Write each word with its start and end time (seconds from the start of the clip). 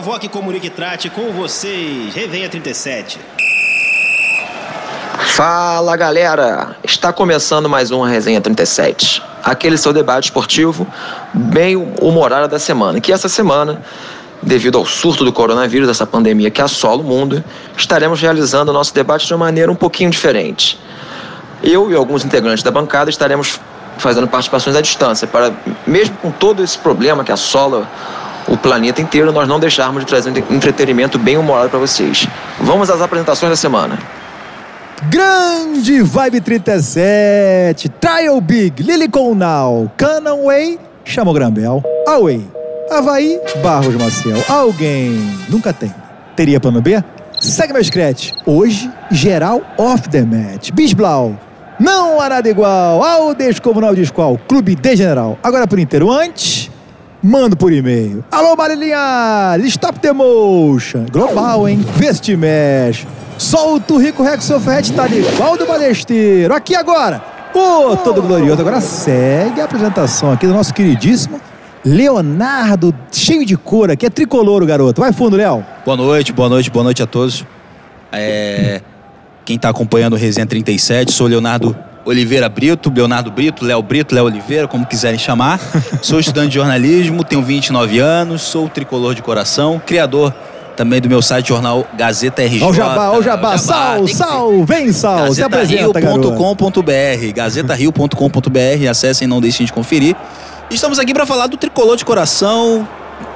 Provoque, 0.00 0.30
comunique 0.30 0.68
e 0.68 0.70
trate 0.70 1.10
com 1.10 1.30
vocês. 1.30 2.14
Revenha 2.14 2.48
37. 2.48 3.20
Fala 5.18 5.94
galera! 5.94 6.74
Está 6.82 7.12
começando 7.12 7.68
mais 7.68 7.90
uma 7.90 8.08
Resenha 8.08 8.40
37. 8.40 9.22
Aquele 9.44 9.76
seu 9.76 9.92
debate 9.92 10.24
esportivo 10.24 10.86
bem 11.34 11.76
humorado 12.00 12.48
da 12.48 12.58
semana. 12.58 12.98
Que 12.98 13.12
essa 13.12 13.28
semana, 13.28 13.82
devido 14.42 14.78
ao 14.78 14.86
surto 14.86 15.22
do 15.22 15.34
coronavírus, 15.34 15.86
essa 15.86 16.06
pandemia 16.06 16.50
que 16.50 16.62
assola 16.62 17.02
o 17.02 17.04
mundo, 17.04 17.44
estaremos 17.76 18.22
realizando 18.22 18.70
o 18.70 18.72
nosso 18.72 18.94
debate 18.94 19.26
de 19.26 19.34
uma 19.34 19.44
maneira 19.44 19.70
um 19.70 19.76
pouquinho 19.76 20.08
diferente. 20.08 20.80
Eu 21.62 21.90
e 21.90 21.94
alguns 21.94 22.24
integrantes 22.24 22.62
da 22.62 22.70
bancada 22.70 23.10
estaremos 23.10 23.60
fazendo 23.98 24.26
participações 24.26 24.74
à 24.74 24.80
distância, 24.80 25.28
para, 25.28 25.52
mesmo 25.86 26.16
com 26.22 26.30
todo 26.30 26.64
esse 26.64 26.78
problema 26.78 27.22
que 27.22 27.30
assola 27.30 27.86
o 28.48 28.56
planeta 28.56 29.00
inteiro, 29.00 29.32
nós 29.32 29.48
não 29.48 29.60
deixarmos 29.60 30.04
de 30.04 30.08
trazer 30.08 30.32
entretenimento 30.50 31.18
bem 31.18 31.36
humorado 31.36 31.70
para 31.70 31.78
vocês. 31.78 32.26
Vamos 32.60 32.90
às 32.90 33.00
apresentações 33.00 33.50
da 33.50 33.56
semana. 33.56 33.98
Grande 35.08 36.02
Vibe 36.02 36.40
37, 36.42 37.88
Trial 37.88 38.38
Big, 38.40 38.82
Lilicon 38.82 39.34
Now, 39.34 39.90
Canon 39.96 40.44
Way, 40.44 40.78
chamou 41.04 41.32
Grambel, 41.32 41.82
Away, 42.06 42.46
Havaí, 42.90 43.40
Barros 43.62 43.94
Maciel. 43.94 44.36
Alguém 44.46 45.12
nunca 45.48 45.72
tem. 45.72 45.94
Teria 46.36 46.60
plano 46.60 46.82
B? 46.82 47.02
Segue 47.40 47.72
meu 47.72 47.82
scratch. 47.82 48.32
Hoje, 48.44 48.90
geral 49.10 49.62
off 49.78 50.06
the 50.10 50.20
match. 50.20 50.70
Bisblau, 50.72 51.34
não 51.78 52.20
há 52.20 52.28
nada 52.28 52.50
igual 52.50 53.02
ao 53.02 53.34
Descomunal 53.34 53.94
de 53.94 54.02
Esqual, 54.02 54.38
Clube 54.46 54.74
de 54.74 54.96
General. 54.96 55.38
Agora 55.42 55.66
por 55.66 55.78
inteiro. 55.78 56.10
Antes, 56.10 56.59
mando 57.22 57.56
por 57.56 57.72
e-mail. 57.72 58.24
Alô, 58.30 58.56
Marilinha! 58.56 59.56
Stop 59.64 59.98
the 60.00 60.12
motion. 60.12 61.06
Global, 61.10 61.68
hein? 61.68 61.84
Veste 61.96 62.36
mexe. 62.36 63.06
Solta 63.38 63.94
o 63.94 63.98
Rico 63.98 64.22
Rex 64.22 64.44
Sofret, 64.44 64.92
tá 64.92 65.08
igual 65.08 65.56
do 65.56 65.66
balesteiro. 65.66 66.54
Aqui 66.54 66.74
agora. 66.74 67.22
Oh, 67.54 67.96
todo 67.96 68.22
glorioso. 68.22 68.60
Agora 68.60 68.80
segue 68.80 69.60
a 69.60 69.64
apresentação 69.64 70.30
aqui 70.32 70.46
do 70.46 70.52
nosso 70.52 70.72
queridíssimo 70.74 71.40
Leonardo, 71.84 72.94
cheio 73.10 73.44
de 73.44 73.56
cor 73.56 73.90
aqui. 73.90 74.04
É 74.06 74.10
tricolor 74.10 74.62
o 74.62 74.66
garoto. 74.66 75.00
Vai 75.00 75.12
fundo, 75.12 75.36
Léo. 75.36 75.64
Boa 75.84 75.96
noite, 75.96 76.32
boa 76.32 76.48
noite, 76.48 76.70
boa 76.70 76.84
noite 76.84 77.02
a 77.02 77.06
todos. 77.06 77.44
É 78.12 78.82
quem 79.50 79.56
está 79.56 79.68
acompanhando 79.68 80.12
o 80.12 80.16
Resenha 80.16 80.46
37. 80.46 81.12
Sou 81.12 81.26
Leonardo 81.26 81.76
Oliveira 82.04 82.48
Brito, 82.48 82.92
Leonardo 82.94 83.30
Brito, 83.30 83.64
Léo 83.64 83.82
Brito, 83.82 84.14
Léo 84.14 84.24
Oliveira, 84.24 84.66
como 84.66 84.86
quiserem 84.86 85.18
chamar. 85.18 85.60
Sou 86.02 86.18
estudante 86.18 86.48
de 86.48 86.54
jornalismo, 86.54 87.22
tenho 87.24 87.42
29 87.42 87.98
anos, 87.98 88.42
sou 88.42 88.68
tricolor 88.68 89.14
de 89.14 89.22
coração, 89.22 89.80
criador 89.84 90.34
também 90.76 91.00
do 91.00 91.08
meu 91.08 91.20
site 91.20 91.48
jornal 91.48 91.86
Gazeta 91.94 92.42
RJ. 92.42 92.62
Ó 92.62 92.70
o 92.70 92.74
Jabá, 92.74 93.10
ó 93.10 93.18
o 93.18 93.22
Jabá, 93.22 93.58
Sal, 93.58 94.08
Sal, 94.08 94.64
vem 94.64 94.92
Sal, 94.92 95.34
se 95.34 95.42
apresenta, 95.42 96.00
GazetaRio.com.br, 96.00 97.32
GazetaRio.com.br, 97.34 98.88
acessem, 98.88 99.28
não 99.28 99.40
deixem 99.40 99.66
de 99.66 99.72
conferir. 99.72 100.16
Estamos 100.70 100.98
aqui 100.98 101.12
para 101.12 101.26
falar 101.26 101.48
do 101.48 101.58
tricolor 101.58 101.96
de 101.96 102.04
coração, 102.04 102.88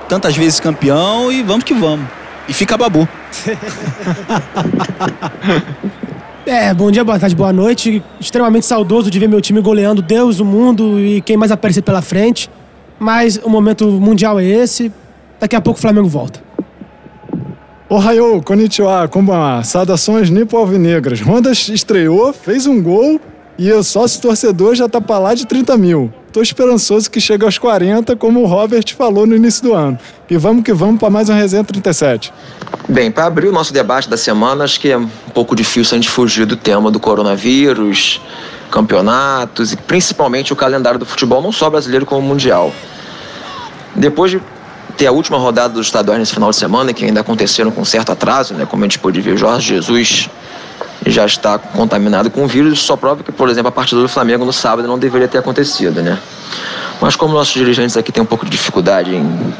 tantas 0.08 0.36
vezes 0.36 0.58
campeão 0.58 1.30
e 1.30 1.42
vamos 1.42 1.64
que 1.64 1.74
vamos. 1.74 2.06
E 2.48 2.54
fica 2.54 2.78
babu. 2.78 3.06
É, 6.46 6.74
bom 6.74 6.90
dia, 6.90 7.02
boa 7.02 7.18
tarde, 7.18 7.34
boa 7.34 7.54
noite. 7.54 8.02
Extremamente 8.20 8.66
saudoso 8.66 9.10
de 9.10 9.18
ver 9.18 9.28
meu 9.28 9.40
time 9.40 9.62
goleando 9.62 10.02
Deus, 10.02 10.40
o 10.40 10.44
mundo 10.44 11.00
e 11.00 11.22
quem 11.22 11.38
mais 11.38 11.50
aparecer 11.50 11.80
pela 11.80 12.02
frente. 12.02 12.50
Mas 12.98 13.40
o 13.42 13.48
momento 13.48 13.86
mundial 13.90 14.38
é 14.38 14.44
esse. 14.44 14.92
Daqui 15.40 15.56
a 15.56 15.60
pouco 15.60 15.78
o 15.78 15.80
Flamengo 15.80 16.06
volta. 16.06 16.44
Ohio, 17.88 18.42
konnichiwa, 18.42 19.08
konbanwa. 19.08 19.64
Saudações 19.64 20.28
nipo 20.28 20.56
alvinegras. 20.58 21.18
Rondas 21.22 21.68
estreou, 21.70 22.30
fez 22.34 22.66
um 22.66 22.82
gol 22.82 23.18
e 23.58 23.72
o 23.72 23.82
sócio 23.82 24.20
torcedor 24.20 24.74
já 24.74 24.86
tá 24.86 25.00
pra 25.00 25.18
lá 25.18 25.32
de 25.34 25.46
30 25.46 25.78
mil. 25.78 26.12
Tô 26.34 26.42
esperançoso 26.42 27.08
que 27.08 27.20
chegue 27.20 27.44
aos 27.44 27.58
40, 27.58 28.16
como 28.16 28.42
o 28.42 28.46
Robert 28.46 28.92
falou 28.96 29.24
no 29.24 29.36
início 29.36 29.62
do 29.62 29.72
ano. 29.72 29.96
E 30.28 30.36
vamos 30.36 30.64
que 30.64 30.72
vamos 30.72 30.98
para 30.98 31.08
mais 31.08 31.28
uma 31.28 31.38
resenha 31.38 31.62
37. 31.62 32.34
Bem, 32.88 33.08
para 33.08 33.26
abrir 33.26 33.46
o 33.46 33.52
nosso 33.52 33.72
debate 33.72 34.10
da 34.10 34.16
semana, 34.16 34.64
acho 34.64 34.80
que 34.80 34.90
é 34.90 34.96
um 34.98 35.08
pouco 35.32 35.54
difícil 35.54 35.94
a 35.94 35.96
gente 35.96 36.10
fugir 36.10 36.44
do 36.44 36.56
tema 36.56 36.90
do 36.90 36.98
coronavírus, 36.98 38.20
campeonatos 38.68 39.72
e 39.72 39.76
principalmente 39.76 40.52
o 40.52 40.56
calendário 40.56 40.98
do 40.98 41.06
futebol, 41.06 41.40
não 41.40 41.52
só 41.52 41.70
brasileiro 41.70 42.04
como 42.04 42.20
mundial. 42.20 42.72
Depois 43.94 44.32
de 44.32 44.42
ter 44.96 45.06
a 45.06 45.12
última 45.12 45.38
rodada 45.38 45.74
dos 45.74 45.86
estaduais 45.86 46.18
nesse 46.18 46.34
final 46.34 46.50
de 46.50 46.56
semana, 46.56 46.92
que 46.92 47.04
ainda 47.04 47.20
aconteceram 47.20 47.70
com 47.70 47.84
certo 47.84 48.10
atraso, 48.10 48.54
né, 48.54 48.66
como 48.66 48.82
a 48.82 48.86
gente 48.86 48.98
pôde 48.98 49.20
ver, 49.20 49.36
Jorge 49.36 49.68
Jesus 49.68 50.28
já 51.06 51.26
está 51.26 51.58
contaminado 51.58 52.30
com 52.30 52.44
o 52.44 52.48
vírus, 52.48 52.80
só 52.80 52.96
prova 52.96 53.22
que, 53.22 53.30
por 53.30 53.48
exemplo, 53.48 53.68
a 53.68 53.72
partida 53.72 54.00
do 54.00 54.08
Flamengo 54.08 54.44
no 54.44 54.52
sábado 54.52 54.88
não 54.88 54.98
deveria 54.98 55.28
ter 55.28 55.38
acontecido, 55.38 56.02
né? 56.02 56.18
Mas 57.00 57.16
como 57.16 57.34
nossos 57.34 57.52
dirigentes 57.52 57.96
aqui 57.96 58.10
têm 58.10 58.22
um 58.22 58.26
pouco 58.26 58.44
de 58.44 58.50
dificuldade 58.50 59.14
em 59.14 59.54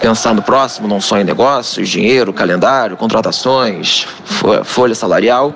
pensar 0.00 0.34
no 0.34 0.42
próximo, 0.42 0.88
não 0.88 1.00
só 1.00 1.18
em 1.18 1.24
negócios, 1.24 1.88
dinheiro, 1.88 2.32
calendário, 2.32 2.96
contratações, 2.96 4.06
folha 4.64 4.94
salarial, 4.94 5.54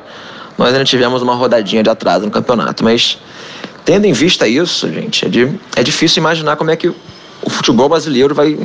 nós 0.57 0.73
ainda 0.73 0.85
tivemos 0.85 1.23
uma 1.23 1.35
rodadinha 1.35 1.83
de 1.83 1.91
atraso 1.91 2.25
no 2.25 2.31
campeonato. 2.31 2.85
Mas 2.85 3.19
tendo 3.85 4.05
em 4.05 4.13
vista 4.13 4.47
isso, 4.47 4.93
gente, 4.93 5.25
é, 5.25 5.29
de, 5.29 5.59
é 5.75 5.83
difícil 5.83 6.21
imaginar 6.21 6.57
como 6.57 6.71
é 6.71 6.77
que 6.77 6.89
o 6.89 7.51
futebol 7.51 7.89
brasileiro 7.89 8.35
vai 8.35 8.59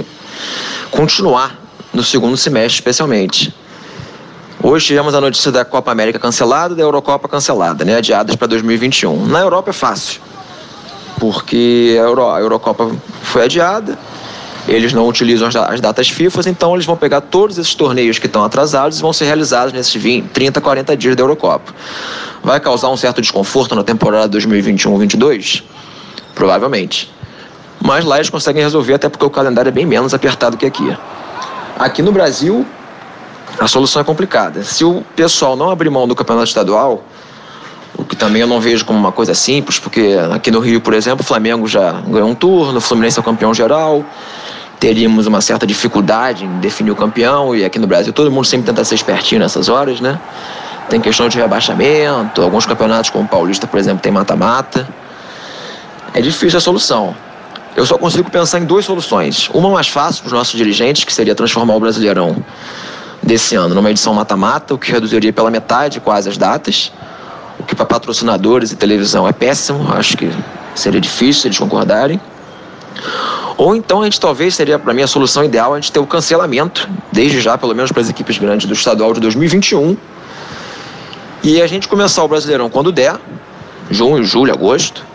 continuar 0.91 1.57
no 1.93 2.03
segundo 2.03 2.35
semestre, 2.37 2.75
especialmente. 2.75 3.53
Hoje 4.63 4.87
tivemos 4.87 5.13
a 5.13 5.21
notícia 5.21 5.51
da 5.51 5.63
Copa 5.63 5.91
América 5.91 6.17
cancelada 6.17 6.73
da 6.73 6.81
Eurocopa 6.81 7.27
cancelada, 7.27 7.83
né, 7.83 7.97
adiadas 7.97 8.35
para 8.35 8.47
2021. 8.47 9.25
Na 9.25 9.39
Europa 9.39 9.69
é 9.69 9.73
fácil, 9.73 10.21
porque 11.19 11.95
a, 11.99 12.03
Euro, 12.03 12.29
a 12.29 12.39
Eurocopa 12.39 12.89
foi 13.21 13.43
adiada, 13.43 13.97
eles 14.67 14.93
não 14.93 15.07
utilizam 15.07 15.47
as 15.47 15.79
datas 15.79 16.09
FIFA, 16.09 16.49
então 16.49 16.73
eles 16.73 16.85
vão 16.85 16.97
pegar 16.97 17.21
todos 17.21 17.57
esses 17.57 17.75
torneios 17.75 18.17
que 18.17 18.25
estão 18.25 18.43
atrasados 18.43 18.97
e 18.97 19.01
vão 19.01 19.13
ser 19.13 19.25
realizados 19.25 19.71
nesses 19.71 19.93
20, 19.93 20.29
30, 20.29 20.59
40 20.59 20.97
dias 20.97 21.15
da 21.15 21.21
Eurocopa. 21.21 21.71
Vai 22.43 22.59
causar 22.59 22.89
um 22.89 22.97
certo 22.97 23.21
desconforto 23.21 23.75
na 23.75 23.83
temporada 23.83 24.35
2021-22? 24.35 25.63
Provavelmente. 26.33 27.13
Mas 27.79 28.03
lá 28.03 28.15
eles 28.17 28.29
conseguem 28.29 28.63
resolver, 28.63 28.95
até 28.95 29.09
porque 29.09 29.25
o 29.25 29.29
calendário 29.29 29.69
é 29.69 29.71
bem 29.71 29.85
menos 29.85 30.13
apertado 30.13 30.57
que 30.57 30.65
aqui. 30.65 30.97
Aqui 31.77 32.01
no 32.01 32.11
Brasil, 32.11 32.65
a 33.59 33.67
solução 33.67 34.01
é 34.01 34.05
complicada. 34.05 34.63
Se 34.63 34.83
o 34.83 35.03
pessoal 35.15 35.55
não 35.55 35.69
abrir 35.69 35.89
mão 35.89 36.07
do 36.07 36.15
campeonato 36.15 36.47
estadual, 36.47 37.03
o 37.97 38.03
que 38.03 38.15
também 38.15 38.41
eu 38.41 38.47
não 38.47 38.59
vejo 38.59 38.85
como 38.85 38.99
uma 38.99 39.11
coisa 39.11 39.33
simples, 39.33 39.79
porque 39.79 40.17
aqui 40.33 40.51
no 40.51 40.59
Rio, 40.59 40.81
por 40.81 40.93
exemplo, 40.93 41.21
o 41.21 41.25
Flamengo 41.25 41.67
já 41.67 41.93
ganhou 42.07 42.29
um 42.29 42.35
turno, 42.35 42.77
o 42.77 42.81
Fluminense 42.81 43.17
é 43.17 43.21
o 43.21 43.23
campeão 43.23 43.53
geral, 43.53 44.03
teríamos 44.79 45.25
uma 45.27 45.39
certa 45.39 45.65
dificuldade 45.65 46.45
em 46.45 46.59
definir 46.59 46.91
o 46.91 46.95
campeão, 46.95 47.55
e 47.55 47.63
aqui 47.63 47.79
no 47.79 47.87
Brasil 47.87 48.11
todo 48.11 48.29
mundo 48.29 48.45
sempre 48.45 48.65
tenta 48.67 48.83
ser 48.83 48.95
espertinho 48.95 49.39
nessas 49.39 49.69
horas, 49.69 50.01
né? 50.01 50.19
Tem 50.89 50.99
questão 50.99 51.27
de 51.29 51.37
rebaixamento, 51.37 52.41
alguns 52.41 52.65
campeonatos 52.65 53.09
como 53.09 53.23
o 53.25 53.27
Paulista, 53.27 53.65
por 53.65 53.79
exemplo, 53.79 54.01
tem 54.01 54.11
mata-mata. 54.11 54.87
É 56.13 56.21
difícil 56.21 56.57
a 56.57 56.61
solução. 56.61 57.15
Eu 57.75 57.85
só 57.85 57.97
consigo 57.97 58.29
pensar 58.29 58.59
em 58.59 58.65
duas 58.65 58.85
soluções. 58.85 59.49
Uma 59.53 59.69
mais 59.69 59.87
fácil 59.87 60.21
para 60.21 60.27
os 60.27 60.33
nossos 60.33 60.55
dirigentes, 60.55 61.03
que 61.03 61.11
seria 61.11 61.33
transformar 61.33 61.75
o 61.75 61.79
Brasileirão 61.79 62.35
desse 63.25 63.55
ano. 63.55 63.73
Numa 63.73 63.89
edição 63.89 64.13
mata-mata, 64.13 64.73
o 64.73 64.77
que 64.77 64.91
reduziria 64.91 65.33
pela 65.33 65.49
metade 65.49 65.99
quase 65.99 66.29
as 66.29 66.37
datas, 66.37 66.91
o 67.59 67.63
que 67.63 67.75
para 67.75 67.85
patrocinadores 67.85 68.71
e 68.71 68.75
televisão 68.75 69.27
é 69.27 69.33
péssimo, 69.33 69.91
acho 69.93 70.15
que 70.15 70.31
seria 70.75 71.01
difícil 71.01 71.47
eles 71.47 71.57
concordarem. 71.57 72.21
Ou 73.57 73.75
então 73.75 74.01
a 74.01 74.05
gente 74.05 74.19
talvez 74.19 74.53
seria, 74.53 74.77
para 74.77 74.93
mim, 74.93 75.01
a 75.01 75.07
solução 75.07 75.43
ideal 75.43 75.73
a 75.73 75.79
gente 75.79 75.91
ter 75.91 75.99
o 75.99 76.05
cancelamento, 76.05 76.87
desde 77.11 77.41
já, 77.41 77.57
pelo 77.57 77.73
menos 77.73 77.91
para 77.91 78.01
as 78.01 78.09
equipes 78.09 78.37
grandes 78.37 78.67
do 78.67 78.73
estadual 78.73 79.13
de 79.13 79.19
2021, 79.19 79.97
e 81.41 81.61
a 81.61 81.67
gente 81.67 81.87
começar 81.87 82.23
o 82.23 82.27
Brasileirão 82.27 82.69
quando 82.69 82.91
der, 82.91 83.15
junho, 83.89 84.23
julho, 84.23 84.51
agosto, 84.51 85.05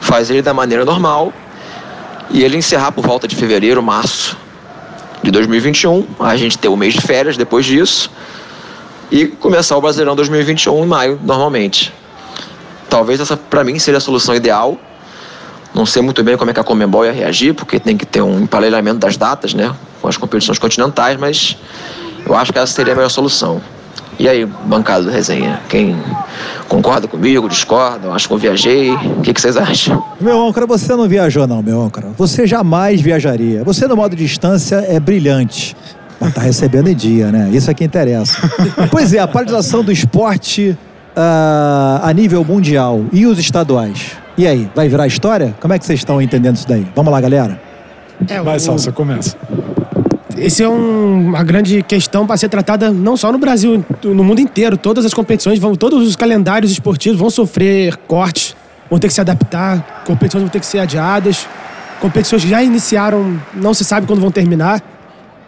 faz 0.00 0.28
ele 0.28 0.42
da 0.42 0.52
maneira 0.52 0.84
normal, 0.84 1.32
e 2.30 2.42
ele 2.42 2.56
encerrar 2.56 2.90
por 2.90 3.06
volta 3.06 3.28
de 3.28 3.36
fevereiro, 3.36 3.82
março 3.82 4.36
de 5.24 5.30
2021, 5.30 6.06
a 6.20 6.36
gente 6.36 6.58
ter 6.58 6.68
o 6.68 6.76
mês 6.76 6.92
de 6.92 7.00
férias 7.00 7.36
depois 7.36 7.64
disso 7.64 8.10
e 9.10 9.26
começar 9.26 9.74
o 9.74 9.80
Brasileirão 9.80 10.14
2021 10.14 10.84
em 10.84 10.86
maio, 10.86 11.18
normalmente. 11.24 11.92
Talvez 12.90 13.20
essa, 13.20 13.34
para 13.34 13.64
mim, 13.64 13.78
seria 13.78 13.96
a 13.96 14.00
solução 14.00 14.34
ideal. 14.34 14.78
Não 15.74 15.86
sei 15.86 16.02
muito 16.02 16.22
bem 16.22 16.36
como 16.36 16.50
é 16.50 16.54
que 16.54 16.60
a 16.60 16.64
Comembol 16.64 17.06
ia 17.06 17.12
reagir, 17.12 17.54
porque 17.54 17.80
tem 17.80 17.96
que 17.96 18.04
ter 18.04 18.20
um 18.20 18.40
emparelhamento 18.40 18.98
das 18.98 19.16
datas, 19.16 19.54
né, 19.54 19.74
com 20.02 20.08
as 20.08 20.18
competições 20.18 20.58
continentais, 20.58 21.18
mas 21.18 21.56
eu 22.26 22.34
acho 22.34 22.52
que 22.52 22.58
essa 22.58 22.72
seria 22.72 22.92
a 22.92 22.96
melhor 22.96 23.08
solução. 23.08 23.62
E 24.18 24.28
aí, 24.28 24.46
bancada 24.46 25.02
do 25.04 25.10
resenha, 25.10 25.60
quem 25.68 25.96
concorda 26.68 27.08
comigo, 27.08 27.48
discorda, 27.48 28.10
acho 28.10 28.28
que 28.28 28.34
eu 28.34 28.38
viajei, 28.38 28.92
o 28.92 29.20
que, 29.22 29.34
que 29.34 29.40
vocês 29.40 29.56
acham? 29.56 30.02
Meu 30.20 30.46
âncora, 30.46 30.66
você 30.66 30.94
não 30.94 31.08
viajou 31.08 31.46
não, 31.46 31.60
meu 31.62 31.82
âncora. 31.82 32.08
Você 32.16 32.46
jamais 32.46 33.00
viajaria. 33.00 33.64
Você 33.64 33.88
no 33.88 33.96
modo 33.96 34.14
distância 34.14 34.76
é 34.88 35.00
brilhante. 35.00 35.76
Mas 36.20 36.32
tá 36.32 36.40
recebendo 36.40 36.88
em 36.88 36.94
dia, 36.94 37.32
né? 37.32 37.50
Isso 37.52 37.68
é 37.70 37.74
que 37.74 37.82
interessa. 37.84 38.38
pois 38.90 39.12
é, 39.12 39.18
a 39.18 39.26
paralisação 39.26 39.82
do 39.82 39.90
esporte 39.90 40.78
ah, 41.16 42.00
a 42.02 42.12
nível 42.12 42.44
mundial 42.44 43.04
e 43.12 43.26
os 43.26 43.38
estaduais. 43.38 44.12
E 44.38 44.46
aí, 44.46 44.70
vai 44.74 44.88
virar 44.88 45.06
história? 45.08 45.54
Como 45.60 45.74
é 45.74 45.78
que 45.78 45.84
vocês 45.84 45.98
estão 46.00 46.22
entendendo 46.22 46.56
isso 46.56 46.68
daí? 46.68 46.86
Vamos 46.94 47.12
lá, 47.12 47.20
galera. 47.20 47.60
É, 48.28 48.40
Vai, 48.40 48.56
o- 48.56 48.60
Salsa, 48.60 48.92
começa. 48.92 49.36
Esse 50.36 50.62
é 50.62 50.68
um- 50.68 51.28
uma 51.28 51.42
grande 51.44 51.82
questão 51.82 52.26
para 52.26 52.36
ser 52.36 52.48
tratada 52.48 52.90
não 52.90 53.16
só 53.16 53.30
no 53.30 53.38
Brasil, 53.38 53.84
no 54.02 54.24
mundo 54.24 54.40
inteiro. 54.40 54.76
Todas 54.76 55.04
as 55.04 55.14
competições, 55.14 55.58
vão, 55.58 55.74
todos 55.74 56.06
os 56.06 56.16
calendários 56.16 56.70
esportivos 56.72 57.18
vão 57.18 57.30
sofrer 57.30 57.96
cortes, 58.08 58.56
vão 58.90 58.98
ter 58.98 59.08
que 59.08 59.14
se 59.14 59.20
adaptar, 59.20 60.02
competições 60.06 60.42
vão 60.42 60.50
ter 60.50 60.60
que 60.60 60.66
ser 60.66 60.80
adiadas, 60.80 61.48
competições 62.00 62.42
que 62.42 62.48
já 62.50 62.62
iniciaram, 62.62 63.40
não 63.54 63.72
se 63.72 63.84
sabe 63.84 64.06
quando 64.06 64.20
vão 64.20 64.30
terminar. 64.30 64.82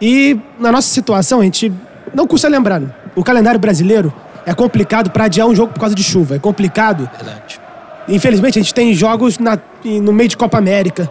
E 0.01 0.39
na 0.59 0.71
nossa 0.71 0.87
situação, 0.87 1.41
a 1.41 1.43
gente 1.43 1.71
não 2.13 2.25
custa 2.25 2.47
lembrar, 2.47 2.81
o 3.15 3.23
calendário 3.23 3.59
brasileiro 3.59 4.13
é 4.45 4.53
complicado 4.53 5.09
para 5.09 5.25
adiar 5.25 5.47
um 5.47 5.55
jogo 5.55 5.73
por 5.73 5.79
causa 5.79 5.95
de 5.95 6.03
chuva, 6.03 6.35
é 6.35 6.39
complicado. 6.39 7.09
Verdade. 7.17 7.59
Infelizmente, 8.07 8.57
a 8.57 8.61
gente 8.61 8.73
tem 8.73 8.93
jogos 8.93 9.37
na- 9.37 9.59
no 9.83 10.13
meio 10.13 10.29
de 10.29 10.37
Copa 10.37 10.57
América. 10.57 11.09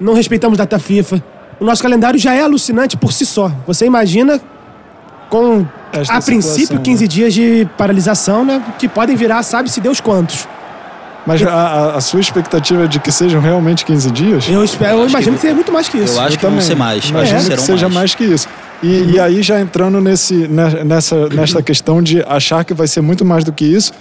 Não 0.00 0.12
respeitamos 0.14 0.58
data 0.58 0.76
FIFA. 0.76 1.22
O 1.62 1.64
nosso 1.64 1.80
calendário 1.80 2.18
já 2.18 2.34
é 2.34 2.42
alucinante 2.42 2.96
por 2.96 3.12
si 3.12 3.24
só. 3.24 3.50
Você 3.68 3.86
imagina 3.86 4.40
com, 5.30 5.64
Esta 5.92 6.14
a 6.14 6.20
princípio, 6.20 6.60
situação, 6.62 6.82
15 6.82 7.02
né? 7.04 7.08
dias 7.08 7.32
de 7.34 7.68
paralisação, 7.78 8.44
né? 8.44 8.60
Que 8.80 8.88
podem 8.88 9.14
virar, 9.14 9.42
sabe-se 9.44 9.80
Deus 9.80 10.00
quantos. 10.00 10.48
Mas 11.24 11.40
a, 11.40 11.52
a- 11.52 11.94
a 11.98 12.00
sua 12.00 12.18
expectativa 12.18 12.82
é 12.82 12.86
de 12.88 12.98
que 12.98 13.12
sejam 13.12 13.40
realmente 13.40 13.84
15 13.84 14.10
dias? 14.10 14.48
Eu, 14.48 14.64
espero, 14.64 14.96
eu 14.98 15.02
acho 15.04 15.10
imagino 15.10 15.32
que- 15.34 15.38
que 15.38 15.42
seja 15.42 15.54
muito 15.54 15.70
mais 15.72 15.88
que 15.88 15.98
isso. 15.98 16.16
Eu 16.18 16.22
acho 16.22 16.36
que 16.36 16.44
vão 16.44 16.60
ser 16.60 16.74
mais. 16.74 17.04
Eu 17.04 17.10
Imagino 17.10 17.38
que 17.38 17.44
que 17.44 17.50
serão 17.52 17.64
seja 17.64 17.86
mais. 17.88 17.94
mais. 17.94 18.14
que 18.16 18.24
isso. 18.24 18.48
E, 18.82 19.12
e 19.12 19.20
aí, 19.20 19.40
já 19.40 19.60
entrando 19.60 20.00
nesse, 20.00 20.34
ne- 20.48 20.82
nessa, 20.82 21.28
nessa 21.28 21.62
questão 21.62 22.02
de 22.02 22.24
achar 22.26 22.64
que 22.64 22.74
vai 22.74 22.88
ser 22.88 23.00
muito 23.02 23.24
mais 23.24 23.44
do 23.44 23.52
que 23.52 23.64
isso, 23.64 23.92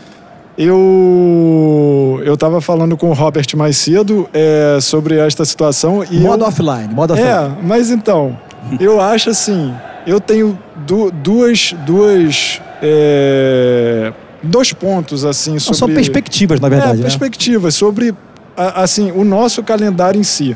eu 0.57 2.21
eu 2.25 2.33
estava 2.35 2.61
falando 2.61 2.95
com 2.97 3.09
o 3.09 3.13
Robert 3.13 3.45
mais 3.55 3.77
cedo 3.77 4.29
é, 4.33 4.77
sobre 4.81 5.17
esta 5.17 5.43
situação 5.45 6.03
e 6.09 6.19
Modo 6.19 6.43
eu, 6.43 6.47
offline, 6.47 6.93
modo 6.93 7.13
offline. 7.13 7.31
é, 7.31 7.51
mas 7.63 7.89
então 7.89 8.37
eu 8.79 9.01
acho 9.01 9.29
assim, 9.29 9.73
eu 10.05 10.19
tenho 10.19 10.57
du- 10.85 11.11
duas 11.11 11.73
duas 11.85 12.61
é, 12.81 14.13
dois 14.43 14.73
pontos 14.73 15.25
assim 15.25 15.57
sobre 15.59 15.77
São 15.79 15.87
perspectivas, 15.89 16.59
na 16.59 16.69
verdade, 16.69 16.93
é, 16.93 16.95
né? 16.97 17.01
perspectivas 17.03 17.75
sobre 17.75 18.13
assim 18.57 19.11
o 19.11 19.23
nosso 19.23 19.63
calendário 19.63 20.19
em 20.19 20.23
si. 20.23 20.55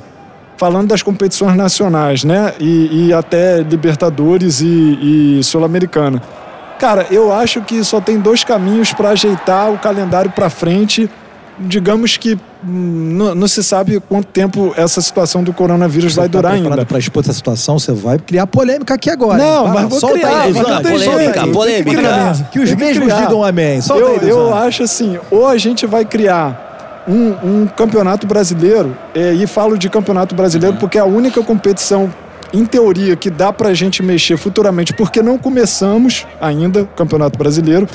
Falando 0.58 0.88
das 0.88 1.04
competições 1.04 1.58
nacionais, 1.58 2.24
né? 2.24 2.54
E, 2.62 3.08
e 3.08 3.14
até 3.14 3.58
Libertadores 3.62 4.62
e, 4.62 5.38
e 5.40 5.44
Sul-Americana. 5.44 6.22
Cara, 6.80 7.08
eu 7.10 7.34
acho 7.34 7.62
que 7.62 7.84
só 7.84 8.02
tem 8.02 8.20
dois 8.20 8.44
caminhos 8.44 8.94
para 8.94 9.10
ajeitar 9.10 9.72
o 9.72 9.78
calendário 9.78 10.32
para 10.32 10.50
frente. 10.50 11.10
Digamos 11.58 12.18
que 12.18 12.34
hum, 12.36 13.14
não, 13.14 13.34
não 13.34 13.48
se 13.48 13.64
sabe 13.64 14.02
quanto 14.02 14.28
tempo 14.28 14.74
essa 14.76 15.00
situação 15.02 15.42
do 15.42 15.54
coronavírus 15.54 16.14
vai 16.14 16.28
durar 16.28 16.54
ainda. 16.54 16.86
Para 16.86 17.00
expor 17.00 17.24
essa 17.24 17.32
situação, 17.32 17.80
você 17.80 17.94
vai 17.94 18.20
criar 18.20 18.46
polêmica 18.46 18.94
aqui 18.94 19.10
agora. 19.10 19.42
Não, 19.42 19.68
hein? 19.68 19.74
mas 19.74 19.90
vou 19.90 20.00
solta 20.00 20.16
criar, 20.20 20.42
aí, 20.42 20.54
mas 20.54 20.68
não 20.68 20.82
tem 20.82 21.00
solta 21.00 21.20
jeito, 21.20 21.40
que 21.40 21.52
polêmica. 21.52 21.98
criar, 21.98 22.50
Que 22.52 22.60
os 22.60 22.70
que 22.70 22.76
mesmos 22.76 23.16
digam 23.16 23.42
amém. 23.42 23.80
Solta 23.80 24.02
eu, 24.02 24.20
aí, 24.22 24.30
eu 24.30 24.54
acho 24.54 24.84
assim, 24.84 25.18
ou 25.32 25.48
a 25.48 25.58
gente 25.58 25.86
vai 25.88 26.04
criar 26.04 26.66
um, 27.08 27.62
um 27.62 27.68
campeonato 27.68 28.28
brasileiro, 28.28 28.96
é, 29.14 29.34
e 29.34 29.46
falo 29.48 29.78
de 29.78 29.90
campeonato 29.90 30.36
brasileiro 30.36 30.78
porque 30.78 30.98
é 30.98 31.02
a 31.02 31.06
única 31.06 31.42
competição, 31.42 32.12
em 32.56 32.66
teoria, 32.66 33.16
que 33.16 33.30
dá 33.30 33.52
pra 33.52 33.74
gente 33.74 34.02
mexer 34.02 34.38
futuramente, 34.38 34.94
porque 34.94 35.22
não 35.22 35.38
começamos 35.38 36.26
ainda 36.40 36.84
o 36.84 36.88
campeonato 36.88 37.38
brasileiro. 37.38 37.88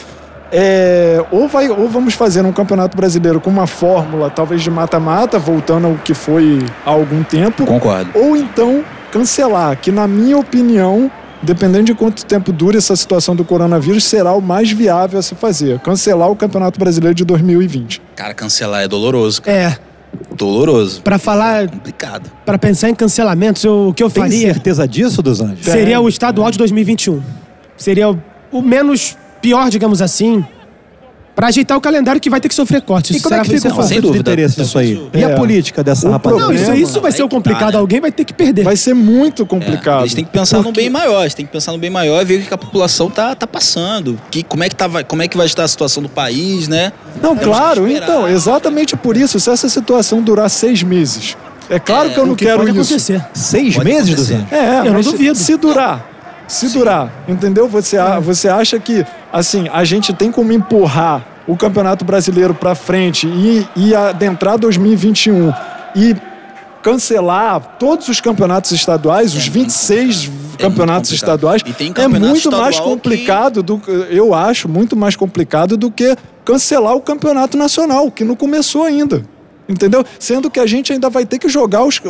É, 0.53 1.25
ou, 1.31 1.47
vai, 1.47 1.69
ou 1.69 1.89
vamos 1.89 2.15
fazer 2.15 2.45
um 2.45 2.53
campeonato 2.53 2.97
brasileiro 2.97 3.41
com 3.41 3.51
uma 3.51 3.67
fórmula, 3.67 4.29
talvez 4.31 4.63
de 4.63 4.71
mata-mata, 4.71 5.39
voltando 5.39 5.87
ao 5.87 5.95
que 5.95 6.13
foi 6.13 6.59
há 6.85 6.91
algum 6.91 7.23
tempo. 7.23 7.65
Concordo. 7.65 8.11
Ou 8.15 8.37
então 8.37 8.85
cancelar, 9.13 9.77
que 9.77 9.93
na 9.93 10.09
minha 10.09 10.37
opinião, 10.37 11.11
dependendo 11.43 11.85
de 11.85 11.95
quanto 11.95 12.25
tempo 12.25 12.53
dure 12.53 12.79
essa 12.79 12.97
situação 12.97 13.35
do 13.37 13.45
coronavírus, 13.45 14.05
será 14.05 14.33
o 14.33 14.41
mais 14.41 14.71
viável 14.73 15.19
a 15.19 15.23
se 15.23 15.35
fazer. 15.37 15.79
Cancelar 15.81 16.31
o 16.31 16.37
Campeonato 16.37 16.79
Brasileiro 16.79 17.15
de 17.15 17.25
2020. 17.25 18.03
Cara, 18.17 18.35
cancelar 18.35 18.83
é 18.83 18.89
doloroso. 18.89 19.43
cara. 19.43 19.57
É, 19.57 19.79
Doloroso. 20.37 21.03
para 21.03 21.19
falar, 21.19 21.69
Complicado. 21.69 22.31
para 22.47 22.59
pensar 22.59 22.89
em 22.89 22.95
cancelamentos, 22.95 23.63
eu- 23.65 23.89
o 23.89 23.95
que 23.95 24.03
eu 24.03 24.11
Tem 24.11 24.23
faria 24.23 24.53
certeza 24.55 24.87
disso, 24.89 25.23
dos 25.23 25.41
anjos? 25.41 25.65
seria 25.65 26.01
o 26.01 26.09
estadual 26.09 26.51
de 26.51 26.59
2021. 26.59 27.21
Seria 27.77 28.11
o, 28.11 28.19
o 28.53 28.63
menos 28.63 29.17
pior, 29.43 29.69
digamos 29.71 30.01
assim, 30.03 30.45
para 31.41 31.49
ajeitar 31.49 31.79
o 31.79 31.81
calendário 31.81 32.21
que 32.21 32.29
vai 32.29 32.39
ter 32.39 32.51
que 32.51 32.55
sofrer 32.55 32.83
cortes. 32.83 33.17
E 33.17 33.21
como 33.23 33.35
é 33.35 33.39
que 33.41 33.47
Será- 33.47 33.59
fica 33.61 33.73
o 33.73 33.77
conflito 33.77 33.95
de 33.97 34.07
dúvida. 34.09 34.31
interesse 34.31 34.61
disso 34.61 34.79
aí? 34.79 35.09
E 35.15 35.25
a 35.25 35.31
É. 35.31 35.35
política 35.35 35.83
dessa 35.83 36.07
O 36.07 36.11
rapaziada? 36.13 36.45
Não, 36.45 36.53
isso, 36.53 36.75
isso 36.75 37.01
vai 37.01 37.11
ser 37.13 37.23
o 37.23 37.29
que 37.29 37.31
tá, 37.31 37.37
complicado. 37.37 37.73
né? 37.73 37.79
Alguém 37.79 37.99
vai 37.99 38.13
ter 38.13 38.27
que 38.27 38.35
perder. 38.35 38.63
Vai 38.63 38.77
ser 38.77 38.93
muito 38.93 39.45
É, 39.45 39.47
complicado. 39.47 40.03
eles 40.03 40.13
têm 40.13 40.23
que 40.23 40.31
pensar 40.31 40.59
no 40.59 40.65
Porque- 40.65 40.83
bem 40.83 40.91
maior, 40.91 41.23
eles 41.23 41.33
têm 41.33 41.47
que 41.47 41.51
pensar 41.53 41.73
no 41.73 41.79
bem 41.79 41.89
maior 41.89 42.21
e 42.21 42.25
ver 42.27 42.41
o 42.43 42.47
que 42.47 42.53
a 42.53 42.59
população 42.59 43.09
tá, 43.09 43.35
tá 43.35 43.47
passando. 43.47 44.21
Que, 44.31 44.43
como, 44.43 44.63
é 44.63 44.69
que 44.69 44.77
tá, 44.77 44.87
vai- 44.87 45.03
como 45.03 45.23
é 45.23 45.29
que 45.29 45.37
vai 45.39 45.47
estar 45.47 45.65
a 45.65 45.69
situação 45.69 46.03
do 46.03 46.11
país, 46.11 46.69
né? 46.69 46.93
Não, 47.23 47.35
Temos 47.35 47.57
claro, 47.57 47.89
então, 47.91 48.29
exatamente 48.29 48.95
por 48.95 49.17
isso. 49.17 49.41
Se 49.41 49.49
essa 49.49 49.67
situação 49.71 50.21
durar 50.21 50.51
seis 50.51 50.83
meses, 50.83 51.39
é 51.71 51.79
claro 51.81 52.11
É, 52.11 52.13
que 52.13 52.21
eu 52.21 52.27
não 52.27 52.35
o 52.35 52.37
que 52.37 52.45
quero 52.45 52.59
pode 52.59 52.71
isso. 52.79 52.81
acontecer. 52.93 53.25
Seis 53.33 53.77
Pode 53.77 53.89
meses, 53.89 54.15
dos 54.15 54.31
acontecer. 54.31 54.55
É, 54.55 54.87
Eu 54.89 54.93
não 54.93 55.01
duvido. 55.01 55.39
Se 55.39 55.57
durar, 55.57 56.07
se 56.51 56.69
durar, 56.69 57.13
entendeu? 57.29 57.69
Você, 57.69 57.97
a- 57.97 58.19
você 58.21 58.49
acha 58.49 58.79
que, 58.79 59.05
assim, 59.33 59.69
a 59.73 59.85
gente 59.85 60.13
tem 60.13 60.31
como 60.33 60.53
empurrar 60.53 61.25
o 61.47 61.57
Campeonato 61.57 62.05
Brasileiro 62.05 62.55
para 62.55 62.75
frente 62.75 63.27
e, 63.27 63.67
e 63.77 63.95
adentrar 63.95 64.59
2021 64.59 65.53
e 65.97 66.15
cancelar 66.83 67.77
todos 67.79 68.09
os 68.09 68.21
campeonatos 68.21 68.73
estaduais, 68.73 69.35
os 69.35 69.47
26 69.47 70.31
campeonatos 70.59 71.11
complicado. 71.11 71.15
estaduais, 71.15 71.63
tem 71.63 71.91
é 71.91 71.93
campeonato 71.93 72.27
muito 72.31 72.51
mais 72.51 72.75
estadual 72.75 72.95
complicado 72.97 73.63
do 73.63 73.79
que 73.79 73.91
eu 74.11 74.35
acho 74.35 74.69
muito 74.69 74.97
mais 74.97 75.15
complicado 75.17 75.77
do 75.77 75.91
que 75.91 76.17
cancelar 76.45 76.95
o 76.95 77.01
campeonato 77.01 77.57
nacional, 77.57 78.11
que 78.11 78.25
não 78.25 78.35
começou 78.37 78.85
ainda. 78.85 79.23
Entendeu? 79.69 80.05
Sendo 80.19 80.51
que 80.51 80.59
a 80.59 80.67
gente 80.67 80.93
ainda 80.93 81.09
vai 81.09 81.25
ter 81.25 81.39
que 81.39 81.49
jogar 81.49 81.85
os- 81.85 82.01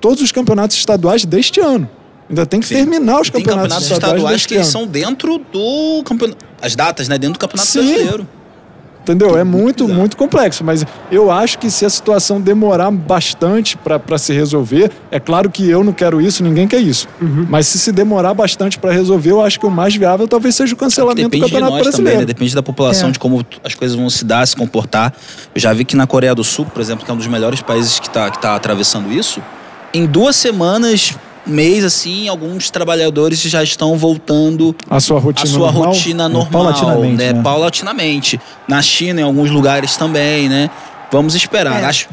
todos 0.00 0.20
os 0.22 0.32
campeonatos 0.32 0.76
estaduais 0.76 1.24
deste 1.24 1.60
ano. 1.60 1.88
Ainda 2.28 2.46
tem 2.46 2.60
que 2.60 2.66
Sim. 2.66 2.74
terminar 2.76 3.20
os 3.20 3.28
campeonatos, 3.28 3.62
campeonatos 3.62 3.90
estaduais, 3.90 4.14
estaduais 4.16 4.46
que 4.46 4.54
eles 4.54 4.66
ano. 4.66 4.72
são 4.72 4.86
dentro 4.86 5.38
do 5.52 6.02
campeonato. 6.04 6.44
As 6.60 6.74
datas, 6.74 7.08
né? 7.08 7.18
Dentro 7.18 7.34
do 7.34 7.38
campeonato 7.38 7.68
Sim. 7.68 7.80
brasileiro. 7.86 8.28
Entendeu? 9.02 9.36
É 9.36 9.44
muito, 9.44 9.86
muito 9.86 10.16
complexo. 10.16 10.64
Mas 10.64 10.82
eu 11.12 11.30
acho 11.30 11.58
que 11.58 11.70
se 11.70 11.84
a 11.84 11.90
situação 11.90 12.40
demorar 12.40 12.90
bastante 12.90 13.76
para 13.76 14.16
se 14.16 14.32
resolver, 14.32 14.90
é 15.10 15.20
claro 15.20 15.50
que 15.50 15.68
eu 15.68 15.84
não 15.84 15.92
quero 15.92 16.22
isso, 16.22 16.42
ninguém 16.42 16.66
quer 16.66 16.80
isso. 16.80 17.06
Uhum. 17.20 17.46
Mas 17.46 17.66
se 17.66 17.78
se 17.78 17.92
demorar 17.92 18.32
bastante 18.32 18.78
para 18.78 18.90
resolver, 18.90 19.32
eu 19.32 19.42
acho 19.44 19.60
que 19.60 19.66
o 19.66 19.70
mais 19.70 19.94
viável 19.94 20.26
talvez 20.26 20.54
seja 20.56 20.72
o 20.72 20.76
cancelamento 20.78 21.20
do 21.28 21.30
Depende 21.32 21.44
de 21.44 21.50
Campeonato 21.52 21.72
nós 21.72 21.82
também, 21.82 21.92
Brasileiro. 21.92 22.20
né? 22.20 22.24
Depende 22.24 22.54
da 22.54 22.62
população, 22.62 23.10
É. 23.10 23.12
de 23.12 23.18
como 23.18 23.44
as 23.62 23.74
coisas 23.74 23.94
vão 23.94 24.08
se 24.08 24.24
dar, 24.24 24.46
se 24.48 24.56
comportar. 24.56 25.12
Eu 25.54 25.60
já 25.60 25.70
vi 25.74 25.84
que 25.84 25.94
na 25.94 26.06
Coreia 26.06 26.34
do 26.34 26.42
Sul, 26.42 26.64
por 26.64 26.80
exemplo, 26.80 27.04
que 27.04 27.10
é 27.10 27.12
um 27.12 27.18
dos 27.18 27.26
melhores 27.26 27.60
países 27.60 28.00
que 28.00 28.06
está 28.08 28.30
que 28.30 28.40
tá 28.40 28.56
atravessando 28.56 29.12
isso, 29.12 29.42
em 29.92 30.06
duas 30.06 30.34
semanas, 30.34 31.14
mês, 31.46 31.84
assim, 31.84 32.28
alguns 32.28 32.70
trabalhadores 32.70 33.40
já 33.42 33.62
estão 33.62 33.96
voltando 33.96 34.74
A 34.88 35.00
sua 35.00 35.18
a 35.18 35.20
rotina 35.20 35.46
sua 35.46 35.72
normal. 35.72 35.92
rotina 35.92 36.28
normal, 36.28 36.50
paulatinamente, 36.52 37.16
né? 37.16 37.32
né? 37.32 37.42
Paulatinamente. 37.42 38.40
Na 38.66 38.80
China, 38.82 39.20
em 39.20 39.24
alguns 39.24 39.50
lugares 39.50 39.96
também, 39.96 40.48
né? 40.48 40.70
Vamos 41.12 41.34
esperar. 41.34 41.82
É. 41.82 41.86
Acho, 41.86 42.08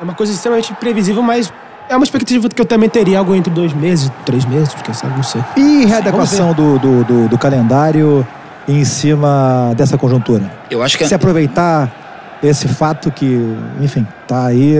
É 0.00 0.04
uma 0.04 0.14
coisa 0.14 0.32
extremamente 0.32 0.72
imprevisível, 0.72 1.22
mas 1.22 1.52
é 1.88 1.96
uma 1.96 2.04
expectativa 2.04 2.48
que 2.48 2.60
eu 2.60 2.64
também 2.64 2.88
teria 2.88 3.18
algo 3.18 3.34
entre 3.34 3.52
dois 3.52 3.72
meses, 3.72 4.10
três 4.24 4.44
meses, 4.44 4.72
quem 4.84 4.94
sabe, 4.94 5.16
não 5.16 5.22
sei. 5.24 5.42
E 5.56 5.84
readequação 5.86 6.54
do, 6.54 6.78
do, 6.78 7.04
do, 7.04 7.28
do 7.28 7.38
calendário 7.38 8.26
em 8.68 8.84
cima 8.84 9.72
dessa 9.76 9.98
conjuntura? 9.98 10.48
eu 10.70 10.82
acho 10.82 10.96
que 10.96 11.04
Se 11.04 11.14
aproveitar 11.14 12.09
esse 12.42 12.68
fato 12.68 13.10
que, 13.10 13.38
enfim, 13.80 14.06
tá 14.26 14.46
aí. 14.46 14.74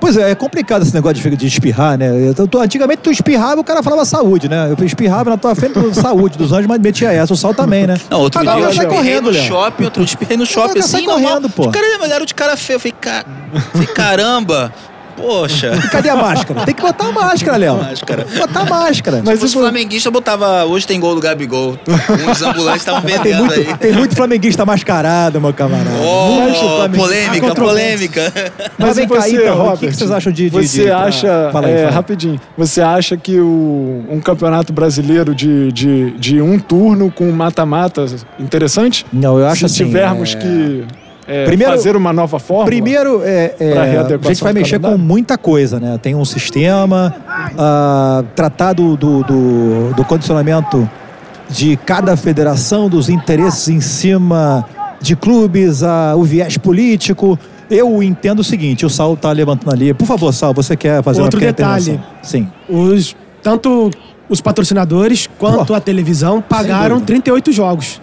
Pois 0.00 0.16
é, 0.16 0.30
é 0.30 0.34
complicado 0.34 0.82
esse 0.82 0.94
negócio 0.94 1.30
de, 1.30 1.36
de 1.36 1.46
espirrar, 1.46 1.98
né? 1.98 2.10
Eu 2.10 2.60
antigamente 2.60 3.02
tu 3.02 3.10
espirrava 3.10 3.60
o 3.60 3.64
cara 3.64 3.82
falava 3.82 4.04
saúde, 4.04 4.48
né? 4.48 4.74
Eu 4.76 4.84
espirrava 4.84 5.30
na 5.30 5.36
tua 5.36 5.54
frente 5.54 5.74
saúde 5.94 6.38
dos 6.38 6.52
anjos, 6.52 6.66
mas 6.66 6.80
metia 6.80 7.12
essa, 7.12 7.32
o 7.32 7.36
sol 7.36 7.54
também, 7.54 7.86
né? 7.86 7.96
Não, 8.10 8.20
outro 8.20 8.40
Agora 8.40 8.56
dia 8.60 8.66
eu 8.66 8.72
sai 8.72 8.86
correndo, 8.86 9.24
no 9.26 9.30
Léo. 9.30 9.44
shopping, 9.44 9.84
outro 9.84 10.04
dia 10.04 10.12
espirrei 10.12 10.36
no 10.36 10.46
shopping, 10.46 10.80
sai 10.82 11.00
assim, 11.00 11.06
normal. 11.06 11.28
correndo, 11.28 11.50
pô. 11.50 11.66
Os 11.66 11.72
caras 11.72 11.98
me 11.98 12.04
olharam 12.04 12.24
de 12.24 12.34
cara 12.34 12.56
feia. 12.56 12.76
Eu 12.76 12.80
falei, 12.80 12.94
ca... 12.98 13.24
falei, 13.72 13.86
caramba. 13.88 14.72
Poxa. 15.16 15.72
E 15.74 15.88
cadê 15.88 16.08
a 16.08 16.16
máscara? 16.16 16.64
Tem 16.64 16.74
que 16.74 16.82
botar 16.82 17.08
a 17.08 17.12
máscara, 17.12 17.56
Léo. 17.56 17.76
Máscara. 17.76 18.26
Botar 18.36 18.60
a 18.60 18.64
máscara. 18.64 19.22
Mas 19.24 19.34
Se 19.34 19.40
fosse 19.40 19.52
e 19.52 19.56
vo- 19.56 19.60
flamenguista, 19.62 20.08
eu 20.08 20.12
botava. 20.12 20.64
Hoje 20.64 20.86
tem 20.86 20.98
gol 20.98 21.14
do 21.14 21.20
Gabigol. 21.20 21.78
Uns 22.30 22.42
ambulantes 22.42 22.82
estavam 22.82 23.02
Tem 23.02 23.16
vendendo 23.18 23.44
muito, 23.44 23.54
aí. 23.60 23.76
tem 23.78 23.92
muito 23.92 24.14
flamenguista 24.16 24.64
mascarado, 24.64 25.40
meu 25.40 25.52
camarada. 25.52 25.90
Oh, 26.02 26.32
Muito 26.42 26.58
flamenguista. 26.58 26.96
polêmica, 26.98 27.54
polêmica. 27.54 28.32
Mas 28.78 28.88
Mas 28.88 28.96
vem 28.96 29.08
cá, 29.08 29.20
você, 29.20 29.36
então, 29.36 29.56
Robert, 29.56 29.74
o 29.74 29.78
que, 29.78 29.86
que 29.88 29.96
vocês 29.96 30.10
acham 30.10 30.32
de... 30.32 30.50
de 30.50 30.50
Você 30.50 30.84
de- 30.84 30.90
acha, 30.90 31.50
Fala 31.52 31.66
aí, 31.66 31.72
é, 31.74 31.88
rapidinho, 31.88 32.40
você 32.56 32.80
acha 32.80 33.16
que 33.16 33.38
o, 33.38 34.04
um 34.10 34.20
campeonato 34.20 34.72
brasileiro 34.72 35.34
de, 35.34 35.70
de, 35.72 36.10
de 36.12 36.40
um 36.40 36.58
turno 36.58 37.10
com 37.10 37.30
mata-mata 37.32 38.04
interessante? 38.38 39.04
Não, 39.12 39.38
eu 39.38 39.46
acho 39.46 39.60
Se 39.60 39.66
assim... 39.66 39.84
tivermos 39.84 40.34
é, 40.34 40.38
que 40.38 40.84
é, 41.26 41.44
Primeiro- 41.44 41.72
fazer 41.72 41.96
uma 41.96 42.12
nova 42.12 42.38
forma. 42.38 42.64
Primeiro, 42.64 43.22
é, 43.24 43.54
é, 43.60 43.78
a 43.78 44.28
gente 44.28 44.42
vai 44.42 44.52
mexer 44.52 44.78
com 44.80 44.96
muita 44.98 45.38
coisa, 45.38 45.78
né? 45.78 45.98
Tem 46.00 46.14
um 46.14 46.24
sistema, 46.24 47.14
ah, 47.58 48.24
tratar 48.34 48.72
do, 48.72 48.96
do, 48.96 49.22
do- 49.22 49.94
do 49.94 50.04
condicionamento 50.04 50.88
de 51.48 51.76
cada 51.76 52.16
federação, 52.16 52.88
dos 52.88 53.08
interesses 53.08 53.68
em 53.68 53.80
cima 53.80 54.64
de 55.00 55.14
clubes, 55.16 55.82
ah, 55.82 56.14
o 56.16 56.22
viés 56.24 56.56
político. 56.58 57.38
Eu 57.70 58.02
entendo 58.02 58.40
o 58.40 58.44
seguinte, 58.44 58.84
o 58.84 58.90
Saulo 58.90 59.16
tá 59.16 59.30
levantando 59.32 59.72
ali. 59.72 59.94
Por 59.94 60.06
favor, 60.06 60.32
Saulo, 60.32 60.54
você 60.54 60.76
quer 60.76 61.02
fazer 61.02 61.22
Outro 61.22 61.38
uma 61.40 61.46
detalhe. 61.46 61.82
intervenção? 61.92 62.04
Sim. 62.22 62.48
Os, 62.68 63.16
tanto 63.42 63.90
os 64.28 64.40
patrocinadores 64.40 65.28
quanto 65.38 65.66
Pô, 65.66 65.74
a 65.74 65.80
televisão 65.80 66.42
pagaram 66.42 66.96
dúvida. 66.96 67.06
38 67.06 67.50
jogos. 67.52 68.00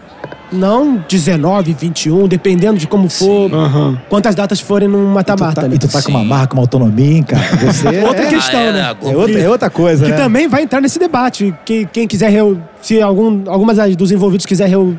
Não 0.52 1.04
19, 1.08 1.74
21, 1.80 2.28
dependendo 2.28 2.78
de 2.80 2.88
como 2.88 3.08
for, 3.08 3.54
Aham. 3.54 4.00
quantas 4.10 4.34
datas 4.34 4.60
forem 4.60 4.88
num 4.90 5.06
Tu 5.10 5.14
mata-mata. 5.14 5.62
tá, 5.62 5.68
né? 5.68 5.76
e 5.76 5.78
tu 5.78 5.88
tá 5.88 6.02
com 6.02 6.10
uma 6.10 6.22
Sim. 6.22 6.26
marca, 6.26 6.54
uma 6.56 6.64
autonomia, 6.64 7.18
hein, 7.18 7.24
cara. 7.24 7.44
Você 7.72 7.88
Outra 8.04 8.24
é, 8.24 8.30
questão, 8.30 8.60
Ah, 8.60 8.64
é, 8.64 8.72
né? 8.72 8.96
é 9.04 9.16
outra, 9.16 9.40
é 9.40 9.50
outra 9.50 9.70
coisa, 9.70 10.06
Que 10.06 10.12
né? 10.12 10.18
também 10.18 10.48
vai 10.48 10.64
entrar 10.64 10.82
nesse 10.82 10.98
debate. 10.98 11.54
Que, 11.64 11.86
quem 11.94 12.08
quiser, 12.08 12.30
reu- 12.32 12.60
se 12.82 13.00
algum, 13.00 13.44
algumas 13.48 13.78
das- 13.78 13.96
dos 13.96 14.12
envolvidos 14.12 14.46
quiser 14.48 14.68
reu- 14.68 14.98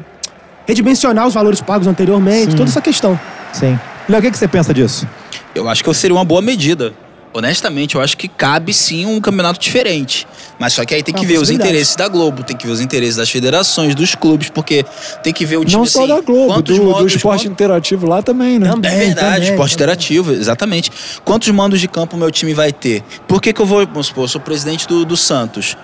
redimensionar 0.68 1.26
os 1.26 1.34
valores 1.34 1.60
pagos 1.60 1.86
anteriormente, 1.88 2.54
toda 2.54 2.68
essa 2.70 2.80
questão. 2.80 3.18
Sim. 3.52 3.76
Léo, 4.08 4.20
o 4.20 4.22
que, 4.22 4.30
que 4.30 4.38
você 4.38 4.46
pensa 4.46 4.72
disso? 4.72 5.06
Eu 5.54 5.68
acho 5.68 5.82
que 5.82 5.92
seria 5.94 6.14
uma 6.16 6.24
boa 6.24 6.40
medida. 6.40 6.92
Honestamente, 7.32 7.94
eu 7.94 8.00
acho 8.00 8.16
que 8.16 8.26
cabe 8.26 8.74
sim 8.74 9.06
um 9.06 9.20
campeonato 9.20 9.60
diferente. 9.60 10.26
Mas 10.58 10.72
só 10.72 10.84
que 10.84 10.94
aí 10.94 11.02
tem 11.02 11.14
que 11.14 11.20
Uma 11.20 11.28
ver 11.28 11.38
os 11.38 11.48
interesses 11.48 11.94
da 11.94 12.08
Globo, 12.08 12.42
tem 12.42 12.56
que 12.56 12.66
ver 12.66 12.72
os 12.72 12.80
interesses 12.80 13.16
das 13.16 13.30
federações, 13.30 13.94
dos 13.94 14.14
clubes, 14.16 14.50
porque 14.50 14.84
tem 15.22 15.32
que 15.32 15.46
ver 15.46 15.56
o 15.58 15.64
time 15.64 15.78
Não 15.78 15.86
só 15.86 16.00
assim, 16.00 16.08
da 16.08 16.20
Globo, 16.20 16.60
do, 16.60 16.74
do 16.74 16.82
modos- 16.84 17.14
esporte 17.14 17.46
interativo 17.46 18.06
lá 18.08 18.20
também, 18.20 18.58
né? 18.58 18.68
Também. 18.68 18.90
É 18.90 18.96
verdade, 18.96 19.16
também, 19.36 19.50
esporte 19.50 19.76
também. 19.76 19.84
interativo, 19.94 20.32
exatamente. 20.32 20.90
Quantos 21.24 21.48
mandos 21.50 21.80
de 21.80 21.86
campo 21.86 22.16
meu 22.16 22.30
time 22.32 22.52
vai 22.52 22.72
ter? 22.72 23.02
Por 23.28 23.40
que, 23.40 23.52
que 23.52 23.60
eu 23.60 23.66
vou, 23.66 23.86
vamos 23.86 24.08
supor, 24.08 24.24
eu 24.24 24.28
sou 24.28 24.40
presidente 24.40 24.88
do, 24.88 25.04
do 25.04 25.16
Santos. 25.16 25.76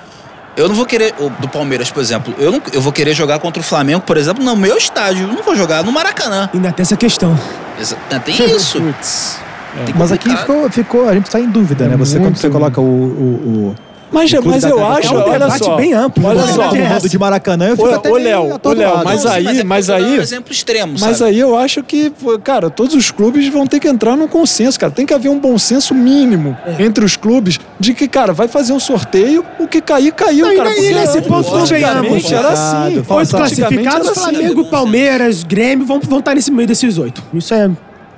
Eu 0.57 0.69
não 0.69 0.75
vou 0.75 0.87
querer, 0.87 1.15
do 1.39 1.49
Palmeiras, 1.49 1.91
por 1.91 2.01
exemplo, 2.03 2.35
eu, 2.39 2.51
não, 2.51 2.63
eu 2.73 2.81
vou 2.81 2.91
querer 2.93 3.15
jogar 3.15 3.39
contra 3.39 3.61
o 3.61 3.63
Flamengo, 3.63 4.01
por 4.01 4.17
exemplo, 4.17 4.43
no 4.43 4.57
meu 4.57 4.77
estádio. 4.79 5.29
Eu 5.29 5.33
não 5.35 5.43
vou 5.43 5.55
jogar 5.55 5.85
no 5.85 5.93
Maracanã. 5.93 6.49
Ainda 6.53 6.73
tem 6.73 6.83
essa 6.83 6.97
questão. 6.97 7.39
Exa- 7.79 7.97
Tem 8.25 8.35
isso. 8.57 8.81
Putz. 8.81 9.37
Tem 9.85 9.95
Mas 9.97 10.13
aqui 10.13 10.35
ficou, 10.37 10.71
ficou, 10.71 11.09
a 11.09 11.15
gente 11.15 11.27
está 11.27 11.41
em 11.41 11.49
dúvida, 11.49 11.85
É 11.85 11.89
né? 11.89 11.97
Você, 11.97 12.19
quando 12.19 12.37
você 12.37 12.49
coloca 12.49 12.81
o, 12.81 12.85
o, 12.85 12.89
o, 12.89 13.75
Mas, 14.13 14.33
O 14.33 14.43
mas 14.45 14.63
eu 14.63 14.87
acho, 14.87 15.09
é 15.09 15.19
um 15.19 15.21
olha 15.23 15.33
debate 15.41 15.65
só. 15.65 15.77
bem 15.77 15.93
amplo, 15.93 16.25
Olha 16.27 16.41
né? 16.47 16.53
só. 16.53 16.63
É 16.75 16.79
no 16.79 16.85
essa. 16.95 17.09
de 17.09 17.19
Maracanã, 17.19 17.67
eu 17.67 17.73
Ô, 17.75 17.77
fico 17.77 17.89
até 17.91 18.09
ô, 18.09 18.15
meio 18.15 18.25
Léo, 18.25 18.55
atordoado. 18.55 18.95
Léo, 18.97 19.05
mas 19.05 19.21
Sim, 19.23 19.29
aí- 19.29 19.61
é 19.61 19.65
mas 19.65 19.89
eu 19.89 19.99
dou 19.99 20.07
aí- 20.07 20.19
um 20.19 20.23
exemplo 20.23 20.53
extremo, 20.53 20.95
Mas 21.01 21.17
sabe? 21.19 21.31
aí 21.31 21.41
eu 21.41 21.57
acho 21.57 21.83
que, 21.83 22.13
cara, 22.45 22.71
todos 22.71 22.95
os 22.95 23.11
clubes 23.11 23.49
vão 23.49 23.67
ter 23.67 23.81
que 23.81 23.89
entrar 23.89 24.17
num 24.17 24.29
consenso, 24.29 24.79
cara. 24.79 24.93
Tem 24.93 25.05
que 25.05 25.13
haver 25.13 25.29
um 25.29 25.39
bom 25.41 25.59
senso 25.59 25.93
mínimo 25.93 26.57
É. 26.65 26.83
entre 26.85 27.05
os 27.05 27.17
clubes 27.17 27.59
de 27.81 27.93
que, 27.95 28.07
cara, 28.07 28.33
vai 28.33 28.47
fazer 28.47 28.73
um 28.73 28.81
sorteio, 28.81 29.45
o 29.59 29.67
que 29.67 29.81
cair, 29.81 30.13
caiu, 30.13 30.47
Não, 30.47 30.53
e 30.53 30.57
cara. 30.57 30.71
porque 30.71 30.95
nesse 30.95 31.23
ponto, 31.23 31.55
antigamente 31.55 32.23
convenhamos. 32.23 32.33
era 32.33 32.49
assim. 32.51 33.03
Fala, 33.03 33.21
Oito 33.21 33.31
Saulo. 33.31 33.45
Antigamente 33.47 33.83
classificados, 33.83 34.09
era 34.09 34.11
assim. 34.13 34.21
Flamengo, 34.37 34.65
Palmeiras, 34.71 35.43
Grêmio 35.43 35.85
vão, 35.85 35.99
vão 36.01 36.21
estar 36.21 36.35
nesse 36.35 36.51
meio 36.53 36.69
desses 36.69 36.97
oito. 36.97 37.23
Isso 37.35 37.53
é. 37.53 37.69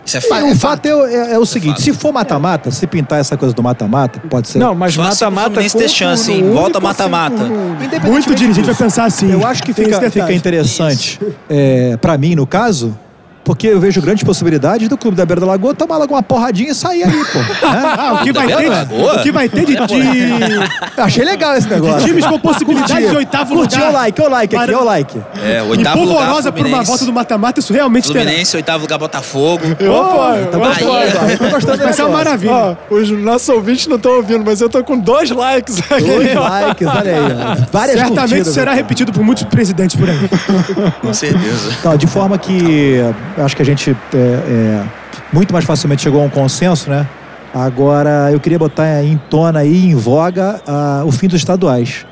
Isso 0.09 0.17
é 0.17 0.21
fato. 0.21 0.47
o 0.47 0.57
fato 0.57 0.87
é, 0.87 0.91
é- 0.91 1.33
é 1.35 1.39
o 1.39 1.45
seguinte, 1.47 1.83
se 1.83 1.93
for 1.93 2.13
mata-mata, 2.13 2.71
se 2.71 2.87
pintar 2.87 3.21
essa 3.21 3.37
coisa 3.37 3.55
do 3.55 3.63
mata-mata, 3.63 4.21
pode 4.29 4.49
ser. 4.49 4.59
Não, 4.59 4.75
mas 4.75 4.99
assim 4.99 5.25
mata-mata 5.25 5.61
com 5.63 5.79
ter 5.79 5.89
chance, 5.89 6.33
hein? 6.33 6.51
Volta 6.53 6.79
assim, 6.79 6.87
mata-mata. 6.87 7.45
Muito 8.07 8.35
dirigente 8.35 8.67
vai 8.67 8.75
pensar 8.75 9.05
assim. 9.05 9.31
Eu 9.31 9.47
acho 9.47 9.63
que 9.63 9.75
Tem 9.75 9.85
fica, 9.85 10.11
fica 10.11 10.33
interessante, 10.33 11.21
é, 11.49 11.97
para 11.99 12.17
mim, 12.17 12.35
no 12.35 12.47
caso, 12.47 12.97
porque 13.49 13.67
eu 13.69 13.81
vejo 13.81 14.03
grandes 14.03 14.23
possibilidades 14.25 14.91
do 14.91 14.97
Clube 14.99 15.17
da 15.17 15.25
Beira 15.25 15.41
da 15.41 15.47
Lagoa 15.47 15.73
tomar 15.73 15.97
logo 15.97 16.13
uma 16.13 16.23
porradinha 16.23 16.71
e 16.71 16.75
sair 16.75 17.03
ali, 17.05 17.25
pô. 17.33 17.39
né? 17.39 17.49
Ah, 17.99 18.13
o 18.13 18.19
que 18.23 18.31
vai 18.31 18.47
Tá 18.47 18.57
ter, 18.59 18.95
o 18.95 19.23
que 19.23 19.33
vai 19.33 19.49
ter 19.49 19.65
de, 19.65 19.75
de 19.75 19.95
Eu 20.99 21.05
achei 21.05 21.25
legal 21.25 21.57
esse 21.57 21.67
negócio. 21.67 22.07
times 22.07 22.27
com 22.27 22.39
possibilidade 22.39 23.09
de 23.09 23.17
oitavo 23.17 23.55
Curti, 23.55 23.77
lugar. 23.77 23.89
o 23.91 23.93
like, 23.95 24.21
o 24.21 24.29
like 24.29 24.55
aqui, 24.57 24.75
o 24.75 24.85
like. 24.85 25.23
É, 25.43 25.63
oitavo 25.63 26.01
lugar, 26.05 26.17
polvorosa 26.19 26.53
por 26.53 26.67
uma 26.67 26.83
volta 26.83 27.07
do 27.07 27.13
mata-mata, 27.13 27.59
isso 27.61 27.73
realmente 27.73 28.13
terá. 28.13 28.21
Fluminense, 28.21 28.55
oitavo 28.55 28.83
lugar, 28.83 28.99
Botafogo. 28.99 29.63
Apoio, 29.65 31.39
Tá 31.39 31.49
gostando, 31.49 31.83
Vai 31.83 31.93
ser 31.95 32.03
uma 32.03 32.19
maravilha. 32.19 32.53
Ó, 32.53 32.95
os 32.95 33.11
nossos 33.11 33.49
ouvintes 33.49 33.87
não 33.87 33.97
estão 33.97 34.13
ouvindo, 34.13 34.45
mas 34.45 34.61
eu 34.61 34.69
tô 34.69 34.85
com 34.85 34.99
dois 34.99 35.31
likes 35.31 35.79
aqui. 35.91 36.05
Dois 36.05 36.35
likes, 36.35 36.87
olha 36.87 37.15
aí. 37.15 37.23
ó. 37.63 37.67
Várias 37.73 37.99
Certamente 37.99 38.49
será 38.49 38.75
repetido 38.75 39.11
por 39.11 39.23
muitos 39.25 39.45
presidentes 39.45 39.97
por 39.97 40.09
aí. 40.11 40.19
Com 41.01 41.15
certeza. 41.15 41.71
Então, 41.81 41.97
de 41.97 42.07
forma 42.07 42.37
que 42.37 43.01
eu 43.39 43.45
acho 43.45 43.55
que 43.55 43.63
a 43.63 43.65
gente 43.65 43.97
é, 44.13 44.17
é, 44.17 44.85
muito 45.33 45.53
mais 45.53 45.65
facilmente 45.65 46.03
chegou 46.03 46.21
a 46.21 46.25
um 46.25 46.29
consenso, 46.29 46.91
né? 46.91 47.07
Agora, 47.55 48.31
eu 48.33 48.41
queria 48.41 48.59
botar 48.59 49.03
em 49.03 49.17
tona 49.31 49.61
aí, 49.61 49.87
em 49.87 49.95
voga, 49.95 50.61
ah, 50.67 51.03
o 51.07 51.13
fim 51.13 51.29
dos 51.29 51.37
estaduais. 51.37 52.05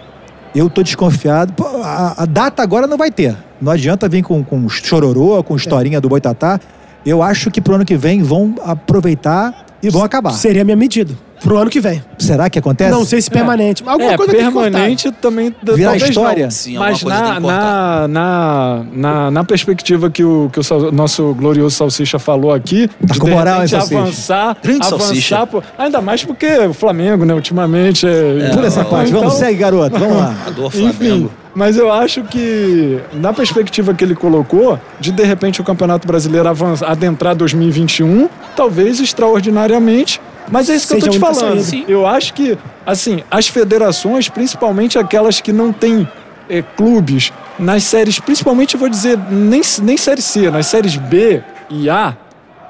Eu 0.55 0.71
tô 0.71 0.83
desconfiado. 0.83 1.53
Pô, 1.53 1.65
a, 1.83 2.23
a 2.23 2.27
data 2.27 2.63
agora 2.63 2.87
não 2.87 2.97
vai 2.97 3.11
ter. 3.11 3.37
Não 3.61 3.73
adianta 3.73 4.09
vir 4.09 4.23
com, 4.23 4.43
com 4.43 4.69
chororô, 4.69 5.43
com 5.43 5.57
historinha 5.57 6.01
do 6.01 6.09
Boitatá. 6.09 6.61
Eu 7.05 7.23
acho 7.23 7.51
que 7.51 7.61
pro 7.61 7.75
ano 7.75 7.85
que 7.85 7.97
vem 7.97 8.23
vão 8.23 8.55
aproveitar 8.65 9.67
e 9.83 9.91
vão 9.91 10.05
acabar. 10.05 10.33
Seria 10.33 10.63
a 10.63 10.65
minha 10.65 10.77
medida. 10.77 11.13
Pro 11.47 11.59
ano 11.59 11.71
que 11.71 11.79
vem. 11.81 12.03
Será 12.19 12.51
que 12.51 12.59
acontece? 12.59 12.91
Não 12.91 13.05
sei 13.05 13.23
se 13.23 13.31
permanente. 13.31 13.85
mas 13.85 13.93
Alguma 13.93 14.13
É, 14.13 14.17
coisa 14.17 14.33
tem 14.33 14.45
que 14.47 14.53
cortar. 14.53 14.71
permanente 14.73 15.13
também 15.13 15.55
Virar 15.63 15.97
história? 15.97 16.45
não. 16.45 16.51
Sim, 16.51 16.77
Mas 16.77 17.03
na, 17.05 17.39
na, 17.39 18.09
na, 18.09 18.83
na, 18.93 19.31
na 19.31 19.45
perspectiva 19.45 20.11
que 20.11 20.25
o, 20.25 20.51
que 20.53 20.59
o 20.59 20.93
nosso 20.93 21.33
glorioso 21.35 21.77
Salsicha 21.77 22.19
falou 22.19 22.53
aqui, 22.53 22.89
Tá 22.89 23.15
de 23.15 23.21
com 23.21 23.27
de 23.27 23.33
moral, 23.33 23.61
repente 23.61 23.77
avançar, 23.77 24.57
Grande 24.63 24.81
avançar 24.87 24.99
Salsicha. 25.07 25.47
pô, 25.47 25.63
ainda 25.79 26.01
mais 26.01 26.25
porque 26.25 26.47
o 26.59 26.73
Flamengo, 26.75 27.25
né, 27.25 27.33
ultimamente 27.35 28.07
é, 28.07 28.51
Pula 28.53 28.67
essa 28.67 28.81
É, 28.81 28.85
parte. 28.85 29.09
então- 29.11 29.21
Vamos, 29.21 29.35
segue, 29.35 29.59
garoto. 29.59 29.97
Vamos 29.99 30.17
lá. 30.17 30.35
Adoro 30.49 30.67
enfim, 30.77 30.93
Flamengo. 30.93 31.31
mas 31.55 31.77
eu 31.77 31.93
acho 31.93 32.23
que, 32.25 32.99
na 33.15 33.33
perspectiva 33.33 33.95
que 33.95 34.03
ele 34.03 34.15
colocou, 34.17 34.79
de 34.99 35.13
de 35.13 35.23
repente 35.23 35.61
o 35.61 35.65
Campeonato 35.65 36.07
Brasileiro 36.09 36.49
avançar, 36.49 36.91
adentrar 36.91 37.37
2021, 37.37 38.29
talvez 38.57 38.99
extraordinariamente. 39.01 40.21
Mas 40.51 40.71
é 40.71 40.75
isso 40.77 40.87
que 40.89 40.95
eu 40.95 41.01
tô 41.01 41.09
te 41.11 41.19
falando. 41.19 41.61
saída. 41.63 41.91
Eu 41.91 42.07
acho 42.07 42.33
que, 42.35 42.57
assim, 42.85 43.23
as 43.31 43.49
federações, 43.49 44.29
principalmente 44.29 44.99
aquelas 44.99 45.41
que 45.41 45.53
não 45.53 45.73
têm 45.73 46.07
eh, 46.49 46.63
clubes, 46.77 47.33
nas 47.59 47.83
séries, 47.85 48.21
principalmente 48.21 48.75
eu 48.75 48.81
vou 48.81 48.89
dizer, 48.89 49.19
nem, 49.31 49.61
nem 49.83 49.97
série 49.97 50.23
C, 50.23 50.51
nas 50.51 50.67
séries 50.67 50.97
B 50.97 51.43
e 51.69 51.91
A, 51.91 52.17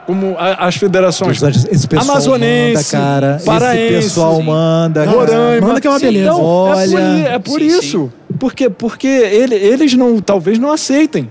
como 0.06 0.36
a- 0.38 0.66
as 0.66 0.76
federações. 0.76 1.42
Esse 1.42 1.86
pessoal 1.86 2.10
Amazonense, 2.12 2.96
manda, 2.96 3.04
cara. 3.06 3.42
paraense, 3.44 3.92
Esse 3.94 4.08
pessoal 4.08 4.40
manda. 4.40 5.04
cara. 5.04 5.16
Roraima. 5.16 5.66
Manda 5.66 5.80
que 5.80 5.86
é 5.86 5.90
uma 5.90 5.98
Sim, 5.98 6.06
beleza. 6.06 6.26
Então, 6.30 6.42
Olha. 6.42 6.78
é 6.78 6.88
por, 6.88 7.30
é 7.34 7.38
por 7.40 7.60
Sim, 7.60 7.66
isso. 7.66 8.12
Porque, 8.38 8.70
porque 8.70 9.06
ele- 9.08 9.54
eles 9.56 9.92
não, 9.94 10.20
talvez 10.20 10.58
não 10.58 10.70
aceitem 10.72 11.30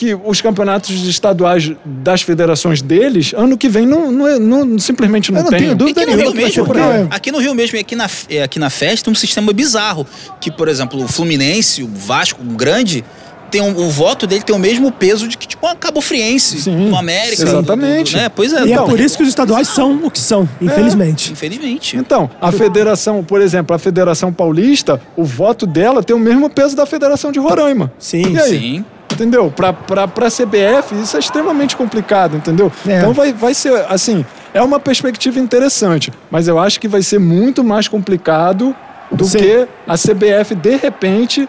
que 0.00 0.14
os 0.24 0.40
campeonatos 0.40 1.06
estaduais 1.06 1.72
das 1.84 2.22
federações 2.22 2.80
deles, 2.80 3.34
ano 3.36 3.58
que 3.58 3.68
vem, 3.68 3.84
não, 3.84 4.10
não, 4.10 4.26
é- 4.26 4.38
não- 4.38 4.78
simplesmente 4.78 5.30
não, 5.30 5.40
Eu 5.40 5.44
não 5.44 5.50
tem. 5.50 5.58
tenho 5.60 5.74
dúvida 5.76 6.00
Aqui 6.00 6.10
no 6.10 6.16
nenhuma 6.16 6.34
Rio 6.36 6.46
mesmo, 6.46 6.64
por 6.64 6.76
aí. 6.78 7.06
aqui 7.10 7.30
no 7.30 7.38
Rio 7.38 7.54
mesmo 7.54 7.76
e 7.76 7.80
aqui 7.80 7.94
na, 7.94 8.08
é, 8.30 8.42
aqui 8.42 8.58
na 8.58 8.70
festa 8.70 9.04
tem 9.04 9.12
um 9.12 9.14
sistema 9.14 9.52
bizarro. 9.52 10.06
Que, 10.40 10.50
por 10.50 10.68
exemplo, 10.68 11.04
o 11.04 11.06
Fluminense, 11.06 11.82
o 11.82 11.86
Vasco, 11.86 12.40
o 12.42 12.46
grande, 12.56 13.04
tem 13.50 13.60
um- 13.60 13.76
o 13.76 13.90
voto 13.90 14.26
dele 14.26 14.40
tem 14.42 14.56
o 14.56 14.58
mesmo 14.58 14.90
peso 14.90 15.28
de 15.28 15.36
que, 15.36 15.46
tipo, 15.46 15.66
a 15.66 15.74
Cabo 15.74 16.00
Friense, 16.00 16.62
Sim, 16.62 16.96
América. 16.96 17.42
exatamente. 17.42 18.12
do- 18.12 18.16
do- 18.16 18.22
né? 18.22 18.28
Pois 18.34 18.54
é, 18.54 18.62
E 18.64 18.72
então, 18.72 18.84
é 18.84 18.88
por 18.88 18.98
isso 18.98 19.18
que 19.18 19.22
os 19.22 19.28
estaduais 19.28 19.68
são 19.68 20.00
o 20.02 20.10
que 20.10 20.18
são, 20.18 20.48
infelizmente. 20.62 21.30
infelizmente. 21.30 21.96
Então, 21.98 22.30
a 22.40 22.50
federação, 22.50 23.22
por 23.22 23.42
exemplo, 23.42 23.76
a 23.76 23.78
Federação 23.78 24.32
Paulista, 24.32 24.98
o 25.14 25.24
voto 25.24 25.66
dela 25.66 26.02
tem 26.02 26.16
o 26.16 26.18
mesmo 26.18 26.48
peso 26.48 26.74
da 26.74 26.86
Federação 26.86 27.30
de 27.30 27.38
Roraima. 27.38 27.92
Sim. 27.98 28.32
E 28.34 28.38
aí? 28.40 28.58
Sim. 28.58 28.84
Entendeu? 29.20 29.52
Pra, 29.54 29.72
pra 30.08 30.28
CBF, 30.28 30.94
isso 31.02 31.14
é 31.14 31.20
extremamente 31.20 31.76
complicado, 31.76 32.36
entendeu? 32.36 32.72
É. 32.88 32.98
Então 32.98 33.12
vai, 33.12 33.34
vai 33.34 33.52
ser, 33.52 33.84
assim, 33.88 34.24
é 34.54 34.62
uma 34.62 34.80
perspectiva 34.80 35.38
interessante, 35.38 36.10
mas 36.30 36.48
eu 36.48 36.58
acho 36.58 36.80
que 36.80 36.88
vai 36.88 37.02
ser 37.02 37.18
muito 37.20 37.62
mais 37.62 37.86
complicado 37.86 38.74
do 39.12 39.24
Sim. 39.26 39.38
que 39.38 39.68
a 39.86 39.94
CBF, 39.94 40.54
de 40.54 40.76
repente, 40.76 41.46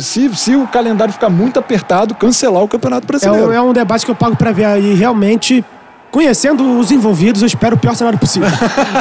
se, 0.00 0.34
se 0.34 0.56
o 0.56 0.66
calendário 0.66 1.12
ficar 1.12 1.28
muito 1.30 1.60
apertado, 1.60 2.12
cancelar 2.14 2.62
o 2.62 2.66
Campeonato 2.68 3.04
É 3.04 3.06
Brasileiro. 3.06 3.48
um, 3.48 3.52
é 3.52 3.60
um 3.60 3.72
debate 3.72 4.04
que 4.04 4.10
eu 4.10 4.16
pago 4.16 4.34
pra 4.34 4.50
ver 4.50 4.64
aí 4.64 4.94
realmente 4.94 5.64
conhecendo 6.16 6.78
os 6.78 6.90
envolvidos, 6.90 7.42
eu 7.42 7.46
espero 7.46 7.76
o 7.76 7.78
pior 7.78 7.94
cenário 7.94 8.18
possível. 8.18 8.48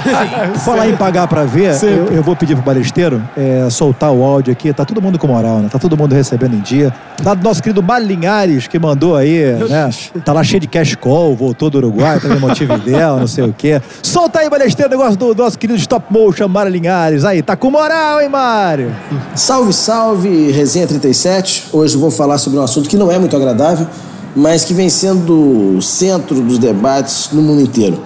Falar 0.65 0.89
em 0.89 0.97
pagar 0.97 1.25
pra 1.29 1.45
ver, 1.45 1.81
eu, 1.81 2.07
eu 2.07 2.21
vou 2.21 2.35
pedir 2.35 2.55
pro 2.55 2.65
balesteiro 2.65 3.23
é, 3.37 3.69
soltar 3.69 4.11
o 4.11 4.21
áudio 4.21 4.51
aqui. 4.51 4.73
Tá 4.73 4.83
todo 4.83 5.01
mundo 5.01 5.17
com 5.17 5.25
moral, 5.25 5.59
né? 5.59 5.69
Tá 5.71 5.79
todo 5.79 5.95
mundo 5.95 6.13
recebendo 6.13 6.57
em 6.57 6.59
dia. 6.59 6.93
Lá 7.23 7.33
do 7.33 7.41
nosso 7.41 7.63
querido 7.63 7.81
Mário 7.81 8.05
Linhares, 8.05 8.67
que 8.67 8.77
mandou 8.77 9.15
aí, 9.15 9.45
né? 9.69 9.89
Tá 10.25 10.33
lá 10.33 10.43
cheio 10.43 10.59
de 10.59 10.67
cash 10.67 10.93
call, 10.95 11.33
voltou 11.37 11.69
do 11.69 11.77
Uruguai, 11.77 12.19
tá 12.19 12.27
em 12.27 12.37
Montevidéu, 12.37 13.15
não 13.15 13.27
sei 13.27 13.45
o 13.45 13.55
quê. 13.57 13.81
Solta 14.03 14.39
aí, 14.39 14.49
balesteiro, 14.49 14.93
o 14.93 14.97
negócio 14.97 15.17
do, 15.17 15.33
do 15.33 15.41
nosso 15.41 15.57
querido 15.57 15.79
stop 15.79 16.11
motion, 16.11 16.49
Mário 16.49 16.69
Linhares. 16.69 17.23
Aí, 17.23 17.41
tá 17.41 17.55
com 17.55 17.71
moral, 17.71 18.19
hein, 18.19 18.27
Mário? 18.27 18.93
Salve, 19.33 19.71
salve, 19.71 20.51
Resenha 20.51 20.85
37. 20.85 21.69
Hoje 21.71 21.95
eu 21.95 22.01
vou 22.01 22.11
falar 22.11 22.37
sobre 22.39 22.59
um 22.59 22.61
assunto 22.61 22.89
que 22.89 22.97
não 22.97 23.09
é 23.09 23.17
muito 23.17 23.37
agradável, 23.37 23.87
mas 24.35 24.65
que 24.65 24.73
vem 24.73 24.89
sendo 24.89 25.77
o 25.77 25.81
centro 25.81 26.41
dos 26.41 26.57
debates 26.57 27.29
no 27.31 27.41
mundo 27.41 27.61
inteiro. 27.61 27.99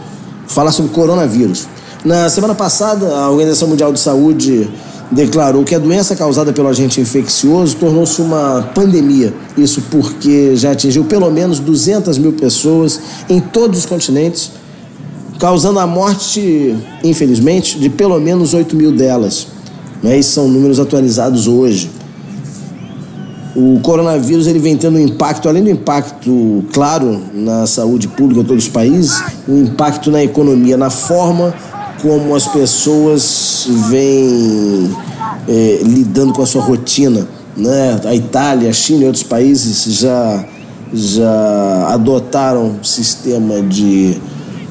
Falar 0.48 0.72
sobre 0.72 0.92
coronavírus. 0.92 1.68
Na 2.06 2.30
semana 2.30 2.56
passada, 2.56 3.14
a 3.16 3.30
Organização 3.30 3.68
Mundial 3.68 3.92
de 3.92 4.00
Saúde 4.00 4.70
declarou 5.12 5.64
que 5.64 5.74
a 5.74 5.80
doença 5.80 6.16
causada 6.16 6.54
pelo 6.54 6.68
agente 6.68 7.02
infeccioso 7.02 7.76
tornou-se 7.76 8.22
uma 8.22 8.70
pandemia. 8.76 9.34
Isso 9.58 9.82
porque 9.90 10.56
já 10.56 10.72
atingiu 10.72 11.04
pelo 11.06 11.30
menos 11.32 11.60
200 11.60 12.18
mil 12.18 12.34
pessoas 12.34 13.00
em 13.28 13.40
todos 13.40 13.80
os 13.80 13.86
continentes, 13.86 14.52
causando 15.40 15.80
a 15.80 15.88
morte, 15.88 16.78
infelizmente, 17.04 17.80
de 17.80 17.90
pelo 17.90 18.20
menos 18.20 18.54
8 18.54 18.76
mil 18.76 18.92
delas. 18.92 19.48
Né? 20.04 20.18
Esses 20.18 20.32
são 20.32 20.48
números 20.48 20.80
atualizados 20.80 21.48
hoje. 21.48 21.90
O 23.62 23.78
coronavírus 23.82 24.48
ele 24.48 24.58
vem 24.58 24.78
tendo 24.78 24.98
um 24.98 25.02
impacto, 25.02 25.50
além 25.50 25.62
do 25.62 25.70
impacto 25.70 26.64
claro 26.72 27.22
na 27.34 27.68
saúde 27.68 28.08
pública 28.08 28.40
em 28.40 28.46
todos 28.46 28.64
os 28.64 28.70
países, 28.70 29.22
um 29.50 29.64
impacto 29.64 30.10
na 30.10 30.24
economia, 30.24 30.78
na 30.78 30.90
forma 30.90 31.54
como 32.02 32.34
as 32.34 32.48
pessoas 32.48 33.68
vêm 33.90 34.90
é, 35.46 35.80
lidando 35.84 36.32
com 36.32 36.42
a 36.42 36.46
sua 36.46 36.62
rotina. 36.62 37.28
Né? 37.58 38.00
A 38.06 38.16
Itália, 38.16 38.70
a 38.70 38.74
China 38.74 39.04
e 39.04 39.08
outros 39.08 39.24
países 39.24 39.84
já, 40.00 40.46
já 40.94 41.90
adotaram 41.90 42.82
sistema 42.82 43.62
de 43.62 44.22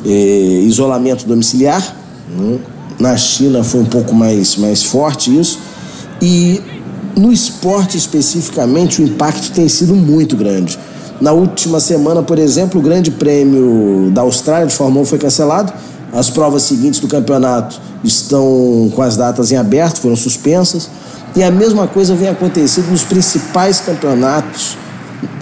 é, 0.07 0.63
isolamento 0.63 1.27
domiciliar. 1.27 1.95
Né? 2.35 2.59
Na 2.99 3.19
China 3.19 3.63
foi 3.63 3.83
um 3.83 3.87
pouco 3.87 4.15
mais, 4.15 4.57
mais 4.57 4.83
forte 4.83 5.39
isso. 5.39 5.59
E 6.23 6.78
no 7.19 7.33
esporte 7.33 7.97
especificamente, 7.97 9.03
o 9.03 9.05
impacto 9.05 9.51
tem 9.51 9.69
sido 9.69 9.95
muito 9.95 10.37
grande. 10.37 10.79
Na 11.21 11.33
última 11.33 11.81
semana, 11.81 12.23
por 12.23 12.39
exemplo, 12.39 12.81
o 12.81 12.83
Grande 12.83 13.11
Prêmio 13.11 14.11
da 14.13 14.23
Austrália 14.23 14.69
de 14.69 14.75
Fórmula 14.75 15.03
1 15.03 15.07
foi 15.07 15.19
cancelado. 15.19 15.73
As 16.13 16.31
provas 16.31 16.63
seguintes 16.63 17.01
do 17.01 17.09
campeonato 17.09 17.81
estão 18.05 18.91
com 18.95 19.03
as 19.03 19.17
datas 19.17 19.51
em 19.51 19.57
aberto, 19.57 19.99
foram 19.99 20.15
suspensas. 20.15 20.89
E 21.35 21.43
a 21.43 21.51
mesma 21.51 21.89
coisa 21.89 22.15
vem 22.15 22.29
acontecendo 22.29 22.91
nos 22.91 23.03
principais 23.03 23.81
campeonatos 23.81 24.79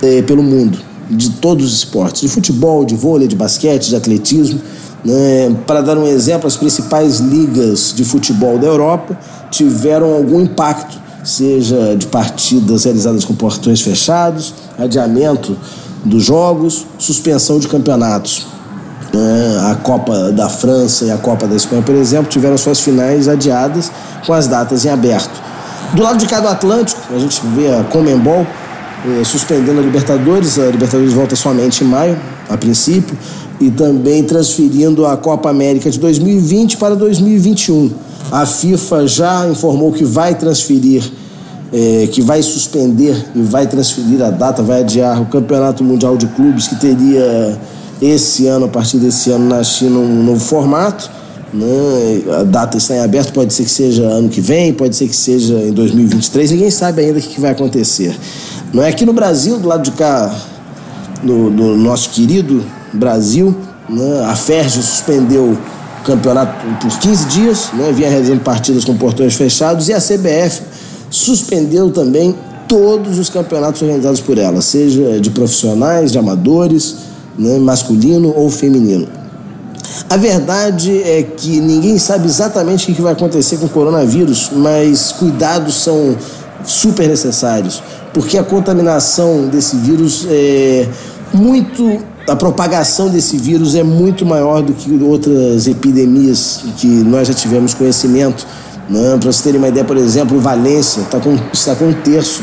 eh, 0.03 0.23
pelo 0.23 0.43
mundo, 0.43 0.79
de 1.11 1.31
todos 1.31 1.67
os 1.67 1.75
esportes: 1.75 2.23
de 2.23 2.29
futebol, 2.29 2.87
de 2.87 2.97
vôlei, 2.97 3.29
de 3.29 3.37
basquete, 3.37 3.91
de 3.91 3.97
atletismo. 3.97 4.61
Né? 5.05 5.55
Para 5.67 5.83
dar 5.83 5.99
um 5.99 6.07
exemplo, 6.07 6.47
as 6.47 6.57
principais 6.57 7.21
ligas 7.21 7.93
de 7.95 8.05
futebol 8.05 8.59
da 8.59 8.67
Europa 8.67 9.17
tiveram 9.51 10.15
algum 10.15 10.41
impacto 10.41 11.06
seja 11.27 11.97
de 11.97 12.07
partidas 12.07 12.85
realizadas 12.85 13.25
com 13.25 13.35
portões 13.35 13.81
fechados, 13.81 14.55
adiamento 14.79 15.57
dos 16.05 16.23
jogos, 16.23 16.87
suspensão 16.99 17.59
de 17.59 17.67
campeonatos. 17.67 18.47
É, 19.13 19.71
a 19.71 19.75
Copa 19.75 20.31
da 20.31 20.49
França 20.49 21.07
e 21.07 21.11
a 21.11 21.17
Copa 21.17 21.47
da 21.47 21.57
Espanha, 21.57 21.83
por 21.83 21.95
exemplo, 21.97 22.31
tiveram 22.31 22.57
suas 22.57 22.81
finais 22.81 23.27
adiadas 23.27 23.91
com 24.25 24.33
as 24.33 24.47
datas 24.47 24.85
em 24.85 24.89
aberto. 24.89 25.43
Do 25.95 26.03
lado 26.03 26.19
de 26.19 26.27
cá 26.27 26.39
do 26.39 26.49
Atlântico, 26.49 27.01
a 27.13 27.19
gente 27.19 27.41
vê 27.55 27.75
a 27.75 27.83
Comembol 27.85 28.47
eh, 29.05 29.25
suspendendo 29.25 29.81
a 29.81 29.83
Libertadores, 29.83 30.59
a 30.59 30.67
Libertadores 30.67 31.13
volta 31.13 31.35
somente 31.35 31.83
em 31.83 31.87
maio, 31.89 32.17
a 32.49 32.57
princípio, 32.57 33.17
e 33.61 33.71
também 33.71 34.23
transferindo 34.23 35.07
a 35.07 35.17
Copa 35.17 35.51
América 35.51 35.91
de 35.91 35.99
2020 35.99 36.77
para 36.77 36.95
2021. 36.95 37.91
A 38.31 38.45
FIFA 38.45 39.07
já 39.07 39.49
informou 39.49 39.93
que 39.93 40.05
vai 40.05 40.35
transferir, 40.35 41.05
é, 41.73 42.09
que 42.11 42.21
vai 42.21 42.43
suspender 42.43 43.17
e 43.35 43.41
vai 43.41 43.67
transferir 43.67 44.23
a 44.23 44.31
data, 44.31 44.63
vai 44.63 44.81
adiar 44.81 45.21
o 45.21 45.27
Campeonato 45.27 45.85
Mundial 45.85 46.17
de 46.17 46.27
Clubes, 46.29 46.67
que 46.67 46.77
teria 46.77 47.59
esse 48.03 48.47
ano, 48.47 48.67
a 48.67 48.69
partir 48.69 48.99
desse 48.99 49.31
ano, 49.31 49.49
na 49.49 49.63
China, 49.63 49.99
um 49.99 50.25
novo 50.25 50.41
formato. 50.41 51.11
Né? 51.55 52.23
A 52.41 52.43
data 52.43 52.77
está 52.77 52.97
em 52.97 53.01
aberto, 53.01 53.33
pode 53.33 53.55
ser 53.55 53.65
que 53.65 53.71
seja 53.71 54.03
ano 54.03 54.29
que 54.29 54.41
vem, 54.41 54.73
pode 54.73 54.97
ser 54.97 55.09
que 55.09 55.17
seja 55.17 55.55
em 55.55 55.73
2023, 55.73 56.51
ninguém 56.51 56.71
sabe 56.71 57.03
ainda 57.03 57.19
o 57.19 57.23
que 57.23 57.41
vai 57.41 57.53
acontecer. 57.53 58.15
Não 58.73 58.83
é 58.83 58.89
aqui 58.89 59.07
no 59.07 59.13
Brasil, 59.13 59.59
do 59.59 59.69
lado 59.69 59.83
de 59.83 59.93
cá, 59.93 60.35
no, 61.23 61.51
no 61.51 61.77
nosso 61.77 62.11
querido 62.11 62.63
Brasil, 62.93 63.57
né? 63.89 64.25
a 64.29 64.35
FERJ 64.35 64.83
suspendeu 64.83 65.57
campeonato 66.07 66.65
por 66.81 66.99
15 66.99 67.27
dias, 67.27 67.71
né? 67.75 67.93
vinha 67.93 68.09
realizando 68.09 68.41
partidas 68.41 68.85
com 68.85 68.97
portões 68.97 69.35
fechados, 69.35 69.89
e 69.89 69.93
a 69.93 70.01
CBF 70.01 70.63
suspendeu 71.11 71.91
também 71.91 72.35
todos 72.69 73.19
os 73.19 73.29
campeonatos 73.29 73.83
organizados 73.83 74.21
por 74.21 74.39
ela, 74.39 74.61
seja 74.63 75.21
de 75.21 75.31
profissionais, 75.31 76.13
de 76.13 76.19
amadores, 76.19 76.97
né? 77.37 77.59
masculino 77.59 78.33
ou 78.37 78.49
feminino. 78.49 79.09
A 80.09 80.17
verdade 80.17 81.03
é 81.03 81.23
que 81.23 81.61
ninguém 81.61 81.99
sabe 81.99 82.27
exatamente 82.27 82.91
o 82.91 82.95
que 82.95 83.03
vai 83.03 83.13
acontecer 83.13 83.57
com 83.57 83.67
o 83.67 83.69
coronavírus, 83.69 84.51
mas 84.53 85.13
cuidados 85.13 85.75
são 85.75 86.17
super 86.65 87.09
necessários, 87.09 87.83
porque 88.13 88.39
a 88.39 88.45
contaminação 88.45 89.49
desse 89.49 89.77
vírus 89.77 90.27
é 90.29 90.89
muito 91.33 92.01
a 92.29 92.35
propagação 92.35 93.09
desse 93.09 93.37
vírus 93.37 93.75
é 93.75 93.83
muito 93.83 94.27
maior 94.27 94.63
do 94.63 94.73
que 94.73 94.93
outras 95.03 95.67
epidemias 95.69 96.65
que 96.77 96.87
nós 96.87 97.29
já 97.29 97.35
tivemos 97.35 97.73
conhecimento. 97.73 98.47
Né? 98.91 99.17
Para 99.21 99.33
você 99.33 99.45
terem 99.45 99.59
uma 99.59 99.69
ideia, 99.69 99.85
por 99.85 99.97
exemplo, 99.97 100.39
Valência 100.41 101.03
tá 101.05 101.21
com, 101.21 101.39
está 101.53 101.75
com 101.77 101.87
um 101.87 101.93
terço 101.93 102.43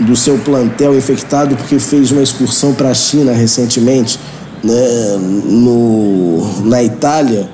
do 0.00 0.16
seu 0.16 0.38
plantel 0.38 0.96
infectado 0.96 1.54
porque 1.56 1.78
fez 1.78 2.10
uma 2.10 2.22
excursão 2.22 2.74
para 2.74 2.90
a 2.90 2.94
China 2.94 3.32
recentemente. 3.32 4.18
Né? 4.64 5.16
No, 5.44 6.64
na 6.64 6.82
Itália, 6.82 7.48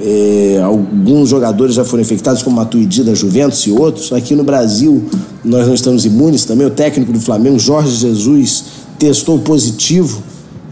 é, 0.00 0.60
alguns 0.64 1.28
jogadores 1.28 1.74
já 1.74 1.84
foram 1.84 2.02
infectados, 2.02 2.42
como 2.42 2.56
Matuidi 2.56 3.04
da 3.04 3.14
Juventus 3.14 3.66
e 3.66 3.70
outros. 3.70 4.10
Aqui 4.12 4.34
no 4.34 4.42
Brasil, 4.42 5.04
nós 5.44 5.66
não 5.66 5.74
estamos 5.74 6.06
imunes 6.06 6.46
também. 6.46 6.66
O 6.66 6.70
técnico 6.70 7.12
do 7.12 7.20
Flamengo, 7.20 7.58
Jorge 7.58 7.94
Jesus, 7.94 8.64
testou 8.98 9.38
positivo 9.38 10.22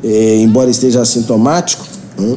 é, 0.02 0.36
embora 0.38 0.70
esteja 0.70 1.00
assintomático. 1.00 1.84
Né? 2.18 2.36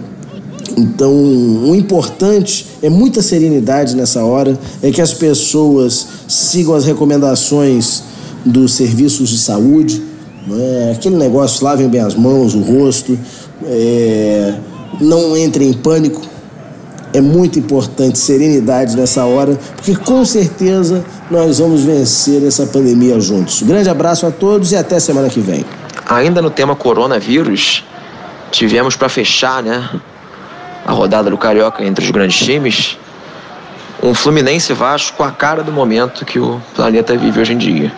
Então, 0.77 1.13
o 1.13 1.75
importante 1.75 2.65
é 2.81 2.89
muita 2.89 3.21
serenidade 3.21 3.95
nessa 3.95 4.23
hora, 4.23 4.57
é 4.81 4.89
que 4.89 5.01
as 5.01 5.13
pessoas 5.13 6.07
sigam 6.27 6.73
as 6.73 6.85
recomendações 6.85 8.03
dos 8.45 8.73
serviços 8.73 9.29
de 9.29 9.37
saúde, 9.37 10.01
né? 10.47 10.93
aquele 10.95 11.17
negócio, 11.17 11.63
lavem 11.63 11.87
bem 11.87 12.01
as 12.01 12.15
mãos, 12.15 12.55
o 12.55 12.61
rosto, 12.61 13.17
é, 13.65 14.55
não 14.99 15.37
entrem 15.37 15.69
em 15.69 15.73
pânico. 15.73 16.21
É 17.13 17.19
muito 17.19 17.59
importante 17.59 18.17
serenidade 18.17 18.95
nessa 18.95 19.25
hora, 19.25 19.59
porque 19.75 19.93
com 19.95 20.23
certeza 20.23 21.03
nós 21.29 21.59
vamos 21.59 21.81
vencer 21.81 22.41
essa 22.41 22.65
pandemia 22.65 23.19
juntos. 23.19 23.61
grande 23.63 23.89
abraço 23.89 24.25
a 24.25 24.31
todos 24.31 24.71
e 24.71 24.77
até 24.77 24.97
semana 24.97 25.27
que 25.27 25.41
vem. 25.41 25.65
Ainda 26.11 26.41
no 26.41 26.49
tema 26.49 26.75
coronavírus, 26.75 27.85
tivemos 28.51 28.97
para 28.97 29.07
fechar, 29.07 29.63
né, 29.63 29.89
a 30.85 30.91
rodada 30.91 31.29
do 31.29 31.37
Carioca 31.37 31.85
entre 31.85 32.03
os 32.03 32.11
grandes 32.11 32.37
times, 32.37 32.97
um 34.03 34.13
Fluminense 34.13 34.73
Vasco 34.73 35.15
com 35.15 35.23
a 35.23 35.31
cara 35.31 35.63
do 35.63 35.71
momento 35.71 36.25
que 36.25 36.37
o 36.37 36.61
planeta 36.75 37.15
vive 37.15 37.39
hoje 37.39 37.53
em 37.53 37.57
dia. 37.57 37.93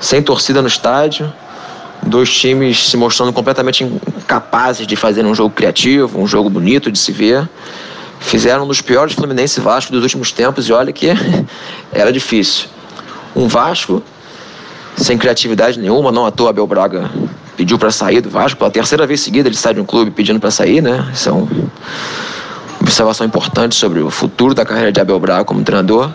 Sem 0.00 0.20
torcida 0.20 0.60
no 0.60 0.66
estádio, 0.66 1.32
dois 2.02 2.36
times 2.36 2.90
se 2.90 2.96
mostrando 2.96 3.32
completamente 3.32 3.84
incapazes 3.84 4.84
de 4.84 4.96
fazer 4.96 5.24
um 5.24 5.32
jogo 5.32 5.54
criativo, 5.54 6.20
um 6.20 6.26
jogo 6.26 6.50
bonito 6.50 6.90
de 6.90 6.98
se 6.98 7.12
ver. 7.12 7.48
Fizeram 8.18 8.64
um 8.64 8.66
dos 8.66 8.80
piores 8.80 9.14
Fluminense 9.14 9.60
Vasco 9.60 9.92
dos 9.92 10.02
últimos 10.02 10.32
tempos 10.32 10.68
e 10.68 10.72
olha 10.72 10.92
que 10.92 11.06
era 11.94 12.12
difícil. 12.12 12.68
Um 13.36 13.46
Vasco 13.46 14.02
sem 15.00 15.16
criatividade 15.16 15.78
nenhuma, 15.78 16.12
não 16.12 16.26
à 16.26 16.30
toa 16.30 16.50
Abel 16.50 16.66
Braga 16.66 17.10
pediu 17.56 17.78
para 17.78 17.90
sair 17.90 18.20
do 18.20 18.30
Vasco, 18.30 18.58
pela 18.58 18.70
terceira 18.70 19.06
vez 19.06 19.20
seguida 19.20 19.48
ele 19.48 19.56
sai 19.56 19.74
de 19.74 19.80
um 19.80 19.84
clube 19.84 20.10
pedindo 20.10 20.38
para 20.38 20.50
sair, 20.50 20.82
né? 20.82 21.08
Isso 21.12 21.28
é 21.28 21.32
uma 21.32 21.48
observação 22.80 23.26
importante 23.26 23.74
sobre 23.74 24.00
o 24.00 24.10
futuro 24.10 24.54
da 24.54 24.64
carreira 24.64 24.92
de 24.92 25.00
Abel 25.00 25.18
Braga 25.18 25.44
como 25.44 25.62
treinador. 25.62 26.10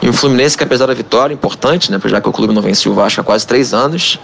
E 0.00 0.08
o 0.08 0.12
Fluminense, 0.12 0.56
que 0.56 0.62
apesar 0.62 0.86
da 0.86 0.94
vitória, 0.94 1.34
importante, 1.34 1.90
né? 1.90 2.00
Já 2.04 2.20
que 2.20 2.28
o 2.28 2.32
clube 2.32 2.54
não 2.54 2.62
venceu 2.62 2.92
o 2.92 2.94
Vasco 2.94 3.20
há 3.20 3.24
quase 3.24 3.46
três 3.46 3.74
anos, 3.74 4.18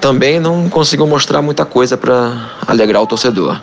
também 0.00 0.38
não 0.38 0.68
conseguiu 0.68 1.06
mostrar 1.06 1.40
muita 1.40 1.64
coisa 1.64 1.96
para 1.96 2.50
alegrar 2.66 3.02
o 3.02 3.06
torcedor. 3.06 3.60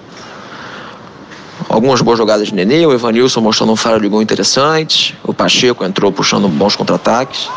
algumas 1.69 2.02
boas 2.02 2.17
jogadas 2.17 2.47
de 2.47 2.56
Nenê, 2.56 2.86
o 2.86 2.93
Evanilson 2.93 3.41
mostrando 3.41 3.71
um 3.71 3.76
faro 3.76 4.00
de 4.00 4.08
gol 4.08 4.21
interessante, 4.21 5.17
o 5.23 5.34
Pacheco 5.34 5.84
entrou 5.84 6.12
puxando 6.12 6.47
bons 6.47 6.76
contra-ataques. 6.76 7.50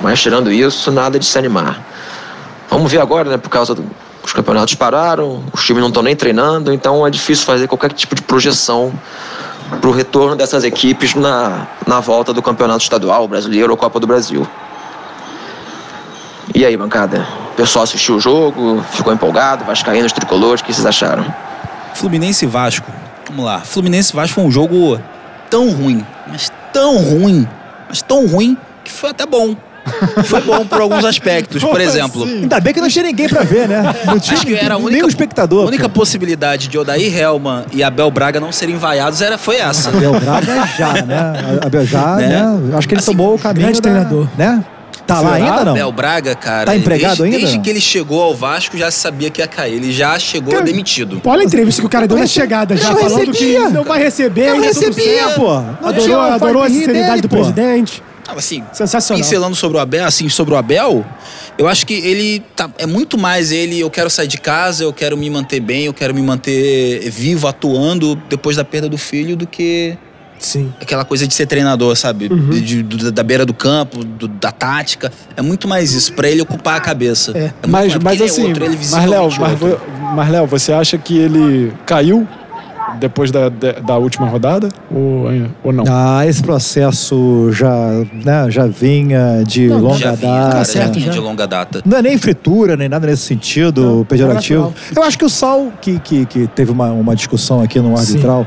Mas 0.00 0.20
tirando 0.20 0.52
isso, 0.52 0.90
nada 0.90 1.18
de 1.18 1.24
se 1.24 1.38
animar. 1.38 1.80
Vamos 2.68 2.90
ver 2.90 3.00
agora, 3.00 3.30
né? 3.30 3.36
Por 3.36 3.48
causa 3.48 3.74
dos 3.74 3.84
do, 3.84 4.34
campeonatos 4.34 4.74
pararam, 4.74 5.44
os 5.52 5.64
times 5.64 5.80
não 5.80 5.88
estão 5.88 6.02
nem 6.02 6.16
treinando, 6.16 6.72
então 6.72 7.06
é 7.06 7.10
difícil 7.10 7.46
fazer 7.46 7.68
qualquer 7.68 7.92
tipo 7.92 8.14
de 8.14 8.22
projeção 8.22 8.92
para 9.80 9.88
o 9.88 9.92
retorno 9.92 10.36
dessas 10.36 10.64
equipes 10.64 11.14
na, 11.14 11.66
na 11.86 12.00
volta 12.00 12.32
do 12.32 12.42
campeonato 12.42 12.82
estadual, 12.82 13.26
brasileiro 13.28 13.70
ou 13.70 13.76
Copa 13.76 14.00
do 14.00 14.06
Brasil. 14.06 14.46
E 16.54 16.64
aí, 16.64 16.76
bancada? 16.76 17.26
O 17.52 17.56
pessoal 17.56 17.84
assistiu 17.84 18.16
o 18.16 18.20
jogo, 18.20 18.84
ficou 18.90 19.12
empolgado, 19.12 19.64
vascaínos, 19.64 20.12
tricolores, 20.12 20.60
o 20.60 20.64
que 20.64 20.72
vocês 20.72 20.84
acharam? 20.84 21.24
Fluminense 21.94 22.44
e 22.44 22.48
Vasco. 22.48 22.90
Vamos 23.28 23.44
lá. 23.44 23.60
Fluminense 23.60 24.12
e 24.12 24.16
Vasco 24.16 24.34
foi 24.34 24.44
um 24.44 24.50
jogo 24.50 25.00
tão 25.48 25.70
ruim, 25.70 26.04
mas 26.26 26.52
tão 26.72 26.96
ruim, 26.98 27.48
mas 27.88 28.02
tão 28.02 28.26
ruim 28.26 28.58
que 28.84 28.92
foi 28.92 29.10
até 29.10 29.24
bom. 29.24 29.56
Foi 30.24 30.40
bom 30.40 30.66
por 30.66 30.80
alguns 30.80 31.04
aspectos, 31.04 31.62
por 31.62 31.80
exemplo. 31.80 32.24
Ainda 32.24 32.58
bem 32.60 32.72
que 32.72 32.80
não 32.80 32.88
tinha 32.88 33.04
ninguém 33.04 33.28
pra 33.28 33.42
ver, 33.42 33.68
né? 33.68 33.82
Não 34.06 34.18
tinha 34.18 34.36
Acho 34.36 34.46
que 34.46 34.54
era 34.54 34.74
a 34.74 34.78
nem 34.78 34.86
única, 34.86 35.06
o 35.06 35.08
espectador. 35.08 35.64
a 35.64 35.66
única 35.68 35.88
pô. 35.88 36.00
possibilidade 36.00 36.68
de 36.68 36.78
Odair 36.78 37.16
Helman 37.16 37.64
e 37.72 37.82
Abel 37.82 38.10
Braga 38.10 38.40
não 38.40 38.50
serem 38.52 38.76
vaiados 38.76 39.20
era, 39.20 39.36
foi 39.38 39.56
essa. 39.56 39.88
Abel 39.90 40.18
Braga 40.20 40.66
já, 40.78 40.92
né? 41.04 41.32
Abel 41.64 41.84
já, 41.86 42.16
Né? 42.16 42.28
né? 42.28 42.76
Acho 42.76 42.88
que 42.88 42.94
ele 42.94 43.00
Assim, 43.00 43.10
tomou 43.12 43.34
o 43.34 43.38
caminho 43.38 43.66
grande 43.66 43.80
da- 43.80 43.90
treinador. 43.90 44.28
Né? 44.38 44.64
Tá 45.06 45.20
lá 45.20 45.34
ainda 45.34 45.64
não? 45.66 45.72
Abel 45.72 45.92
Braga, 45.92 46.34
cara. 46.34 46.64
Tá 46.66 46.76
empregado 46.76 47.18
desde, 47.18 47.24
ainda? 47.24 47.38
Desde 47.38 47.58
que 47.58 47.68
ele 47.70 47.80
chegou 47.80 48.22
ao 48.22 48.34
Vasco, 48.34 48.76
já 48.78 48.90
se 48.90 48.98
sabia 49.00 49.28
que 49.28 49.42
ia 49.42 49.46
cair. 49.46 49.74
Ele 49.74 49.92
já 49.92 50.18
chegou 50.18 50.52
Cara, 50.54 50.64
demitido. 50.64 51.20
Olha 51.24 51.42
a 51.42 51.44
entrevista 51.44 51.82
que 51.82 51.86
o 51.86 51.90
cara 51.90 52.08
deu 52.08 52.16
na 52.18 52.26
chegada 52.26 52.74
já, 52.74 52.94
falando 52.96 53.26
recebia. 53.32 53.66
que 53.66 53.72
não 53.72 53.84
vai 53.84 53.98
receber, 54.02 54.46
Não 54.48 54.54
tudo 54.56 54.64
recebia, 54.64 55.28
pô. 55.36 55.60
Não 55.82 55.88
Adorou, 55.88 56.20
adorou 56.20 56.62
a 56.62 56.68
sinceridade 56.70 57.08
dele, 57.10 57.22
do 57.22 57.28
pô. 57.28 57.36
presidente. 57.36 58.02
Assim, 58.28 58.62
Sensacional. 58.72 59.22
pincelando 59.22 59.54
sobre 59.54 59.76
o 59.76 59.80
Abel, 59.80 60.04
assim, 60.06 60.28
sobre 60.28 60.54
o 60.54 60.56
Abel, 60.56 61.04
eu 61.58 61.68
acho 61.68 61.86
que 61.86 61.94
ele 61.94 62.40
tá, 62.56 62.70
é 62.78 62.86
muito 62.86 63.18
mais 63.18 63.52
ele, 63.52 63.78
eu 63.78 63.90
quero 63.90 64.08
sair 64.08 64.26
de 64.26 64.38
casa, 64.38 64.82
eu 64.84 64.92
quero 64.92 65.16
me 65.16 65.28
manter 65.28 65.60
bem, 65.60 65.84
eu 65.84 65.92
quero 65.94 66.14
me 66.14 66.22
manter 66.22 67.08
vivo, 67.10 67.46
atuando 67.46 68.16
depois 68.28 68.56
da 68.56 68.64
perda 68.64 68.88
do 68.88 68.96
filho, 68.98 69.36
do 69.36 69.46
que 69.46 69.96
Sim. 70.38 70.72
aquela 70.80 71.04
coisa 71.04 71.26
de 71.28 71.34
ser 71.34 71.46
treinador, 71.46 71.94
sabe? 71.96 72.28
De- 72.28 72.60
de- 72.60 72.82
do- 72.82 73.12
da 73.12 73.22
beira 73.22 73.44
do 73.46 73.54
campo, 73.54 74.02
do- 74.04 74.26
da 74.28 74.50
tática. 74.50 75.12
É 75.36 75.42
muito 75.42 75.68
mais 75.68 75.92
isso, 75.92 76.12
pra 76.14 76.28
ele 76.28 76.40
ocupar 76.42 76.76
a 76.76 76.80
cabeça. 76.80 77.30
É. 77.36 77.40
muito 77.42 77.54
Mas, 77.68 77.92
mais, 77.94 78.02
mas 78.04 78.20
é 78.20 78.24
assim, 78.24 78.46
outro, 78.48 78.64
ele 78.64 78.76
mas 78.76 79.06
Léo, 79.10 79.28
mas, 79.38 79.62
outro. 79.62 79.80
mas 80.16 80.30
Léo, 80.30 80.46
você 80.46 80.72
acha 80.72 80.96
que 80.98 81.16
ele 81.18 81.72
caiu 81.86 82.26
depois 82.98 83.30
da, 83.30 83.48
da, 83.48 83.72
da 83.72 83.96
última 83.98 84.26
rodada? 84.28 84.68
Ou, 84.90 85.24
ou 85.62 85.72
não? 85.72 85.84
Ah, 85.88 86.26
esse 86.26 86.42
processo 86.42 87.50
já, 87.52 88.02
né, 88.24 88.50
já 88.50 88.66
vinha 88.66 89.42
de 89.46 89.68
Não, 89.68 89.78
longa 89.80 89.98
já 89.98 90.12
vinha, 90.12 90.32
data. 90.32 90.52
cara, 90.52 90.64
já 90.64 90.86
vinha 90.88 91.10
de 91.10 91.18
longa 91.18 91.46
data. 91.46 91.82
Não 91.84 91.98
é 91.98 92.02
nem 92.02 92.16
fritura, 92.18 92.76
nem 92.76 92.88
nada 92.88 93.06
nesse 93.06 93.22
sentido 93.22 93.82
Não, 93.98 94.04
pejorativo. 94.04 94.60
é 94.60 94.64
natural. 94.66 94.74
Eu 94.96 95.02
acho 95.02 95.18
que 95.18 95.24
o 95.24 95.28
Sal, 95.28 95.72
que, 95.80 95.98
que, 95.98 96.26
que 96.26 96.46
teve 96.48 96.70
uma, 96.70 96.90
uma 96.92 97.14
discussão 97.16 97.60
aqui 97.62 97.80
no 97.80 97.96
arbitral, 97.96 98.46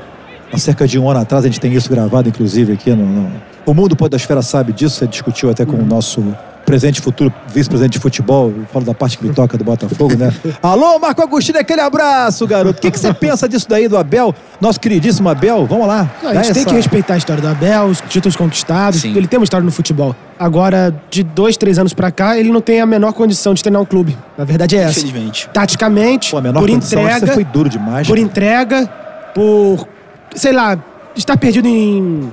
há 0.52 0.58
cerca 0.58 0.88
de 0.88 0.98
um 1.00 1.10
ano 1.10 1.20
atrás, 1.20 1.44
a 1.44 1.48
gente 1.48 1.60
tem 1.60 1.74
isso 1.74 1.90
gravado, 1.90 2.30
inclusive, 2.30 2.74
aqui 2.74 2.92
no. 2.92 3.06
no- 3.06 3.32
O 3.66 3.74
mundo 3.74 3.96
Podosfera 3.96 4.42
sabe 4.42 4.72
disso, 4.74 4.96
você 4.98 5.08
discutiu 5.08 5.50
até 5.50 5.66
com 5.66 5.76
o 5.76 5.86
nosso 5.86 6.24
presente 6.68 6.98
e 6.98 7.02
futuro 7.02 7.34
vice-presidente 7.48 7.94
de 7.94 8.00
futebol, 8.00 8.50
eu 8.50 8.66
falo 8.74 8.84
da 8.84 8.94
parte 8.94 9.18
que 9.18 9.26
me 9.26 9.34
toca 9.34 9.58
do 9.58 9.64
Botafogo, 9.64 10.18
né? 10.18 10.34
Alô, 10.62 11.00
Marco 11.00 11.22
Agostinho, 11.22 11.58
aquele 11.58 11.80
abraço, 11.80 12.46
garoto. 12.46 12.78
O 12.80 12.82
que, 12.82 12.92
que 12.92 13.00
você 13.00 13.14
pensa 13.14 13.48
disso 13.48 13.66
daí 13.70 13.88
do 13.88 13.96
Abel? 13.98 14.36
Nosso 14.60 14.78
queridíssimo 14.78 15.30
Abel, 15.30 15.66
vamos 15.66 15.88
lá. 15.88 16.12
Não, 16.22 16.30
a 16.30 16.34
gente 16.34 16.52
tem 16.52 16.62
essa- 16.64 16.66
que 16.70 16.76
respeitar 16.76 17.14
a 17.14 17.18
história 17.18 17.42
do 17.42 17.48
Abel, 17.48 17.86
os 17.86 18.02
títulos 18.02 18.36
conquistados. 18.36 19.00
Sim. 19.00 19.16
Ele 19.16 19.28
tem 19.28 19.40
uma 19.40 19.46
história 19.46 19.64
no 19.64 19.72
futebol. 19.72 20.14
Agora, 20.38 20.94
de 21.10 21.24
dois, 21.24 21.56
três 21.56 21.80
anos 21.80 21.94
pra 21.94 22.12
cá, 22.12 22.38
ele 22.38 22.52
não 22.52 22.60
tem 22.60 22.82
a 22.82 22.86
menor 22.86 23.14
condição 23.14 23.54
de 23.54 23.64
treinar 23.64 23.82
um 23.82 23.86
clube. 23.86 24.18
A 24.38 24.44
verdade 24.44 24.76
é 24.76 24.82
essa. 24.82 25.00
Infelizmente. 25.00 25.50
Taticamente, 25.54 26.32
Pô, 26.32 26.38
a 26.38 26.42
menor 26.42 26.60
por 26.60 26.70
condição, 26.70 27.02
entrega, 27.02 27.28
você 27.28 27.34
foi 27.34 27.46
duro 27.46 27.70
demais. 27.70 28.06
por 28.06 28.18
cara. 28.18 28.28
entrega, 28.28 28.88
por, 29.34 29.88
sei 30.36 30.52
lá, 30.52 30.78
estar 31.16 31.38
perdido 31.38 31.66
em, 31.68 32.30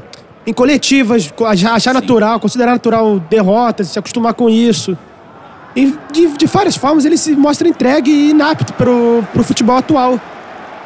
em 0.47 0.53
coletivas, 0.53 1.31
co- 1.35 1.47
achar 1.47 1.95
natural, 1.95 2.39
considerar 2.39 2.73
natural 2.73 3.19
derrotas, 3.31 3.89
se 3.89 3.99
acostumar 3.99 4.35
com 4.35 4.49
isso. 4.51 4.97
E 5.77 5.93
de, 6.13 6.29
de 6.37 6.47
várias 6.47 6.77
formas 6.77 7.05
ele 7.05 7.17
se 7.17 7.33
mostra 7.33 7.67
entregue 7.67 8.11
e 8.11 8.31
inapto 8.31 8.73
pro, 8.75 9.25
pro 9.33 9.43
futebol 9.43 9.77
atual. 9.77 10.21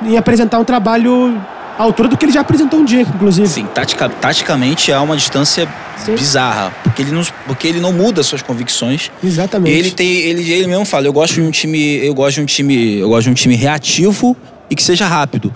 Em 0.02 0.16
apresentar 0.16 0.58
um 0.60 0.64
trabalho 0.64 1.36
à 1.76 1.82
altura 1.82 2.08
do 2.08 2.16
que 2.16 2.24
ele 2.24 2.32
já 2.32 2.40
apresentou 2.40 2.78
um 2.80 2.84
dia, 2.84 3.00
inclusive. 3.02 3.48
Sim, 3.48 3.66
tatica, 3.74 4.08
taticamente 4.08 4.92
é 4.92 4.98
uma 4.98 5.16
distância 5.16 5.68
Sim. 5.96 6.14
bizarra. 6.14 6.72
Porque 6.84 7.02
ele, 7.02 7.10
não, 7.10 7.22
porque 7.46 7.66
ele 7.66 7.80
não 7.80 7.92
muda 7.92 8.22
suas 8.22 8.40
convicções. 8.40 9.10
Exatamente. 9.22 9.76
Ele 9.76 9.90
tem. 9.90 10.08
Ele, 10.08 10.50
ele 10.52 10.66
mesmo 10.68 10.84
fala, 10.84 11.06
eu 11.06 11.12
gosto 11.12 11.34
de 11.34 11.40
um 11.42 11.50
time. 11.50 11.96
Eu 12.06 12.14
gosto 12.14 12.36
de 12.36 12.42
um 12.42 12.46
time. 12.46 12.98
Eu 12.98 13.08
gosto 13.08 13.24
de 13.24 13.30
um 13.30 13.34
time 13.34 13.56
reativo 13.56 14.36
e 14.70 14.76
que 14.76 14.82
seja 14.82 15.04
rápido. 15.06 15.52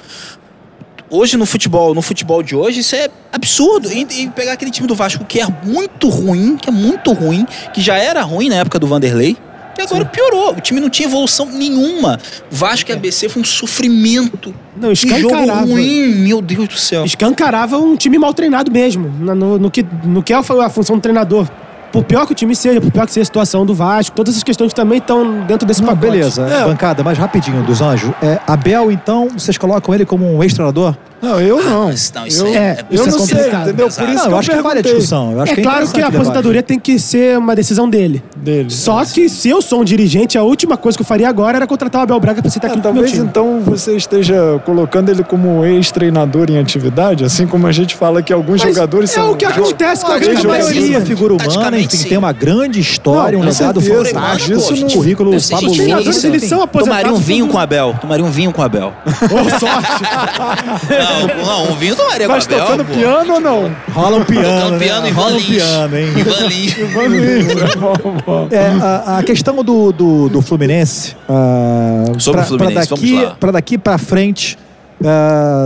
Hoje 1.12 1.36
no 1.36 1.44
futebol, 1.44 1.94
no 1.94 2.00
futebol 2.00 2.42
de 2.42 2.56
hoje, 2.56 2.80
isso 2.80 2.96
é 2.96 3.06
absurdo. 3.30 3.92
E, 3.92 4.00
e 4.00 4.30
pegar 4.30 4.54
aquele 4.54 4.70
time 4.70 4.88
do 4.88 4.94
Vasco 4.94 5.22
que 5.26 5.38
é 5.40 5.46
muito 5.62 6.08
ruim, 6.08 6.56
que 6.56 6.70
é 6.70 6.72
muito 6.72 7.12
ruim, 7.12 7.46
que 7.74 7.82
já 7.82 7.98
era 7.98 8.22
ruim 8.22 8.48
na 8.48 8.54
época 8.54 8.78
do 8.78 8.86
Vanderlei. 8.86 9.36
E 9.76 9.82
agora 9.82 10.06
piorou. 10.06 10.52
O 10.52 10.60
time 10.62 10.80
não 10.80 10.88
tinha 10.88 11.06
evolução 11.06 11.44
nenhuma. 11.44 12.18
Vasco 12.50 12.90
e 12.90 12.94
ABC 12.94 13.28
foi 13.28 13.42
um 13.42 13.44
sofrimento. 13.44 14.54
Não, 14.74 14.94
Que 14.94 15.06
jogo 15.20 15.34
escancarava. 15.34 15.66
ruim, 15.66 16.06
meu 16.14 16.40
Deus 16.40 16.66
do 16.66 16.78
céu. 16.78 17.04
escancarava 17.04 17.76
um 17.76 17.94
time 17.94 18.18
mal 18.18 18.32
treinado 18.32 18.70
mesmo, 18.70 19.08
no, 19.08 19.58
no 19.58 19.70
que, 19.70 19.84
no 20.04 20.22
que 20.22 20.32
é 20.32 20.36
a 20.36 20.70
função 20.70 20.96
do 20.96 21.02
treinador. 21.02 21.46
Por 21.92 22.02
pior 22.04 22.24
que 22.26 22.32
o 22.32 22.34
time 22.34 22.56
seja, 22.56 22.80
por 22.80 22.90
pior 22.90 23.04
que 23.06 23.12
seja 23.12 23.22
a 23.22 23.26
situação 23.26 23.66
do 23.66 23.74
Vasco, 23.74 24.16
todas 24.16 24.32
essas 24.32 24.42
questões 24.42 24.72
também 24.72 24.98
estão 24.98 25.40
dentro 25.46 25.66
desse 25.68 25.82
Não, 25.82 25.88
pacote. 25.90 26.10
beleza, 26.10 26.42
É. 26.48 26.64
bancada, 26.64 27.02
mas 27.04 27.18
rapidinho, 27.18 27.62
dos 27.62 27.82
anjos. 27.82 28.10
É, 28.22 28.38
Abel, 28.46 28.90
então, 28.90 29.28
vocês 29.28 29.58
colocam 29.58 29.94
ele 29.94 30.06
como 30.06 30.24
um 30.34 30.42
ex-treinador? 30.42 30.96
Não, 31.22 31.40
eu 31.40 31.62
não. 31.62 31.86
mas 31.86 32.12
não, 32.12 32.26
isso 32.26 32.44
eu, 32.44 32.52
é- 32.54 32.78
eu 32.90 32.94
isso 32.96 33.08
é 33.08 33.10
não 33.12 33.18
sei, 33.26 33.36
complicado. 33.36 33.62
entendeu? 33.68 33.86
Por 33.88 34.08
isso 34.08 34.14
Não, 34.16 34.22
que 34.26 34.32
eu 34.32 34.38
acho 34.38 34.50
que 34.50 34.60
vale 34.60 34.78
a 34.80 34.82
discussão. 34.82 35.32
Eu 35.32 35.40
acho 35.40 35.52
É 35.52 35.54
que 35.54 35.60
é 35.60 35.64
claro 35.64 35.88
que 35.88 36.00
a 36.02 36.06
aposentadoria 36.08 36.62
tem 36.64 36.78
que 36.80 36.98
ser 36.98 37.38
uma 37.38 37.54
decisão 37.54 37.88
dele. 37.88 38.22
Dele. 38.36 38.70
Só 38.70 39.04
que 39.04 39.28
se 39.28 39.48
eu 39.48 39.62
sou 39.62 39.80
um 39.82 39.84
dirigente, 39.84 40.36
a 40.36 40.42
última 40.42 40.76
coisa 40.76 40.98
que 40.98 41.02
eu 41.02 41.06
faria 41.06 41.28
agora 41.28 41.58
era 41.58 41.66
contratar 41.66 42.00
o 42.00 42.04
Abel 42.04 42.18
Braga 42.18 42.42
pra 42.42 42.50
Ah, 42.50 42.60
técnico 42.60 42.76
do 42.76 42.82
meu 42.82 42.92
talvez 42.94 43.12
time. 43.12 43.24
então 43.26 43.60
você 43.60 43.94
esteja 43.96 44.60
colocando 44.64 45.10
ele 45.10 45.22
como 45.22 45.64
ex-treinador 45.64 46.50
em 46.50 46.58
atividade, 46.58 47.24
assim 47.24 47.46
como 47.46 47.68
a 47.68 47.72
gente 47.72 47.94
fala 47.94 48.20
que 48.20 48.32
alguns 48.32 48.60
Mas 48.64 48.74
jogadores 48.74 49.10
é 49.10 49.14
são. 49.14 49.30
o 49.30 49.36
que 49.36 49.44
acontece 49.44 50.04
com 50.04 50.10
a 50.12 50.18
grande 50.18 50.44
maioria, 50.46 51.00
figura 51.02 51.34
humana, 51.34 51.78
enfim, 51.78 51.96
sim. 51.98 52.08
tem 52.08 52.18
uma 52.18 52.32
grande 52.32 52.80
história, 52.80 53.38
Não, 53.38 53.44
um 53.46 53.48
legado 53.48 53.80
fantástico, 53.80 54.58
isso 54.58 54.74
um 54.74 54.76
não- 54.80 54.88
currículo 54.88 55.40
fabuloso. 55.40 56.26
eles 56.26 56.44
são 56.44 56.62
aposentados 56.62 56.82
Tomaria 57.02 57.12
um 57.12 57.16
vinho 57.22 57.46
com 57.46 57.56
o 57.56 57.60
Abel. 57.60 57.94
Tomaria 58.00 58.24
um 58.24 58.30
vinho 58.30 58.52
com 58.52 58.60
o 58.60 58.64
Abel. 58.64 58.92
Boa 59.28 59.58
sorte. 59.58 59.92
Não, 61.36 61.46
não, 61.46 61.72
um 61.72 61.76
vinho 61.76 61.94
tomaria 61.96 62.28
Mas 62.28 62.46
com 62.46 62.52
o 62.52 62.56
Abel. 62.56 62.66
tocando 62.66 62.84
pô. 62.86 62.92
piano 62.94 63.34
ou 63.34 63.40
não? 63.40 63.76
Rola 63.92 64.16
um 64.18 64.24
piano, 64.24 64.46
Tocando 64.48 64.70
né? 64.72 64.78
piano 64.78 65.06
e 65.06 65.10
Rola 65.10 65.30
um 65.32 65.36
Lins. 65.36 65.46
piano, 65.46 65.96
hein? 65.98 66.06
Ivan 66.16 66.46
Lins. 66.46 67.46
É, 68.50 68.66
a, 68.80 69.18
a 69.18 69.22
questão 69.22 69.62
do, 69.62 69.92
do, 69.92 70.28
do 70.28 70.42
Fluminense. 70.42 71.16
ah, 71.28 72.04
Sobre 72.18 72.38
pra, 72.40 72.44
o 72.44 72.48
Fluminense, 72.48 72.88
pra 72.88 72.96
daqui, 72.96 73.12
vamos 73.14 73.28
lá. 73.28 73.36
Pra 73.38 73.50
daqui 73.52 73.78
pra 73.78 73.98
frente, 73.98 74.58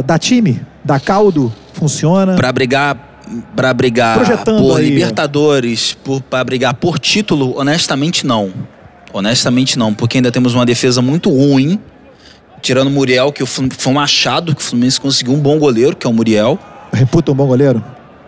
dá 0.06 0.18
time, 0.18 0.60
dá 0.84 0.98
caldo, 1.00 1.52
funciona. 1.72 2.34
Pra 2.36 2.52
brigar, 2.52 2.96
pra 3.54 3.72
brigar 3.74 4.16
Projetando 4.16 4.58
por 4.62 4.78
aí, 4.78 4.90
Libertadores, 4.90 5.96
por, 6.04 6.20
pra 6.22 6.42
brigar 6.44 6.74
por 6.74 6.98
título, 6.98 7.58
honestamente 7.58 8.26
não. 8.26 8.50
Honestamente 9.12 9.78
não, 9.78 9.94
porque 9.94 10.18
ainda 10.18 10.30
temos 10.30 10.54
uma 10.54 10.66
defesa 10.66 11.00
muito 11.00 11.30
ruim. 11.30 11.80
Tirando 12.66 12.88
o 12.88 12.90
Muriel, 12.90 13.30
que 13.30 13.44
o 13.44 13.46
foi 13.46 13.92
um 13.92 14.00
achado 14.00 14.52
que 14.52 14.60
o 14.60 14.64
Fluminense 14.64 15.00
conseguiu 15.00 15.32
um 15.34 15.38
bom 15.38 15.56
goleiro, 15.56 15.94
que 15.94 16.04
é 16.04 16.10
o 16.10 16.12
Muriel. 16.12 16.58
Reputa 16.92 17.30
um 17.30 17.34
bom 17.36 17.46
goleiro? 17.46 17.80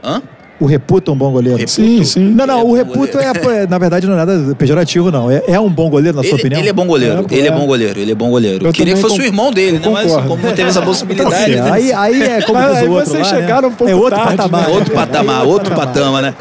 Hã? 0.05 0.23
O 0.61 0.67
reputa 0.67 1.11
um 1.11 1.17
bom 1.17 1.33
goleiro? 1.33 1.59
Reputo? 1.59 1.73
Sim, 1.75 2.05
sim. 2.05 2.21
Não, 2.31 2.47
não, 2.47 2.61
é 2.61 2.63
o 2.63 2.73
reputo 2.73 3.19
é, 3.19 3.67
na 3.67 3.79
verdade, 3.79 4.07
não 4.07 4.15
é 4.15 4.17
nada 4.17 4.55
pejorativo, 4.55 5.11
não. 5.11 5.29
É, 5.29 5.43
é 5.49 5.59
um 5.59 5.69
bom 5.69 5.91
goleiro, 5.91 6.17
na 6.17 6.23
sua 6.23 6.35
Ele, 6.35 6.41
opinião? 6.41 6.61
ele 6.61 6.69
é 6.69 6.73
bom 6.73 6.87
goleiro, 6.87 7.27
É, 7.29 7.35
ele 7.35 7.49
é 7.49 7.51
é. 7.51 7.55
bom 7.57 7.67
goleiro, 7.67 7.99
ele 7.99 8.13
é 8.13 8.15
bom 8.15 8.31
goleiro. 8.31 8.65
Eu 8.67 8.73
Queria 8.73 8.95
que 8.95 9.01
fosse 9.01 9.17
o 9.17 9.19
con- 9.19 9.25
irmão 9.25 9.51
dele, 9.51 9.81
né? 9.81 9.89
Mas 9.93 10.13
como 10.13 10.37
não 10.37 10.53
teve 10.55 10.69
essa 10.69 10.83
possibilidade. 10.87 11.51
Então, 11.53 11.63
assim, 11.75 11.93
aí, 11.93 11.93
aí 11.93 12.23
é 12.23 12.43
como 12.43 12.61
Mas 12.61 12.71
diz 12.71 12.79
aí 12.79 12.89
o 12.89 12.93
outro 12.93 13.11
vocês 13.11 13.27
lá, 13.27 13.33
né? 13.33 13.41
chegaram 13.41 13.69
um 13.71 13.73
pouco 13.73 13.93
É 13.93 13.97
outro 13.97 14.19
tarde, 14.19 14.37
patamar. 14.37 14.69
né? 14.69 14.75
Outro 14.75 14.93
é 14.93 14.97
patamar, 14.97 15.47
outro 15.47 15.75
patamar, 15.75 16.23
né? 16.23 16.35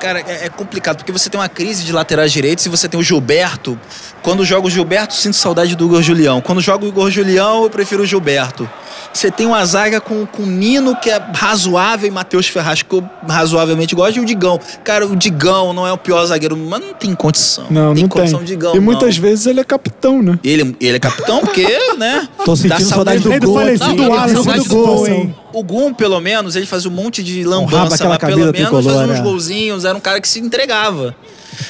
Cara, 0.00 0.20
é, 0.26 0.46
é 0.46 0.48
complicado, 0.48 0.96
porque 0.96 1.12
você 1.12 1.28
tem 1.28 1.38
uma 1.38 1.48
crise 1.48 1.84
de 1.84 1.92
laterais 1.92 2.32
direitos 2.32 2.64
e 2.64 2.70
você 2.70 2.88
tem 2.88 2.98
o 2.98 3.02
Gilberto. 3.02 3.78
Quando 4.22 4.46
joga 4.46 4.66
o 4.66 4.70
Gilberto, 4.70 5.12
sinto 5.12 5.36
saudade 5.36 5.76
do 5.76 5.84
Igor 5.84 6.00
Julião. 6.00 6.40
Quando 6.40 6.62
joga 6.62 6.86
o 6.86 6.88
Igor 6.88 7.10
Julião, 7.10 7.64
eu 7.64 7.70
prefiro 7.70 8.02
o 8.02 8.06
Gilberto. 8.06 8.68
Você 9.12 9.30
tem 9.30 9.46
uma 9.46 9.64
zaga 9.64 10.00
com, 10.00 10.24
com 10.24 10.42
Nino, 10.42 10.94
que 10.96 11.10
é 11.10 11.20
razoável, 11.34 12.06
e 12.06 12.10
Matheus 12.10 12.46
Ferraz, 12.46 12.82
que 12.82 12.94
eu 12.94 13.04
razoavelmente 13.28 13.94
gosto, 13.94 14.16
e 14.18 14.20
o 14.20 14.24
Digão. 14.24 14.58
Cara, 14.84 15.06
o 15.06 15.16
Digão 15.16 15.72
não 15.72 15.86
é 15.86 15.92
o 15.92 15.98
pior 15.98 16.24
zagueiro, 16.24 16.56
mas 16.56 16.80
não 16.80 16.94
tem 16.94 17.14
condição. 17.14 17.66
Não, 17.70 17.92
tem 17.92 18.04
não 18.04 18.08
condição 18.08 18.38
tem. 18.38 18.48
Digão. 18.48 18.74
e 18.74 18.80
muitas 18.80 19.16
não. 19.16 19.22
vezes 19.22 19.46
ele 19.46 19.60
é 19.60 19.64
capitão, 19.64 20.22
né? 20.22 20.38
Ele, 20.44 20.76
ele 20.80 20.96
é 20.96 21.00
capitão 21.00 21.40
porque, 21.40 21.66
né? 21.98 22.28
Tô 22.44 22.54
sentindo 22.54 22.78
dá 22.78 22.84
saudade 22.84 23.18
do 23.18 23.28
saudade 23.28 23.46
gol. 23.46 23.54
Não, 23.56 24.10
Wallace 24.10 24.34
ele 24.34 24.58
do 24.58 24.64
do 24.64 24.68
gol, 24.68 25.08
hein? 25.08 25.34
O 25.52 25.64
Gum, 25.64 25.92
pelo 25.92 26.20
menos, 26.20 26.54
ele 26.54 26.66
fazia 26.66 26.88
um 26.88 26.94
monte 26.94 27.24
de 27.24 27.42
lambança, 27.42 28.08
mas 28.08 28.18
pelo 28.18 28.36
menos 28.36 28.52
tricolor, 28.52 28.82
fazia 28.82 29.12
uns 29.12 29.18
né? 29.18 29.22
golzinhos, 29.22 29.84
era 29.84 29.96
um 29.96 30.00
cara 30.00 30.20
que 30.20 30.28
se 30.28 30.38
entregava. 30.38 31.14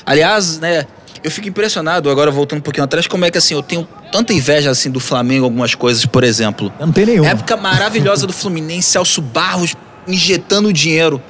Aliás, 0.04 0.58
né, 0.58 0.86
eu 1.22 1.30
fico 1.30 1.48
impressionado, 1.48 2.10
agora 2.10 2.30
voltando 2.30 2.60
um 2.60 2.62
pouquinho 2.62 2.84
atrás, 2.84 3.06
como 3.06 3.24
é 3.24 3.30
que 3.30 3.38
assim, 3.38 3.54
eu 3.54 3.62
tenho 3.62 3.86
tanta 4.10 4.32
inveja 4.32 4.70
assim 4.70 4.90
do 4.90 5.00
Flamengo, 5.00 5.44
algumas 5.44 5.74
coisas, 5.74 6.04
por 6.06 6.24
exemplo. 6.24 6.72
Eu 6.78 6.86
não 6.86 6.92
tenho 6.92 7.06
nenhuma. 7.08 7.28
Época 7.28 7.56
maravilhosa 7.56 8.26
do 8.26 8.32
Fluminense, 8.32 8.88
Celso 8.90 9.20
Barros 9.20 9.74
injetando 10.06 10.72
dinheiro. 10.72 11.22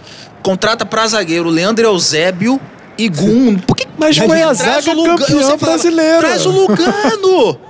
Contrata 0.43 0.87
pra 0.87 1.07
zagueiro 1.07 1.49
Leandro 1.49 1.85
Eusébio 1.85 2.61
e 2.97 3.09
Gum. 3.09 3.59
Por 3.59 3.77
que 3.77 3.87
Mas 3.99 4.17
foi 4.17 4.43
a 4.43 4.55
zaga 4.55 4.91
o 4.91 4.95
Lugano, 4.95 5.13
eu 5.13 5.19
campeã 5.19 5.43
sempre 5.43 5.59
falava, 5.59 5.83
brasileira. 5.83 6.19
Traz 6.19 6.47
o 6.47 6.51
Lugano! 6.51 7.61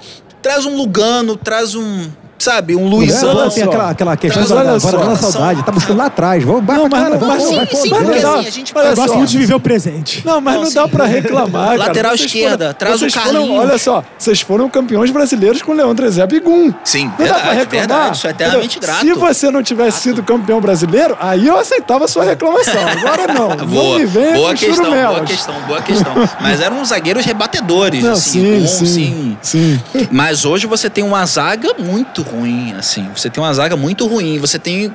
traz 0.40 0.64
um 0.66 0.76
Lugano, 0.76 1.36
traz 1.36 1.74
um, 1.74 2.08
sabe, 2.44 2.74
um 2.76 2.86
Luizão. 2.88 3.36
Olha, 3.36 3.50
tem 3.50 3.62
aquela, 3.64 3.90
aquela 3.90 4.16
questão 4.16 4.42
da, 4.44 4.62
da 4.64 4.70
olha 4.72 4.80
só. 4.80 4.90
Guarda 4.96 5.16
Saudade. 5.16 5.62
Tá 5.62 5.72
buscando 5.72 5.98
lá 5.98 6.06
atrás. 6.06 6.42
Vamos, 6.44 6.64
Não, 6.66 6.88
mas 6.88 6.90
cara, 7.02 7.18
não- 7.18 7.28
mas 7.28 7.38
vai, 7.38 7.40
sim, 7.40 7.56
vai, 7.56 7.66
sim, 7.66 7.88
vai, 7.90 8.02
porque 8.04 8.18
assim, 8.18 8.46
a 8.46 8.50
gente 8.50 8.72
Eu 8.74 8.82
só. 8.82 8.94
gosto 8.94 9.16
muito 9.16 9.30
de 9.30 9.38
viver 9.38 9.54
o 9.54 9.60
presente. 9.60 10.22
Não, 10.24 10.40
mas 10.40 10.54
Não, 10.56 10.62
não, 10.64 10.72
dá 10.72 10.88
pra 10.88 11.04
reclamar. 11.06 11.76
Lateral 11.76 12.12
Vocês 12.16 12.26
esquerda, 12.26 12.64
foram- 12.66 12.74
traz 12.74 13.02
o 13.02 13.10
Carlinhos. 13.10 13.58
Olha 13.58 13.78
só, 13.78 14.02
vocês 14.18 14.40
foram 14.40 14.68
campeões 14.68 15.10
brasileiros 15.10 15.62
com 15.62 15.72
Leandro 15.72 16.06
Eusébio 16.06 16.36
e 16.36 16.40
Gum. 16.40 16.72
Sim, 16.84 17.04
Não 17.06 17.10
dá 17.10 17.16
verdade, 17.24 17.42
pra 17.42 17.52
reclamar. 17.52 17.68
verdade, 17.88 18.18
sou 18.18 18.30
eternamente 18.30 18.78
grato. 18.78 19.00
Se 19.00 19.12
você 19.14 19.50
não 19.50 19.62
tivesse 19.62 20.00
sido 20.00 20.22
campeão 20.22 20.60
brasileiro, 20.60 21.16
aí 21.20 21.46
eu 21.46 21.56
aceitava 21.58 22.04
a 22.04 22.08
sua 22.08 22.24
reclamação. 22.24 22.74
Agora 22.88 23.32
não. 23.32 23.48
não 23.56 23.66
Boa, 23.66 23.98
me 23.98 24.06
boa 24.06 24.54
questão, 24.54 24.90
boa 24.90 25.20
questão, 25.24 25.54
boa 25.66 25.82
questão. 25.82 26.12
Mas 26.40 26.60
eram 26.60 26.84
zagueiros 26.84 27.24
rebatedores, 27.24 28.02
Não, 28.02 28.12
assim, 28.12 28.30
sim, 28.30 28.60
Gum, 28.60 28.66
sim, 28.86 29.38
sim. 29.42 29.80
Mas 30.10 30.44
hoje 30.44 30.66
você 30.66 30.88
tem 30.90 31.04
uma 31.04 31.24
zaga 31.26 31.74
muito 31.78 32.24
ruim, 32.30 32.74
assim. 32.78 33.06
Você 33.14 33.28
tem 33.30 33.42
uma 33.42 33.52
zaga 33.52 33.76
muito 33.76 34.06
ruim. 34.06 34.38
Você 34.38 34.58
tem. 34.58 34.92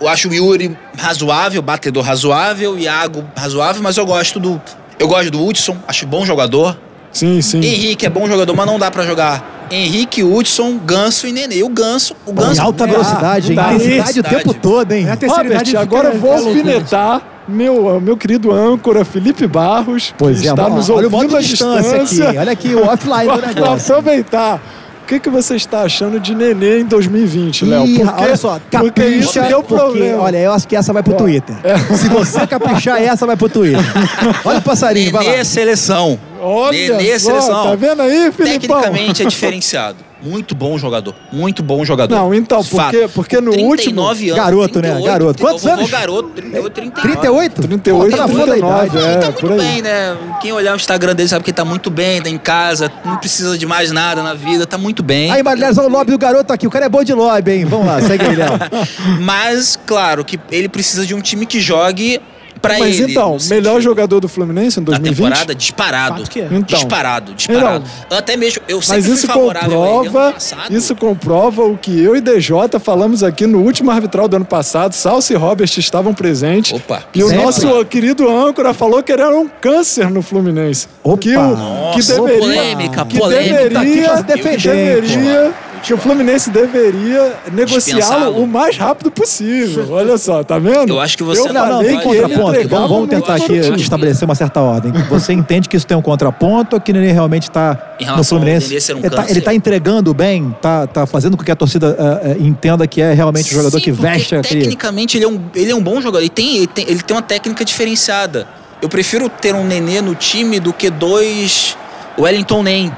Eu 0.00 0.06
acho 0.08 0.28
o 0.28 0.34
Yuri 0.34 0.76
razoável, 0.96 1.60
batedor 1.62 2.04
razoável, 2.04 2.78
Iago 2.78 3.24
razoável, 3.36 3.82
mas 3.82 3.96
eu 3.96 4.06
gosto 4.06 4.38
do. 4.38 4.60
Eu 4.98 5.08
gosto 5.08 5.30
do 5.30 5.44
Hudson, 5.44 5.76
acho 5.86 6.06
bom 6.06 6.24
jogador. 6.26 6.78
Sim, 7.12 7.40
sim. 7.40 7.58
Henrique 7.60 8.04
é 8.04 8.10
bom 8.10 8.28
jogador, 8.28 8.54
mas 8.54 8.66
não 8.66 8.78
dá 8.78 8.90
pra 8.90 9.04
jogar. 9.04 9.66
Henrique, 9.70 10.22
Hudson, 10.22 10.78
Ganso 10.78 11.26
e 11.26 11.32
Nenê. 11.32 11.62
O 11.62 11.68
Ganso. 11.68 12.14
O 12.26 12.30
Em 12.32 12.34
Ganso. 12.34 12.60
alta 12.62 12.84
Ah, 12.84 12.86
velocidade, 12.86 13.50
hein? 13.50 13.56
não 13.56 13.64
dá. 13.64 13.74
Intensidade 13.74 14.20
o 14.20 14.22
tempo 14.22 14.54
todo, 14.54 14.92
hein? 14.92 15.06
É 15.06 15.12
a 15.12 15.36
Robert, 15.36 15.62
agora 15.80 16.08
eu 16.08 16.18
vou 16.20 16.32
alfinetar 16.32 17.22
meu, 17.48 17.98
meu 18.00 18.16
querido 18.16 18.52
âncora 18.52 19.04
Felipe 19.06 19.46
Barros, 19.46 20.12
Pois 20.18 20.40
que 20.40 20.48
é, 20.48 20.50
está 20.50 20.64
olha, 20.66 20.74
nos 20.74 20.90
olha 20.90 21.08
o 21.08 21.12
ouvindo 21.14 21.36
à 21.36 21.40
distância 21.40 21.98
distância. 22.00 22.28
aqui. 22.28 22.38
Olha 22.38 22.52
aqui 22.52 22.74
o 22.74 22.86
offline 22.86 23.24
do 23.26 23.40
Vou 23.40 23.46
negócio. 23.54 23.94
aproveitar. 23.94 24.60
O 25.08 25.10
que, 25.10 25.20
que 25.20 25.30
você 25.30 25.56
está 25.56 25.80
achando 25.84 26.20
de 26.20 26.34
Nenê 26.34 26.80
em 26.80 26.84
2020, 26.84 27.64
Léo? 27.64 27.86
Porque- 27.96 28.22
olha 28.22 28.36
só, 28.36 28.60
porque 28.70 29.02
isso 29.06 29.32
capricha, 29.32 29.48
deu 29.48 29.62
porque, 29.62 29.74
problema. 29.82 30.22
olha, 30.22 30.36
eu 30.36 30.52
acho 30.52 30.68
que 30.68 30.76
essa 30.76 30.92
vai 30.92 31.02
pro 31.02 31.14
Twitter. 31.14 31.56
É. 31.64 31.78
Se 31.96 32.10
você 32.10 32.46
caprichar, 32.46 33.00
essa 33.02 33.24
vai 33.26 33.34
pro 33.34 33.48
Twitter. 33.48 33.80
Olha 34.44 34.58
o 34.58 34.62
passarinho, 34.62 35.10
vai 35.10 35.24
Nenê 35.24 35.36
lá. 35.36 35.40
é 35.40 35.44
seleção. 35.44 36.20
Olha 36.42 36.98
Nenê 36.98 37.08
é 37.12 37.18
só, 37.18 37.30
seleção. 37.30 37.62
tá 37.64 37.74
vendo 37.74 38.02
aí, 38.02 38.30
Filipão? 38.30 38.44
Tecnicamente 38.82 39.22
é 39.22 39.26
diferenciado. 39.26 39.96
Muito 40.22 40.54
bom 40.54 40.76
jogador. 40.76 41.14
Muito 41.32 41.62
bom 41.62 41.84
jogador. 41.84 42.14
Não, 42.14 42.34
então, 42.34 42.62
Fato. 42.62 42.90
porque- 42.92 43.08
porque 43.14 43.40
no 43.40 43.52
39 43.52 44.30
anos, 44.30 44.42
Garoto, 44.44 44.80
né? 44.80 44.88
38, 44.90 45.04
Garoto. 45.06 45.40
Quantos 45.42 45.66
anos? 45.66 45.90
garoto, 45.90 46.28
38, 46.30 46.70
39. 46.72 47.02
38? 47.02 47.62
38, 47.62 48.10
Pô, 48.10 48.16
tá 48.16 48.22
na 48.22 48.28
flor 48.28 48.46
da 48.46 48.52
39, 48.52 48.86
idade. 48.86 49.06
é. 49.06 49.12
Ele 49.12 49.20
tá 49.20 49.32
por 49.32 49.50
muito 49.50 49.62
aí. 49.62 49.68
bem, 49.74 49.82
né? 49.82 50.16
Quem 50.40 50.52
olhar 50.52 50.72
o 50.72 50.76
Instagram 50.76 51.14
dele 51.14 51.28
sabe 51.28 51.44
que 51.44 51.50
ele 51.50 51.56
tá 51.56 51.64
muito 51.64 51.88
bem, 51.90 52.20
tá 52.20 52.28
em 52.28 52.36
casa, 52.38 52.90
não 53.04 53.16
precisa 53.16 53.56
de 53.56 53.64
mais 53.66 53.92
nada 53.92 54.22
na 54.22 54.34
vida, 54.34 54.66
tá 54.66 54.76
muito 54.76 55.02
bem. 55.02 55.30
Aí, 55.30 55.42
Marilhas, 55.42 55.78
olha 55.78 55.86
o 55.88 55.90
lobby 55.90 56.10
do 56.10 56.18
garoto 56.18 56.52
aqui. 56.52 56.66
O 56.66 56.70
cara 56.70 56.86
é 56.86 56.88
bom 56.88 57.04
de 57.04 57.12
lobby, 57.14 57.52
hein? 57.52 57.64
Vamos 57.64 57.86
lá, 57.86 58.00
segue 58.00 58.24
aí, 58.24 58.34
Léo. 58.36 58.50
Mas, 59.20 59.78
claro, 59.86 60.24
que 60.24 60.38
ele 60.50 60.68
precisa 60.68 61.06
de 61.06 61.14
um 61.14 61.20
time 61.20 61.46
que 61.46 61.60
jogue 61.60 62.20
pra 62.60 62.78
Mas 62.78 62.98
ele. 63.00 63.12
então, 63.12 63.34
no 63.34 63.40
sentido- 63.40 63.54
melhor 63.54 63.80
jogador 63.80 64.20
do 64.20 64.28
Fluminense 64.28 64.80
em 64.80 64.82
da 64.82 64.92
2020? 64.92 65.16
temporada, 65.26 65.54
disparado. 65.54 66.22
Que 66.28 66.40
é. 66.40 66.44
Então. 66.50 66.62
disparado, 66.78 67.34
disparado. 67.34 67.84
Até 68.10 68.36
mesmo, 68.36 68.62
eu 68.68 68.80
sempre 68.82 68.96
Mas 68.98 69.06
fui 69.06 69.14
isso 69.14 69.26
favorável 69.26 69.82
a 69.82 69.86
ele 69.88 69.96
ano 69.98 70.04
comprova, 70.04 70.34
isso 70.70 70.96
comprova 70.96 71.62
o 71.64 71.76
que 71.76 72.00
eu 72.02 72.16
e 72.16 72.20
DJ 72.20 72.48
falamos 72.80 73.22
aqui 73.22 73.46
no 73.46 73.60
último 73.60 73.90
arbitral 73.90 74.28
do 74.28 74.36
ano 74.36 74.44
passado. 74.44 74.92
Salso 74.94 75.32
e 75.32 75.36
Robert 75.36 75.70
estavam 75.78 76.12
presentes. 76.14 76.72
Opa. 76.72 77.02
E 77.14 77.22
o 77.22 77.28
Sempre. 77.28 77.44
nosso 77.44 77.84
querido 77.86 78.28
âncora 78.28 78.72
falou 78.74 79.02
que 79.02 79.12
ele 79.12 79.22
era 79.22 79.36
um 79.36 79.48
câncer 79.48 80.10
no 80.10 80.22
Fluminense. 80.22 80.86
Opa. 81.02 81.18
Que, 81.18 81.36
o, 81.36 81.50
que 81.56 81.56
Nossa, 81.56 82.14
deveria, 82.14 82.38
polêmica, 82.40 83.04
que 83.06 83.18
polêmica. 83.18 83.70
Tá 83.70 83.80
aqui 83.80 83.88
deveria, 83.90 84.08
pra 84.08 84.16
se 84.18 84.22
defender, 84.24 84.56
que, 84.58 84.68
deveria 84.68 85.54
que 85.82 85.94
o 85.94 85.98
Fluminense 85.98 86.50
deveria 86.50 87.34
negociá-lo 87.52 88.42
o 88.42 88.46
mais 88.46 88.76
rápido 88.76 89.10
possível. 89.10 89.86
Olha 89.92 90.18
só, 90.18 90.42
tá 90.42 90.58
vendo? 90.58 90.90
Eu 90.90 91.00
acho 91.00 91.16
que 91.16 91.22
você 91.22 91.40
eu 91.40 91.52
não, 91.52 91.66
Não, 91.66 91.78
tem 91.80 91.98
que 91.98 92.08
ele 92.08 92.22
contraponto. 92.22 92.68
Vamos, 92.68 92.90
vamos 92.90 93.08
tentar 93.08 93.34
aqui 93.34 93.54
estabelecer 93.80 94.24
uma 94.24 94.34
certa 94.34 94.60
ordem. 94.60 94.92
Você 95.08 95.32
entende 95.32 95.68
que 95.68 95.76
isso 95.76 95.86
tem 95.86 95.96
um 95.96 96.02
contraponto 96.02 96.76
ou 96.76 96.80
que 96.80 96.92
ele 96.92 97.10
realmente 97.12 97.44
está 97.44 97.94
no 98.16 98.24
Fluminense? 98.24 98.68
Nenê 98.68 98.94
um 98.94 98.98
ele, 99.04 99.10
tá, 99.10 99.26
ele 99.28 99.40
tá 99.40 99.54
entregando 99.54 100.12
bem, 100.12 100.54
tá, 100.60 100.86
tá 100.86 101.06
fazendo 101.06 101.36
com 101.36 101.44
que 101.44 101.50
a 101.50 101.56
torcida 101.56 101.96
eh, 102.22 102.36
entenda 102.40 102.86
que 102.86 103.00
é 103.00 103.12
realmente 103.12 103.50
o 103.50 103.54
jogador 103.54 103.78
Sim, 103.78 103.84
que 103.84 103.92
veste 103.92 104.34
aquele. 104.34 104.60
Tecnicamente, 104.60 105.16
ele 105.16 105.24
é, 105.24 105.28
um, 105.28 105.40
ele 105.54 105.70
é 105.70 105.74
um 105.74 105.82
bom 105.82 106.00
jogador. 106.00 106.20
Ele 106.20 106.28
tem, 106.28 106.56
ele, 106.56 106.66
tem, 106.66 106.84
ele 106.88 107.02
tem 107.02 107.16
uma 107.16 107.22
técnica 107.22 107.64
diferenciada. 107.64 108.46
Eu 108.80 108.88
prefiro 108.88 109.28
ter 109.28 109.54
um 109.54 109.64
Nenê 109.64 110.00
no 110.00 110.14
time 110.14 110.60
do 110.60 110.72
que 110.72 110.90
dois 110.90 111.76
Wellington 112.18 112.62
Nem. 112.62 112.92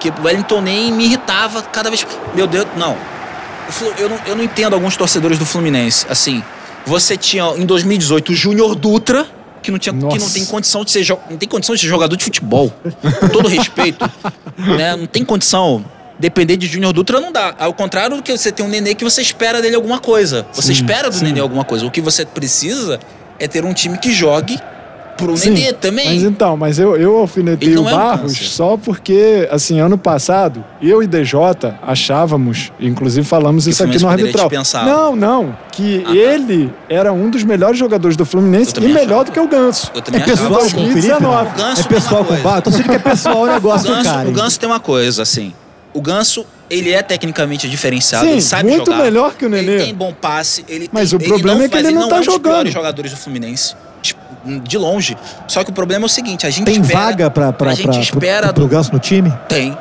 Porque 0.00 0.08
o 0.18 0.24
Wellington 0.24 0.62
Nem 0.62 0.90
me 0.90 1.04
irritava 1.04 1.60
cada 1.62 1.90
vez. 1.90 2.06
Meu 2.34 2.46
Deus, 2.46 2.66
não. 2.74 2.96
Eu 3.98 4.08
não, 4.08 4.18
eu 4.26 4.34
não 4.34 4.42
entendo 4.42 4.72
alguns 4.72 4.96
torcedores 4.96 5.38
do 5.38 5.44
Fluminense. 5.44 6.06
Assim, 6.08 6.42
você 6.86 7.18
tinha 7.18 7.44
em 7.56 7.66
2018 7.66 8.32
o 8.32 8.34
Júnior 8.34 8.74
Dutra. 8.74 9.26
Que 9.62 9.70
não, 9.70 9.78
tinha, 9.78 9.92
que 9.92 10.18
não 10.18 10.30
tem 10.30 10.46
condição 10.46 10.82
de 10.82 10.90
ser 10.90 11.06
não 11.28 11.36
tem 11.36 11.46
condição 11.46 11.74
de 11.74 11.82
ser 11.82 11.86
jogador 11.86 12.16
de 12.16 12.24
futebol. 12.24 12.72
Com 13.20 13.28
todo 13.28 13.46
respeito. 13.46 14.10
né? 14.56 14.96
Não 14.96 15.06
tem 15.06 15.22
condição. 15.22 15.84
Depender 16.18 16.56
de 16.56 16.66
Júnior 16.66 16.94
Dutra 16.94 17.20
não 17.20 17.30
dá. 17.30 17.54
Ao 17.58 17.74
contrário 17.74 18.16
do 18.16 18.22
que 18.22 18.32
você 18.32 18.50
tem 18.50 18.64
um 18.64 18.70
nenê 18.70 18.94
que 18.94 19.04
você 19.04 19.20
espera 19.20 19.60
dele 19.60 19.76
alguma 19.76 19.98
coisa. 19.98 20.46
Você 20.54 20.72
espera 20.72 21.10
do 21.10 21.22
nenê 21.22 21.40
alguma 21.40 21.64
coisa. 21.64 21.84
O 21.84 21.90
que 21.90 22.00
você 22.00 22.24
precisa 22.24 22.98
é 23.38 23.46
ter 23.46 23.66
um 23.66 23.74
time 23.74 23.98
que 23.98 24.10
jogue 24.10 24.58
pro 25.24 25.36
Sim, 25.36 25.50
nenê 25.50 25.72
também. 25.72 26.06
Mas 26.06 26.22
então, 26.22 26.56
mas 26.56 26.78
eu, 26.78 26.96
eu 26.96 27.16
alfinetei 27.18 27.68
Ele 27.68 27.78
o 27.78 27.82
não 27.82 27.90
é 27.90 27.94
um 27.94 27.96
Barros 27.96 28.36
só 28.50 28.76
porque, 28.76 29.48
assim, 29.50 29.78
ano 29.80 29.96
passado, 29.96 30.64
eu 30.82 31.02
e 31.02 31.06
DJ 31.06 31.38
achávamos, 31.82 32.72
inclusive 32.80 33.26
falamos 33.26 33.64
Que 33.64 33.70
o 33.70 33.72
isso 33.72 33.84
aqui 33.84 33.98
no 34.00 34.08
arbitral. 34.08 34.50
Não, 34.84 35.14
não, 35.16 35.56
que 35.72 36.02
Ah, 36.04 36.08
tá. 36.10 36.16
ele 36.16 36.72
era 36.88 37.12
um 37.12 37.28
dos 37.30 37.44
melhores 37.44 37.78
jogadores 37.78 38.16
do 38.16 38.24
Fluminense 38.24 38.72
e 38.78 38.80
melhor 38.88 39.04
achava. 39.06 39.24
do 39.24 39.32
que 39.32 39.40
o 39.40 39.48
Ganso. 39.48 39.90
Eu 39.94 40.02
também 40.02 40.20
É 40.20 40.24
pessoal 40.24 40.54
achava 40.56 40.70
com 40.70 40.76
o. 40.82 40.86
Felipe? 40.88 41.08
2019. 41.08 41.44
não? 41.48 41.52
O 41.52 41.56
Ganso 41.56 41.80
É 41.80 41.84
tem 41.84 41.92
pessoal 41.92 42.24
com 42.24 42.34
o. 42.34 42.38
Barros. 42.38 42.64
Tô 42.64 42.70
sentindo 42.70 42.88
que 42.90 42.94
é 42.96 42.98
pessoal 42.98 43.36
o 43.38 43.42
O 43.50 43.52
negócio 43.52 43.86
do 43.88 43.94
Ganso, 43.94 44.04
cara. 44.10 44.28
o? 44.28 44.32
Ganso 44.32 44.58
tem 44.60 44.68
uma 44.68 44.80
coisa, 44.80 45.22
assim. 45.22 45.52
O 45.92 46.00
Ganso, 46.00 46.46
ele 46.70 46.92
é 46.92 47.02
tecnicamente 47.02 47.68
diferenciado, 47.68 48.24
Sim, 48.24 48.32
ele 48.32 48.40
sabe 48.42 48.70
muito 48.70 48.90
jogar. 48.92 49.02
melhor 49.02 49.34
que 49.34 49.44
o 49.44 49.48
Nenê. 49.48 49.72
Ele 49.72 49.84
tem 49.86 49.94
bom 49.94 50.12
passe, 50.12 50.64
ele 50.68 50.88
Mas 50.92 51.10
tem- 51.10 51.18
o 51.18 51.22
problema 51.24 51.64
é 51.64 51.68
que 51.68 51.74
mas 51.74 51.84
ele 51.84 51.94
não 51.96 52.08
tá 52.08 52.16
é 52.16 52.18
um 52.18 52.22
dos 52.22 52.32
jogando. 52.32 52.52
piores 52.54 52.72
jogadores 52.72 53.10
do 53.10 53.16
Fluminense. 53.16 53.74
De 54.44 54.78
longe. 54.78 55.16
Só 55.46 55.62
que 55.62 55.70
o 55.70 55.72
problema 55.72 56.04
é 56.04 56.06
o 56.06 56.08
seguinte, 56.08 56.46
a 56.46 56.50
gente 56.50 56.64
Tem 56.66 56.80
espera, 56.80 56.98
vaga 57.00 57.30
pra, 57.30 57.52
pra, 57.52 57.70
a 57.72 57.74
gente 57.74 57.86
pra, 57.88 58.00
espera 58.00 58.46
pro, 58.48 58.54
pro 58.54 58.64
do, 58.64 58.68
Ganso 58.70 58.92
no 58.92 58.98
time? 58.98 59.32
Tem. 59.48 59.76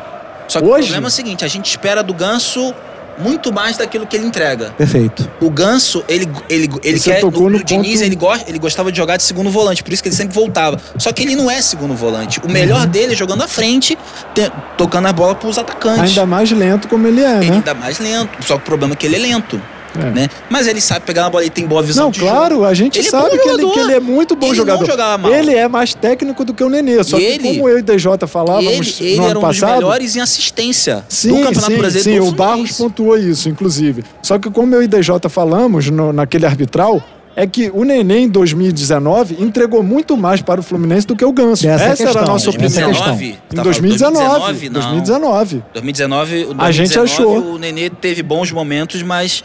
Só 0.47 0.59
que 0.59 0.65
Hoje? 0.65 0.79
o 0.81 0.85
problema 0.87 1.07
é 1.07 1.09
o 1.09 1.11
seguinte, 1.11 1.45
a 1.45 1.47
gente 1.47 1.69
espera 1.69 2.01
do 2.03 2.13
Ganso 2.13 2.73
muito 3.19 3.51
mais 3.53 3.75
daquilo 3.77 4.07
que 4.07 4.15
ele 4.15 4.25
entrega. 4.25 4.71
Perfeito. 4.77 5.29
O 5.41 5.49
Ganso, 5.49 6.03
ele, 6.07 6.29
ele, 6.49 6.69
ele 6.83 6.99
Você 6.99 7.15
quer. 7.15 7.25
O, 7.25 7.49
no 7.49 7.61
Diniz, 7.63 7.93
ponto- 7.95 8.03
ele, 8.05 8.15
gosta, 8.15 8.49
ele 8.49 8.59
gostava 8.59 8.91
de 8.91 8.97
jogar 8.97 9.17
de 9.17 9.23
segundo 9.23 9.49
volante, 9.49 9.83
por 9.83 9.91
isso 9.93 10.01
que 10.01 10.07
ele 10.09 10.15
sempre 10.15 10.33
voltava. 10.33 10.79
Só 10.97 11.11
que 11.11 11.23
ele 11.23 11.35
não 11.35 11.51
é 11.51 11.61
segundo 11.61 11.93
volante. 11.93 12.39
O 12.43 12.49
melhor 12.49 12.81
Uhum. 12.81 12.87
dele 12.87 13.11
é 13.13 13.15
jogando 13.15 13.43
à 13.43 13.47
frente, 13.47 13.97
te- 14.33 14.51
tocando 14.77 15.07
a 15.07 15.13
bola 15.13 15.35
pros 15.35 15.57
atacantes. 15.57 16.01
Ainda 16.11 16.25
mais 16.25 16.49
lento 16.51 16.87
como 16.87 17.07
ele 17.07 17.21
é, 17.21 17.37
Ele 17.39 17.49
né? 17.49 17.55
ainda 17.57 17.73
mais 17.73 17.99
lento. 17.99 18.29
Só 18.45 18.55
que 18.55 18.61
o 18.61 18.65
problema 18.65 18.93
é 18.93 18.95
que 18.95 19.05
ele 19.05 19.15
é 19.17 19.19
lento. 19.19 19.61
É. 19.97 20.11
Né? 20.11 20.29
Mas 20.49 20.67
ele 20.67 20.79
sabe 20.81 21.05
pegar 21.05 21.23
na 21.23 21.29
bola, 21.29 21.43
ele 21.43 21.49
tem 21.49 21.65
boa 21.65 21.81
visão 21.81 22.05
Não, 22.05 22.11
de 22.11 22.19
claro, 22.19 22.55
jogo. 22.55 22.65
a 22.67 22.73
gente 22.73 22.99
Ele 22.99 23.07
é 23.07 23.11
sabe 23.11 23.37
bom 23.37 23.43
que, 23.43 23.49
ele, 23.49 23.65
que 23.71 23.79
ele 23.79 23.93
é 23.93 23.99
muito 23.99 24.35
bom 24.35 24.47
Ele 24.47 24.55
jogador. 24.55 24.79
não 24.81 24.85
jogava 24.87 25.17
mal. 25.17 25.33
Ele 25.33 25.55
é 25.55 25.67
mais 25.67 25.93
técnico 25.93 26.45
do 26.45 26.53
que 26.53 26.63
o 26.63 26.69
Nenê. 26.69 27.03
Só 27.03 27.17
E 27.17 27.21
que 27.21 27.25
ele- 27.25 27.43
como 27.55 27.69
eu 27.69 27.79
e 27.79 27.81
DJ 27.81 28.11
E 28.23 28.27
falávamos 28.27 28.99
ele, 28.99 29.09
ele 29.09 29.17
no 29.17 29.23
era 29.23 29.31
ano 29.31 29.39
um 29.39 29.47
dos 29.49 29.59
passado. 29.59 29.75
melhores 29.77 30.15
em 30.15 30.19
assistência 30.21 31.03
Sim, 31.09 31.29
do 31.29 31.35
Campeonato 31.45 31.71
sim, 31.73 31.77
Brasileiro 31.77 32.23
sim, 32.23 32.29
o 32.29 32.31
Barros 32.33 32.71
pontuou 32.73 33.17
isso, 33.17 33.49
inclusive. 33.49 34.03
Só 34.21 34.37
que 34.37 34.49
como 34.51 34.75
eu 34.75 34.83
e 34.83 34.87
DJ 34.87 35.19
falamos 35.29 35.89
no- 35.89 36.13
naquele 36.13 36.45
arbitral, 36.45 37.01
é 37.35 37.47
que 37.47 37.71
o 37.73 37.83
Nenê 37.85 38.19
em 38.19 38.27
2019 38.27 39.37
entregou 39.39 39.81
muito 39.81 40.17
mais 40.17 40.41
para 40.41 40.59
o 40.59 40.63
Fluminense 40.63 41.07
do 41.07 41.15
que 41.15 41.23
o 41.23 41.31
Ganso. 41.31 41.67
Essa 41.67 41.83
é 41.85 41.87
Essa, 41.91 42.03
era 42.09 42.19
a 42.21 42.25
nossa 42.25 42.47
é 42.47 42.49
opinião. 42.49 42.89
questão. 42.89 42.91
Em 42.91 42.93
falando 42.95 43.63
2019. 43.63 43.63
2019, 43.63 44.69
não. 44.69 44.79
2019. 44.81 45.63
2019, 45.73 46.35
o 46.45 46.55
A 46.61 46.71
gente 46.71 46.93
2019, 46.93 47.03
achou. 47.03 47.55
O 47.55 47.57
Nenê 47.57 47.89
teve 47.89 48.21
bons 48.23 48.51
momentos, 48.51 49.01
mas. 49.01 49.43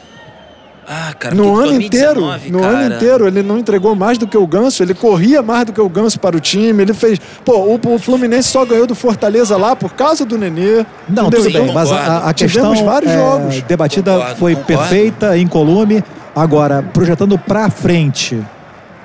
Ah, 0.86 1.14
cara, 1.18 1.34
No 1.34 1.56
ano 1.58 1.80
inteiro, 1.80 2.20
2019, 2.20 2.50
no 2.50 2.60
cara. 2.60 2.72
ano 2.78 2.94
inteiro, 2.94 3.26
ele 3.26 3.42
não 3.42 3.58
entregou 3.58 3.94
mais 3.94 4.18
do 4.18 4.26
que 4.26 4.36
o 4.36 4.46
Ganso, 4.46 4.82
ele 4.82 4.92
corria 4.94 5.40
mais 5.42 5.64
do 5.64 5.72
que 5.72 5.80
o 5.80 5.88
Ganso 5.88 6.20
para 6.20 6.36
o 6.36 6.40
time, 6.40 6.82
ele 6.82 6.92
fez... 6.92 7.18
Pô, 7.44 7.52
o, 7.56 7.80
o 7.94 7.98
Fluminense 7.98 8.48
só 8.50 8.64
ganhou 8.66 8.86
do 8.86 8.94
Fortaleza 8.94 9.56
lá 9.56 9.74
por 9.74 9.92
causa 9.94 10.24
do 10.26 10.36
Nenê. 10.36 10.84
Não, 11.08 11.30
tudo 11.30 11.50
bem, 11.50 11.72
mas 11.72 11.90
a, 11.90 12.28
a- 12.28 12.34
questão 12.34 12.74
vários 12.84 13.10
é, 13.12 13.16
jogos. 13.16 13.62
debatida 13.62 14.12
Concordo, 14.12 14.36
foi 14.36 14.54
concordo. 14.56 14.78
perfeita, 14.88 15.38
incolume. 15.38 16.04
Agora, 16.36 16.82
projetando 16.82 17.38
pra 17.38 17.70
frente, 17.70 18.38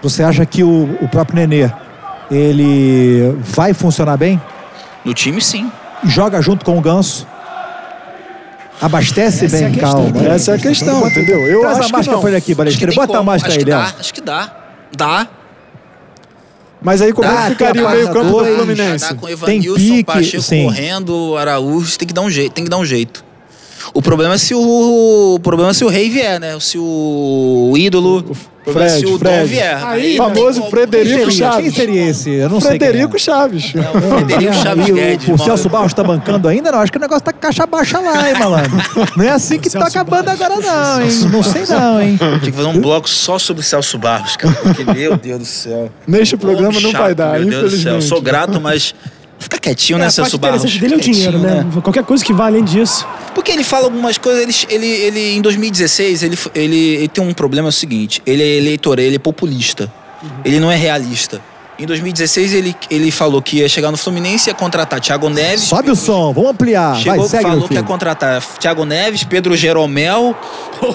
você 0.01 0.21
acha 0.23 0.45
que 0.45 0.63
o, 0.63 0.97
o 1.01 1.07
próprio 1.07 1.35
Nenê, 1.37 1.71
ele 2.29 3.35
vai 3.39 3.73
funcionar 3.73 4.17
bem? 4.17 4.41
No 5.05 5.13
time, 5.13 5.41
sim. 5.41 5.71
Joga 6.03 6.41
junto 6.41 6.63
com 6.65 6.77
o 6.77 6.81
Ganso? 6.81 7.27
Abastece 8.81 9.45
Essa 9.45 9.57
é 9.57 9.59
bem, 9.59 9.67
a 9.67 9.71
questão, 9.71 9.91
calma. 10.11 10.21
né? 10.21 10.35
Essa 10.35 10.51
é 10.51 10.55
a 10.55 10.57
questão, 10.57 11.07
entendeu? 11.07 11.39
Eu 11.47 11.59
Traz 11.61 11.77
acho 11.77 11.83
a 11.83 11.85
que 11.87 11.91
máscara 11.93 12.15
não. 12.15 12.21
pra 12.21 12.29
ele 12.29 12.37
aqui, 12.37 12.55
que 12.55 12.87
tem 12.87 12.95
Bota 12.95 13.13
a 13.13 13.17
como, 13.17 13.23
máscara 13.23 13.51
acho 13.53 13.59
aí 13.59 13.65
que 13.65 13.69
dá, 13.71 13.81
dentro. 13.85 13.99
Acho 13.99 14.13
que 14.13 14.21
dá. 14.21 14.55
Dá. 14.95 15.27
Mas 16.81 17.01
aí 17.01 17.11
como 17.11 17.27
Dá, 17.27 17.33
é 17.33 17.43
que 17.43 17.49
ficaria 17.51 17.83
a 17.83 17.87
o 17.87 17.91
meio 17.91 18.07
campo 18.09 18.43
do 18.43 18.55
Fluminense? 18.55 19.13
Com 19.15 19.25
o 19.25 19.37
Tem 19.37 19.57
Evanilson, 19.57 19.75
pique, 19.75 20.03
Pacheco 20.05 20.41
sim. 20.43 20.63
correndo, 20.63 21.35
Araújo, 21.35 21.97
tem 21.97 22.07
que 22.07 22.13
dar 22.13 22.21
um 22.21 22.29
jeito, 22.29 22.53
tem 22.53 22.63
que 22.63 22.69
dar 22.69 22.77
um 22.77 22.85
jeito. 22.85 23.25
O 23.93 24.01
problema 24.01 24.35
é 24.35 24.37
se 24.37 24.53
o, 24.55 25.35
o 25.35 25.39
problema 25.41 25.71
é 25.71 25.73
se 25.73 25.83
o 25.83 25.89
rei 25.89 26.09
vier, 26.09 26.39
né? 26.39 26.57
Se 26.61 26.77
o 26.77 27.73
ídolo, 27.77 28.23
o 28.29 28.35
é 28.77 28.89
se 28.89 28.99
Fred, 28.99 29.05
o 29.13 29.19
Fred. 29.19 29.39
Dom 29.41 29.45
vier. 29.47 29.85
Aí, 29.85 30.17
famoso 30.17 30.59
como. 30.59 30.71
Frederico 30.71 31.15
Quem 31.15 31.25
seria, 31.31 31.37
Chaves. 31.51 31.61
quem 31.61 31.71
seria 31.71 32.09
esse? 32.09 32.29
Eu 32.31 32.49
não 32.49 32.61
Frederico 32.61 33.19
sei 33.19 33.33
Chaves. 33.33 33.73
É 33.75 33.79
o 33.97 34.01
Frederico 34.01 34.51
é. 34.51 34.53
Chaves 34.63 34.87
E 34.87 34.91
o- 34.91 34.95
Guedes. 34.95 35.27
O, 35.27 35.31
mano. 35.31 35.43
Celso 35.43 35.69
Barros 35.69 35.93
tá 35.93 36.03
bancando 36.03 36.47
ainda? 36.47 36.71
Não, 36.71 36.79
acho 36.79 36.91
que 36.91 36.97
o 36.97 37.01
negócio 37.01 37.23
tá 37.23 37.33
caixa 37.33 37.65
baixa 37.65 37.99
lá, 37.99 38.29
hein, 38.29 38.35
malandro? 38.39 38.71
Não 39.15 39.25
é 39.25 39.29
assim 39.29 39.59
que 39.59 39.69
tá 39.71 39.87
acabando 39.87 40.29
agora 40.29 40.55
não, 40.57 41.01
hein? 41.01 41.09
Não 41.31 41.43
sei 41.43 41.65
não, 41.67 42.01
hein? 42.01 42.17
Tinha 42.17 42.39
que 42.39 42.51
fazer 42.51 42.67
um 42.67 42.79
bloco 42.81 43.09
só 43.09 43.39
sobre 43.39 43.61
o 43.61 43.63
Celso 43.65 43.97
Barros, 43.97 44.35
cara. 44.37 44.53
Porque, 44.55 44.83
meu 44.83 45.17
Deus 45.17 45.39
do 45.39 45.45
céu. 45.45 45.89
Neste 46.07 46.35
programa 46.37 46.79
não 46.79 46.91
vai 46.91 47.15
dar, 47.15 47.39
meu 47.39 47.49
Deus 47.49 47.61
do 47.63 47.69
céu. 47.69 47.77
infelizmente. 47.77 48.03
Sou 48.05 48.21
grato, 48.21 48.59
mas 48.61 48.93
fica 49.39 49.57
quietinho, 49.57 49.97
É, 49.97 49.99
né, 50.01 50.05
a 50.05 50.07
parte 50.07 50.15
Celso 50.15 50.37
Barros? 50.37 50.77
dele 50.77 50.93
é 50.93 50.97
o 50.97 50.99
dinheiro, 51.01 51.39
Quietinho, 51.39 51.63
né? 51.65 51.81
Qualquer 51.81 52.03
coisa 52.03 52.23
que 52.23 52.33
vá 52.33 52.45
além 52.47 52.63
disso. 52.63 53.07
Porque 53.33 53.51
ele 53.51 53.63
fala 53.63 53.85
algumas 53.85 54.17
coisas, 54.17 54.65
ele, 54.69 54.85
ele, 54.85 54.87
ele 54.87 55.35
em 55.37 55.41
2016, 55.41 56.23
ele, 56.23 56.37
ele, 56.53 56.77
ele 56.95 57.07
tem 57.07 57.23
um 57.23 57.33
problema 57.33 57.67
é 57.67 57.69
o 57.69 57.71
seguinte, 57.71 58.21
ele 58.25 58.43
é 58.43 58.57
eleitor, 58.57 58.99
ele 58.99 59.15
é 59.15 59.19
populista. 59.19 59.91
Ele 60.43 60.59
não 60.59 60.69
é 60.69 60.75
realista. 60.75 61.41
Em 61.79 61.85
2016, 61.85 62.53
ele, 62.53 62.75
ele 62.91 63.09
falou 63.09 63.41
que 63.41 63.59
ia 63.59 63.69
chegar 63.69 63.89
no 63.89 63.95
Fluminense 63.95 64.49
e 64.49 64.51
ia 64.51 64.53
contratar 64.53 64.99
Thiago 64.99 65.29
Neves. 65.29 65.61
Sobe 65.61 65.89
o 65.89 65.95
som, 65.95 66.33
vamos 66.33 66.49
ampliar. 66.49 66.97
Chegou, 66.97 67.19
Vai, 67.19 67.27
segue, 67.29 67.43
falou 67.43 67.67
que 67.69 67.73
ia 67.73 67.83
contratar 67.83 68.41
Thiago 68.59 68.83
Neves, 68.83 69.23
Pedro 69.23 69.55
Jeromel 69.55 70.35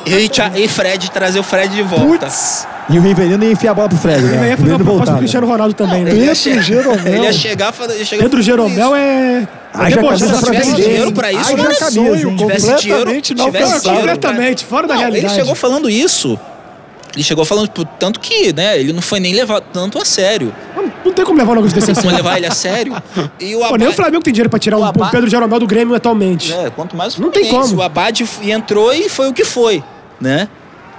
e, 0.04 0.62
e 0.62 0.68
Fred, 0.68 1.10
trazer 1.10 1.38
o 1.38 1.42
Fred 1.42 1.74
de 1.74 1.80
volta. 1.82 2.26
Putz, 2.26 2.66
E 2.90 2.98
o 2.98 3.00
Rivelino 3.02 3.42
ia 3.44 3.52
enfiar 3.52 3.70
a 3.70 3.74
bola 3.74 3.88
pro 3.88 3.96
Fred, 3.96 4.18
Ele 4.22 4.36
né? 4.36 4.48
ia 4.48 4.54
O 4.54 4.58
fazer 4.58 4.70
uma 4.72 4.78
proposta 4.84 5.12
do 5.12 5.18
Cristiano 5.18 5.46
Ronaldo 5.46 5.72
também, 5.74 6.04
né? 6.04 6.10
Ele 6.10 6.20
ia, 6.20 6.26
Pedro 6.26 6.36
che- 6.36 6.62
Jeromel. 6.62 7.06
ele 7.14 7.22
ia 7.24 7.32
chegar, 7.32 7.72
fala- 7.72 7.94
ia 7.94 8.04
chegar 8.04 8.22
Pedro 8.24 8.42
Jeromel 8.42 8.94
é... 8.94 9.48
Debochado 9.74 10.06
camisa 10.06 10.26
da 10.28 10.38
pra 10.40 10.50
tivesse 10.52 10.72
dinheiro 10.74 11.12
pra 11.12 11.32
isso, 11.32 11.40
Haja 11.40 11.56
não 11.56 11.64
camisa, 11.64 11.90
sonho, 11.90 12.28
hein? 12.28 12.36
tivesse 12.36 12.76
dinheiro, 12.76 13.04
completamente 13.06 13.34
tivesse 13.34 13.50
inalcançável. 13.58 13.80
dinheiro 13.80 14.04
pra- 14.20 14.30
Completamente, 14.30 14.64
fora 14.66 14.86
da 14.86 14.94
Não, 14.94 15.00
realidade. 15.00 15.26
Ele 15.32 15.40
chegou 15.40 15.54
falando 15.56 15.90
isso. 15.90 16.38
Ele 17.14 17.24
chegou 17.24 17.44
falando, 17.44 17.66
tipo, 17.68 17.84
tanto 17.98 18.20
que, 18.20 18.52
né, 18.52 18.78
ele 18.78 18.92
não 18.92 19.00
foi 19.02 19.18
nem 19.18 19.32
levado 19.34 19.64
tanto 19.72 19.98
a 20.00 20.04
sério. 20.04 20.54
Não, 20.76 20.92
não 21.06 21.12
tem 21.12 21.24
como 21.24 21.38
levar 21.38 21.52
um 21.52 21.54
negócio 21.56 21.74
desse 21.74 21.90
assim. 21.90 22.02
Como 22.02 22.14
levar 22.14 22.36
ele 22.36 22.46
a 22.46 22.50
sério. 22.52 22.94
E 23.40 23.54
o 23.56 23.60
Pô, 23.60 23.76
nem 23.76 23.88
o 23.88 23.92
Flamengo 23.92 24.22
tem 24.22 24.32
dinheiro 24.32 24.50
pra 24.50 24.58
tirar 24.58 24.76
O 24.76 24.80
o, 24.80 24.84
Abad- 24.84 25.08
o 25.08 25.10
Pedro 25.10 25.30
Jeromel 25.30 25.58
do 25.58 25.66
Grêmio 25.66 25.94
atualmente. 25.94 26.52
é, 26.52 26.70
quanto 26.70 26.94
mais 26.96 27.16
o 27.16 27.22
Não 27.22 27.30
tem 27.30 27.44
Fluminense. 27.44 27.70
como. 27.70 27.80
O 27.82 27.84
Abad 27.84 28.20
f- 28.22 28.50
entrou 28.50 28.92
e 28.92 29.08
foi 29.08 29.28
o 29.28 29.32
que 29.32 29.44
foi, 29.44 29.82
né? 30.20 30.48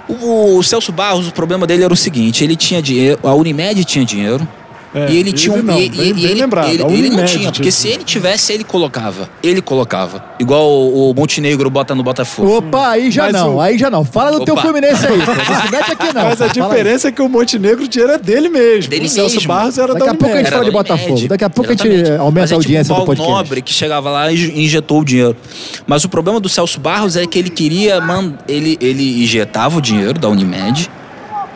O, 0.08 0.56
o 0.58 0.62
Celso 0.62 0.92
Barros, 0.92 1.26
o 1.26 1.32
problema 1.32 1.66
dele 1.66 1.84
era 1.84 1.92
o 1.92 1.96
seguinte, 1.96 2.44
ele 2.44 2.54
tinha 2.56 2.80
dinheiro, 2.80 3.18
a 3.22 3.34
Unimed 3.34 3.84
tinha 3.84 4.04
dinheiro, 4.04 4.46
É, 4.96 5.10
e 5.12 5.18
ele 5.18 5.32
tinha 5.32 5.54
um. 5.54 5.62
não, 5.62 5.78
e- 5.78 5.88
bem- 5.90 6.08
e- 6.08 6.12
bem 6.14 6.24
ele, 6.24 6.40
lembrado, 6.40 6.70
ele- 6.70 6.82
a 6.82 6.86
ele 6.88 7.10
não 7.10 7.24
tinha, 7.24 7.52
porque 7.52 7.70
se 7.70 7.88
ele 7.88 8.02
tivesse, 8.02 8.52
ele 8.52 8.64
colocava. 8.64 9.28
Ele 9.42 9.60
colocava. 9.60 10.24
Igual 10.40 10.66
o, 10.70 11.10
o 11.10 11.14
Montenegro 11.14 11.68
bota 11.68 11.94
no 11.94 12.02
Botafogo. 12.02 12.56
Opa, 12.56 12.88
aí 12.88 13.10
já 13.10 13.24
Mas 13.24 13.32
não, 13.34 13.56
o- 13.56 13.60
aí 13.60 13.76
já 13.76 13.90
não. 13.90 14.04
Fala 14.04 14.30
do 14.38 14.44
teu 14.44 14.54
Opa. 14.54 14.62
Fluminense 14.62 15.06
aí, 15.06 15.20
aqui 15.92 16.14
não. 16.14 16.22
Mas 16.24 16.40
a 16.40 16.46
diferença 16.48 17.08
é 17.08 17.12
que 17.12 17.20
o 17.20 17.28
Montenegro 17.28 17.84
o 17.84 17.88
dinheiro 17.88 18.14
é 18.14 18.18
dele 18.18 18.48
mesmo. 18.48 18.90
Dele 18.90 19.04
o 19.06 19.08
Celso 19.08 19.34
mesmo. 19.36 19.48
Barros 19.48 19.76
era 19.76 19.92
Daqui 19.92 20.06
da 20.06 20.10
a 20.12 20.14
pouco 20.14 20.34
a 20.34 20.38
gente 20.38 20.50
fala 20.50 20.62
de 20.64 20.68
Era 20.70 20.78
Botafogo. 20.78 21.28
Daqui 21.28 21.44
a 21.44 21.50
pouco 21.50 21.70
a 21.70 21.74
gente 21.74 21.86
Exatamente. 21.88 22.20
aumenta 22.20 22.40
Mas 22.40 22.52
é 22.52 22.54
a 22.54 22.58
tipo 22.58 22.68
audiência 22.68 22.94
o 22.94 22.98
do 23.00 23.04
podcast. 23.04 23.32
Nobre 23.32 23.62
que 23.62 23.72
chegava 23.72 24.10
lá 24.10 24.32
e 24.32 24.64
injetou 24.64 25.00
o 25.00 25.04
dinheiro. 25.04 25.36
Mas 25.86 26.04
o 26.04 26.08
problema 26.08 26.40
do 26.40 26.48
Celso 26.48 26.80
Barros 26.80 27.16
é 27.16 27.26
que 27.26 27.38
ele 27.38 27.50
queria 27.50 28.00
man... 28.00 28.34
ele 28.48 28.78
ele 28.80 29.22
injetava 29.22 29.76
o 29.78 29.80
dinheiro 29.82 30.18
da 30.18 30.28
Unimed. 30.28 30.88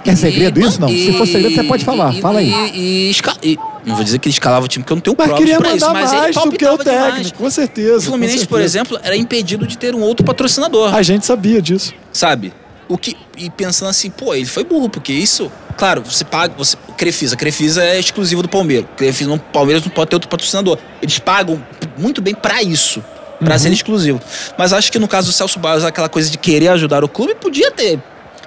É 0.05 0.17
segredo 0.17 0.61
E- 0.61 0.65
isso? 0.65 0.81
Não. 0.81 0.89
Se 0.89 0.95
e- 1.11 1.13
for 1.19 1.27
segredo, 1.27 1.55
você 1.55 1.65
pode 1.65 1.85
falar. 1.85 2.15
e- 2.15 2.21
Fala 2.21 2.41
aí. 2.41 2.51
E, 2.75 3.13
e 3.43 3.59
não 3.85 3.95
vou 3.97 4.05
dizer 4.05 4.19
que 4.19 4.29
ele 4.29 4.33
escalava 4.35 4.65
o 4.65 4.69
time, 4.69 4.83
porque 4.83 4.93
eu 4.93 4.97
não 4.97 5.01
tenho 5.03 5.17
Mas 5.19 5.39
queria 5.39 5.59
pra 5.59 5.75
isso, 5.75 5.87
mandar 5.87 6.01
mas 6.01 6.13
mais 6.13 6.27
do 6.27 6.33
que 6.33 6.39
o 6.65 6.69
palpitava 6.69 6.85
demais. 6.85 7.15
técnico, 7.15 7.39
com 7.39 7.51
certeza. 7.51 7.99
O 7.99 8.03
Fluminense, 8.03 8.39
com 8.41 8.47
por 8.47 8.57
certeza. 8.59 8.79
exemplo, 8.79 9.01
era 9.03 9.17
impedido 9.17 9.67
de 9.67 9.77
ter 9.79 9.95
um 9.95 10.01
outro 10.01 10.25
patrocinador, 10.25 10.95
A 10.95 11.03
gente 11.03 11.25
sabia 11.27 11.61
disso. 11.63 11.93
sabe? 12.13 12.53
O 12.89 12.99
que 12.99 13.17
e 13.39 13.49
pensando 13.51 13.89
assim, 13.89 14.11
pô, 14.11 14.35
ele 14.35 14.47
foi 14.47 14.65
burro, 14.65 14.89
porque 14.89 15.13
isso, 15.13 15.51
claro, 15.77 16.03
você 16.05 16.25
paga, 16.25 16.55
você 16.59 16.77
Crefisa, 16.97 17.37
Crefisa 17.37 17.83
é 17.85 17.99
exclusivo 18.01 18.43
do 18.43 18.49
Palmeiras. 18.49 18.87
Crefisa, 18.97 19.31
não, 19.31 19.39
Palmeiras 19.39 19.83
não 19.85 19.91
pode 19.91 20.11
ter 20.11 20.17
outro 20.17 20.29
patrocinador. 20.29 20.77
Eles 21.01 21.19
pagam 21.19 21.63
muito 21.97 22.21
bem 22.21 22.35
pra 22.35 22.63
isso. 22.63 23.03
Pra 23.39 23.55
Uhum. 23.55 23.59
ser 23.59 23.73
exclusivo. 23.73 24.21
Mas 24.59 24.71
acho 24.75 24.93
que 24.93 24.99
no 24.99 25.09
caso 25.09 25.29
do 25.29 25.33
Celso 25.33 25.59
Barros, 25.59 25.83
aquela 25.83 26.11
coisa 26.11 26.29
de 26.29 26.37
querer 26.37 26.69
ajudar 26.69 27.03
o 27.03 27.09
clube, 27.09 27.35
podia 27.37 27.71
ter. 27.71 27.99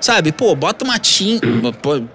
Sabe, 0.04 0.34
pô, 0.34 0.54
bota 0.54 0.84
uma 0.84 1.00
TIM. 1.00 1.40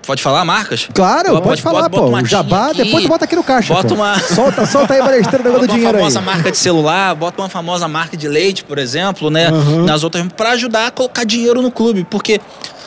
Pode 0.07 0.21
falar 0.23 0.45
marcas? 0.45 0.87
Claro, 0.93 1.31
Bota- 1.31 1.41
pode 1.49 1.63
falar, 1.63 1.89
bota 1.89 2.03
pô. 2.03 2.09
uma 2.11 2.21
O 2.21 2.27
Jabá, 2.27 2.67
aqui, 2.67 2.85
depois 2.85 3.03
tu 3.03 3.09
bota 3.09 3.25
aqui 3.25 3.35
no 3.35 3.43
caixa. 3.43 3.73
Bota 3.73 3.89
pô. 3.89 3.95
uma. 3.95 4.19
Solta, 4.29 4.67
solta 4.67 4.93
aí, 4.93 5.01
Balesteiro, 5.01 5.43
negócio 5.43 5.53
Bota 5.53 5.67
do 5.69 5.73
uma 5.73 5.77
dinheiro 5.79 5.97
aí. 5.97 6.03
famosa 6.03 6.21
marca 6.21 6.51
de 6.51 6.59
celular, 6.59 7.15
bota 7.15 7.41
uma 7.41 7.49
famosa 7.49 7.89
marca 7.89 8.15
de 8.15 8.29
leite, 8.29 8.63
por 8.63 8.77
exemplo, 8.77 9.31
né? 9.31 9.49
Nas 9.87 10.05
outras, 10.05 10.27
pra 10.37 10.51
ajudar 10.51 10.89
a 10.89 10.91
colocar 10.91 11.25
dinheiro 11.25 11.63
no 11.63 11.71
clube. 11.71 12.07
Porque, 12.11 12.39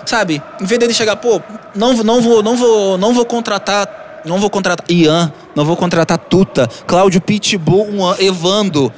sabe, 0.05 0.39
em 0.61 0.65
vez 0.65 0.79
dele 0.79 0.93
chegar, 0.93 1.15
pô, 1.15 1.41
não, 1.73 1.93
não 2.03 2.21
vou, 2.21 2.43
não 2.43 2.55
vou, 2.55 2.95
não 2.99 3.11
vou 3.11 3.25
contratar. 3.25 4.21
Não 4.23 4.37
vou 4.37 4.51
contratar 4.51 4.85
Ian, 4.87 5.33
não 5.55 5.65
vou 5.65 5.75
contratar 5.75 6.15
Tuta, 6.19 6.69
Cláudio 6.85 7.19
Pitbull, 7.19 7.87
Evando, 8.19 8.93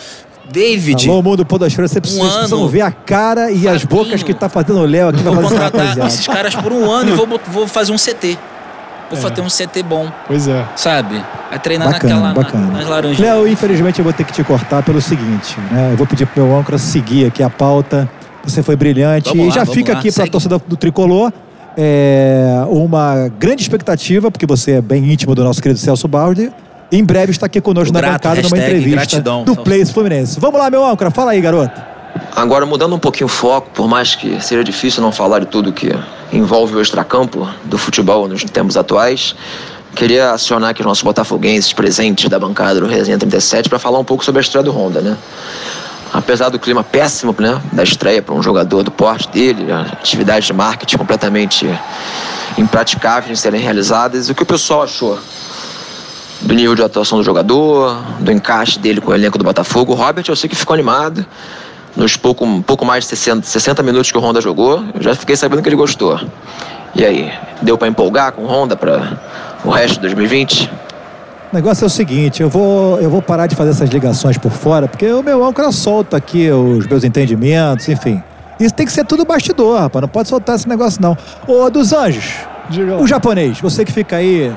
David. 0.53 1.09
Alô, 1.09 1.21
mundo 1.23 1.43
Podosfera, 1.45 1.87
você 1.87 1.99
precisa, 1.99 2.21
Um 2.21 2.25
vocês 2.25 2.35
precisam 2.37 2.59
ano. 2.59 2.69
ver 2.69 2.81
a 2.81 2.91
cara 2.91 3.51
e 3.51 3.67
as 3.67 3.81
Fabinho. 3.81 4.03
bocas 4.03 4.23
que 4.23 4.33
tá 4.33 4.47
fazendo 4.47 4.79
o 4.79 4.85
Léo 4.85 5.09
aqui 5.09 5.21
pra 5.23 5.31
Vou 5.31 5.43
contratar 5.43 5.97
esses 6.07 6.27
caras 6.27 6.53
por 6.55 6.71
um 6.71 6.89
ano 6.89 7.11
e 7.11 7.15
vou, 7.15 7.27
vou 7.47 7.67
fazer 7.67 7.91
um 7.91 7.97
CT. 7.97 8.37
Vou 9.09 9.19
fazer 9.21 9.41
um 9.41 9.47
CT 9.47 9.83
bom, 9.83 10.11
Pois 10.27 10.47
é. 10.47 10.65
sabe? 10.75 11.23
É 11.51 11.57
treinar 11.59 11.91
Bacana, 11.91 12.13
naquela, 12.15 12.27
na- 12.29 12.33
bacana. 12.33 12.77
nas 12.79 12.87
laranjas. 12.87 13.19
Léo, 13.19 13.47
infelizmente 13.47 13.99
eu 13.99 14.03
vou 14.03 14.13
ter 14.13 14.23
que 14.23 14.33
te 14.33 14.43
cortar 14.43 14.81
pelo 14.81 14.99
seguinte, 15.01 15.55
né? 15.71 15.89
Eu 15.91 15.97
vou 15.97 16.07
pedir 16.07 16.25
pro 16.25 16.43
meu 16.45 16.55
âncora 16.57 16.77
seguir 16.77 17.27
aqui 17.27 17.43
a 17.43 17.49
pauta. 17.49 18.09
Você 18.43 18.63
foi 18.63 18.75
brilhante 18.75 19.29
Vamos 19.29 19.45
e 19.45 19.49
lá, 19.49 19.55
já 19.55 19.65
fica 19.65 19.93
lá, 19.93 19.99
aqui 19.99 20.09
pra 20.11 20.23
segue. 20.23 20.31
torcida 20.31 20.59
do 20.67 20.75
Tricolor 20.75 21.31
é, 21.77 22.63
uma 22.69 23.29
grande 23.39 23.61
expectativa, 23.61 24.29
porque 24.31 24.45
você 24.45 24.73
é 24.73 24.81
bem 24.81 25.11
íntimo 25.11 25.33
do 25.35 25.43
nosso 25.43 25.61
querido 25.61 25.79
Celso 25.79 26.07
Baldi. 26.07 26.51
Em 26.91 27.03
breve 27.03 27.31
está 27.31 27.45
aqui 27.45 27.59
conosco 27.59 27.93
na 27.93 28.01
Grato, 28.01 28.13
bancada 28.13 28.41
numa 28.41 28.57
entrevista 28.57 28.95
gratidão, 28.95 29.43
do. 29.43 29.55
Place 29.55 29.91
Fluminense. 29.91 30.39
Vamos 30.39 30.59
lá, 30.59 30.69
meu 30.69 30.85
âncora, 30.85 31.09
fala 31.09 31.31
aí, 31.31 31.41
garoto. 31.41 31.81
Agora, 32.35 32.65
mudando 32.65 32.95
um 32.95 32.99
pouquinho 32.99 33.25
o 33.25 33.29
foco, 33.29 33.69
por 33.73 33.87
mais 33.87 34.15
que 34.15 34.41
seja 34.41 34.63
difícil 34.63 35.01
não 35.01 35.11
falar 35.11 35.39
de 35.39 35.47
tudo 35.47 35.71
que 35.71 35.91
envolve 36.31 36.75
o 36.75 36.81
extracampo 36.81 37.47
do 37.63 37.77
futebol 37.77 38.27
nos 38.27 38.43
tempos 38.43 38.77
atuais, 38.77 39.35
queria 39.95 40.31
acionar 40.31 40.71
aqui 40.71 40.81
os 40.81 40.85
nossos 40.85 41.03
botafoguenses 41.03 41.71
presentes 41.73 42.29
da 42.29 42.39
bancada 42.39 42.79
do 42.79 42.87
Resenha 42.87 43.17
37 43.17 43.69
para 43.69 43.79
falar 43.79 43.99
um 43.99 44.03
pouco 44.03 44.23
sobre 44.23 44.39
a 44.39 44.41
estreia 44.41 44.63
do 44.63 44.71
Honda, 44.71 45.01
né? 45.01 45.17
Apesar 46.11 46.49
do 46.49 46.59
clima 46.59 46.83
péssimo 46.83 47.35
né, 47.39 47.59
da 47.71 47.83
estreia 47.83 48.21
para 48.21 48.35
um 48.35 48.43
jogador 48.43 48.83
do 48.83 48.91
porte 48.91 49.27
dele, 49.29 49.71
atividades 49.71 50.45
de 50.45 50.53
marketing 50.53 50.97
completamente 50.97 51.67
impraticáveis 52.55 53.37
de 53.37 53.41
serem 53.41 53.59
realizadas, 53.59 54.29
o 54.29 54.35
que 54.35 54.43
o 54.43 54.45
pessoal 54.45 54.83
achou 54.83 55.17
do 56.43 56.53
nível 56.53 56.75
de 56.75 56.83
atuação 56.83 57.17
do 57.17 57.23
jogador, 57.23 57.97
do 58.19 58.31
encaixe 58.31 58.77
dele 58.77 59.01
com 59.01 59.11
o 59.11 59.15
elenco 59.15 59.37
do 59.37 59.43
Botafogo. 59.43 59.93
O 59.93 59.95
Robert, 59.95 60.25
eu 60.27 60.35
sei 60.35 60.49
que 60.49 60.55
ficou 60.55 60.73
animado. 60.73 61.25
Nos 61.95 62.17
pouco, 62.17 62.43
um 62.43 62.61
pouco 62.61 62.83
mais 62.83 63.03
de 63.03 63.11
60, 63.11 63.45
60 63.45 63.83
minutos 63.83 64.11
que 64.11 64.17
o 64.17 64.21
Honda 64.21 64.41
jogou, 64.41 64.83
eu 64.95 65.01
já 65.01 65.13
fiquei 65.13 65.35
sabendo 65.35 65.61
que 65.61 65.69
ele 65.69 65.75
gostou. 65.75 66.19
E 66.95 67.05
aí, 67.05 67.31
deu 67.61 67.77
para 67.77 67.87
empolgar 67.87 68.31
com 68.31 68.41
o 68.43 68.47
Honda 68.47 68.75
para 68.75 69.19
o 69.63 69.69
resto 69.69 69.95
de 69.95 70.01
2020? 70.01 70.71
O 71.51 71.55
negócio 71.55 71.83
é 71.83 71.87
o 71.87 71.89
seguinte, 71.89 72.41
eu 72.41 72.49
vou, 72.49 72.99
eu 72.99 73.11
vou 73.11 73.21
parar 73.21 73.45
de 73.45 73.55
fazer 73.55 73.69
essas 73.69 73.91
ligações 73.91 74.39
por 74.39 74.51
fora, 74.51 74.87
porque 74.87 75.05
o 75.11 75.21
meu 75.21 75.45
âncora 75.45 75.71
solta 75.71 76.17
aqui 76.17 76.49
os 76.49 76.87
meus 76.87 77.03
entendimentos, 77.03 77.87
enfim. 77.87 78.23
Isso 78.59 78.73
tem 78.73 78.87
que 78.87 78.91
ser 78.91 79.05
tudo 79.05 79.23
bastidor, 79.23 79.81
rapaz. 79.81 80.01
Não 80.01 80.09
pode 80.09 80.29
soltar 80.29 80.55
esse 80.55 80.67
negócio, 80.67 80.99
não. 80.99 81.15
Ô, 81.47 81.69
dos 81.69 81.93
Anjos, 81.93 82.33
Diga. 82.69 82.97
O 82.97 83.05
japonês, 83.05 83.59
você 83.59 83.83
que 83.83 83.91
fica 83.91 84.15
aí 84.15 84.51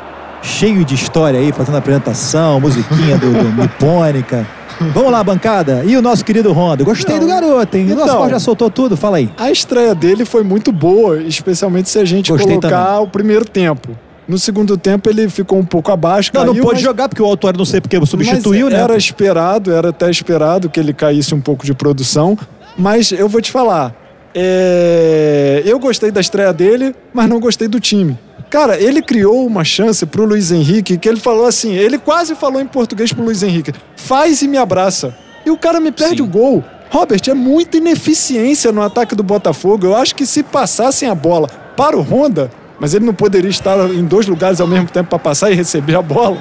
cheio 0.46 0.84
de 0.84 0.94
história 0.94 1.38
aí, 1.40 1.52
fazendo 1.52 1.76
apresentação, 1.76 2.60
musiquinha 2.60 3.18
do, 3.18 3.32
do 3.32 3.52
Nipônica. 3.62 4.46
Vamos 4.94 5.10
lá, 5.10 5.24
bancada. 5.24 5.82
E 5.86 5.96
o 5.96 6.02
nosso 6.02 6.24
querido 6.24 6.52
Honda? 6.52 6.84
Gostei 6.84 7.18
do 7.18 7.26
garoto, 7.26 7.76
hein? 7.76 7.90
O 7.92 7.96
nosso 7.96 8.10
Então. 8.14 8.28
Já 8.30 8.38
soltou 8.38 8.70
tudo, 8.70 8.96
fala 8.96 9.16
aí. 9.16 9.30
A 9.38 9.50
estreia 9.50 9.94
dele 9.94 10.24
foi 10.24 10.42
muito 10.42 10.70
boa, 10.70 11.18
especialmente 11.22 11.88
se 11.88 11.98
a 11.98 12.04
gente 12.04 12.30
Gostei 12.30 12.58
colocar 12.58 12.86
também. 12.86 13.02
o 13.04 13.08
primeiro 13.08 13.44
tempo. 13.44 13.96
No 14.28 14.38
segundo 14.38 14.76
tempo 14.76 15.08
ele 15.08 15.28
ficou 15.28 15.58
um 15.58 15.64
pouco 15.64 15.90
abaixo. 15.92 16.30
Não, 16.34 16.44
não 16.44 16.52
caiu, 16.52 16.62
pode 16.64 16.74
mas- 16.74 16.82
jogar, 16.84 17.08
porque 17.08 17.22
o 17.22 17.26
Autório 17.26 17.56
não 17.56 17.64
sei 17.64 17.80
porque 17.80 18.04
substituiu, 18.04 18.68
né? 18.68 18.76
Era 18.80 18.96
esperado, 18.96 19.72
era 19.72 19.90
até 19.90 20.10
esperado 20.10 20.68
que 20.68 20.78
ele 20.78 20.92
caísse 20.92 21.34
um 21.34 21.40
pouco 21.40 21.64
de 21.64 21.72
produção. 21.72 22.36
Mas 22.76 23.12
eu 23.12 23.28
vou 23.28 23.40
te 23.40 23.50
falar, 23.50 23.94
é, 24.38 25.62
eu 25.64 25.78
gostei 25.78 26.10
da 26.10 26.20
estreia 26.20 26.52
dele, 26.52 26.94
mas 27.14 27.26
não 27.26 27.40
gostei 27.40 27.66
do 27.66 27.80
time. 27.80 28.18
Cara, 28.50 28.78
ele 28.78 29.00
criou 29.00 29.46
uma 29.46 29.64
chance 29.64 30.04
pro 30.04 30.26
Luiz 30.26 30.52
Henrique 30.52 30.98
que 30.98 31.08
ele 31.08 31.18
falou 31.18 31.46
assim, 31.46 31.72
ele 31.72 31.98
quase 31.98 32.34
falou 32.34 32.60
em 32.60 32.66
português 32.66 33.14
pro 33.14 33.24
Luiz 33.24 33.42
Henrique, 33.42 33.72
faz 33.96 34.42
e 34.42 34.48
me 34.48 34.58
abraça. 34.58 35.16
E 35.46 35.50
o 35.50 35.56
cara 35.56 35.80
me 35.80 35.90
perde 35.90 36.18
Sim. 36.18 36.22
o 36.22 36.26
gol. 36.26 36.62
Robert, 36.90 37.22
é 37.28 37.34
muita 37.34 37.78
ineficiência 37.78 38.70
no 38.70 38.82
ataque 38.82 39.14
do 39.14 39.22
Botafogo. 39.22 39.86
Eu 39.86 39.96
acho 39.96 40.14
que 40.14 40.26
se 40.26 40.42
passassem 40.42 41.08
a 41.08 41.14
bola 41.14 41.48
para 41.74 41.96
o 41.96 42.02
Honda, 42.02 42.50
mas 42.78 42.94
ele 42.94 43.04
não 43.04 43.14
poderia 43.14 43.50
estar 43.50 43.78
em 43.90 44.04
dois 44.04 44.26
lugares 44.26 44.60
ao 44.60 44.66
mesmo 44.66 44.88
tempo 44.88 45.08
para 45.08 45.18
passar 45.18 45.50
e 45.50 45.54
receber 45.54 45.96
a 45.96 46.02
bola, 46.02 46.38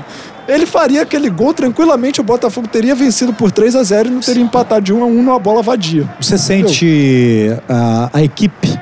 ele 0.47 0.65
faria 0.65 1.01
aquele 1.01 1.29
gol 1.29 1.53
tranquilamente. 1.53 2.21
O 2.21 2.23
Botafogo 2.23 2.67
teria 2.67 2.93
vencido 2.93 3.33
por 3.33 3.51
3 3.51 3.75
a 3.75 3.83
0 3.83 4.09
e 4.09 4.11
não 4.11 4.19
teria 4.19 4.43
empatado 4.43 4.81
de 4.81 4.93
1 4.93 5.03
a 5.03 5.05
1 5.05 5.23
numa 5.23 5.39
bola 5.39 5.61
vadia. 5.61 6.07
Você 6.19 6.37
sente 6.37 7.49
a, 7.67 8.09
a 8.13 8.23
equipe 8.23 8.79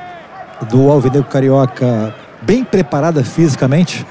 do 0.68 0.90
Alvinegro 0.90 1.28
Carioca 1.28 2.14
bem 2.42 2.64
preparada 2.64 3.24
fisicamente? 3.24 4.06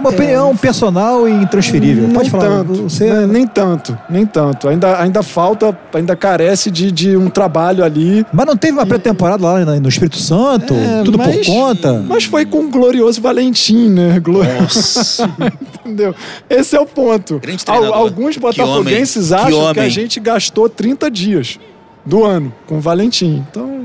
Uma 0.00 0.10
opinião 0.10 0.56
personal 0.56 1.28
e 1.28 1.32
intransferível. 1.32 2.08
Pode 2.08 2.30
falar. 2.30 2.44
tanto, 2.64 2.82
Você... 2.84 3.10
né, 3.12 3.26
nem 3.26 3.46
tanto, 3.46 3.96
nem 4.08 4.24
tanto. 4.26 4.68
Ainda, 4.68 5.00
ainda 5.00 5.22
falta, 5.22 5.76
ainda 5.94 6.16
carece 6.16 6.70
de, 6.70 6.90
de 6.90 7.16
um 7.16 7.28
trabalho 7.28 7.84
ali. 7.84 8.24
Mas 8.32 8.46
não 8.46 8.56
teve 8.56 8.72
uma 8.72 8.86
pré-temporada 8.86 9.42
lá 9.44 9.64
no 9.64 9.88
Espírito 9.88 10.16
Santo? 10.18 10.74
É, 10.74 11.02
tudo 11.04 11.18
mas- 11.18 11.36
por 11.36 11.46
conta? 11.46 12.04
Mas 12.08 12.24
foi 12.24 12.44
com 12.46 12.64
o 12.64 12.68
glorioso 12.70 13.20
Valentim, 13.20 13.88
né? 13.90 14.18
Glo- 14.20 14.42
Nossa. 14.44 15.28
Entendeu? 15.84 16.14
Esse 16.48 16.76
é 16.76 16.80
o 16.80 16.86
ponto. 16.86 17.40
Al- 17.66 17.94
alguns 17.94 18.34
Que 18.34 18.40
botafoguenses. 18.40 19.28
Que 19.28 19.34
acham 19.34 19.50
que, 19.50 19.56
a 19.78 19.82
homem. 19.82 19.90
gente 19.90 20.18
gastou 20.20 20.68
30 20.68 21.10
dias 21.10 21.58
do 22.06 22.24
ano 22.24 22.52
com 22.66 22.78
o 22.78 22.80
Valentim. 22.80 23.44
Então. 23.50 23.80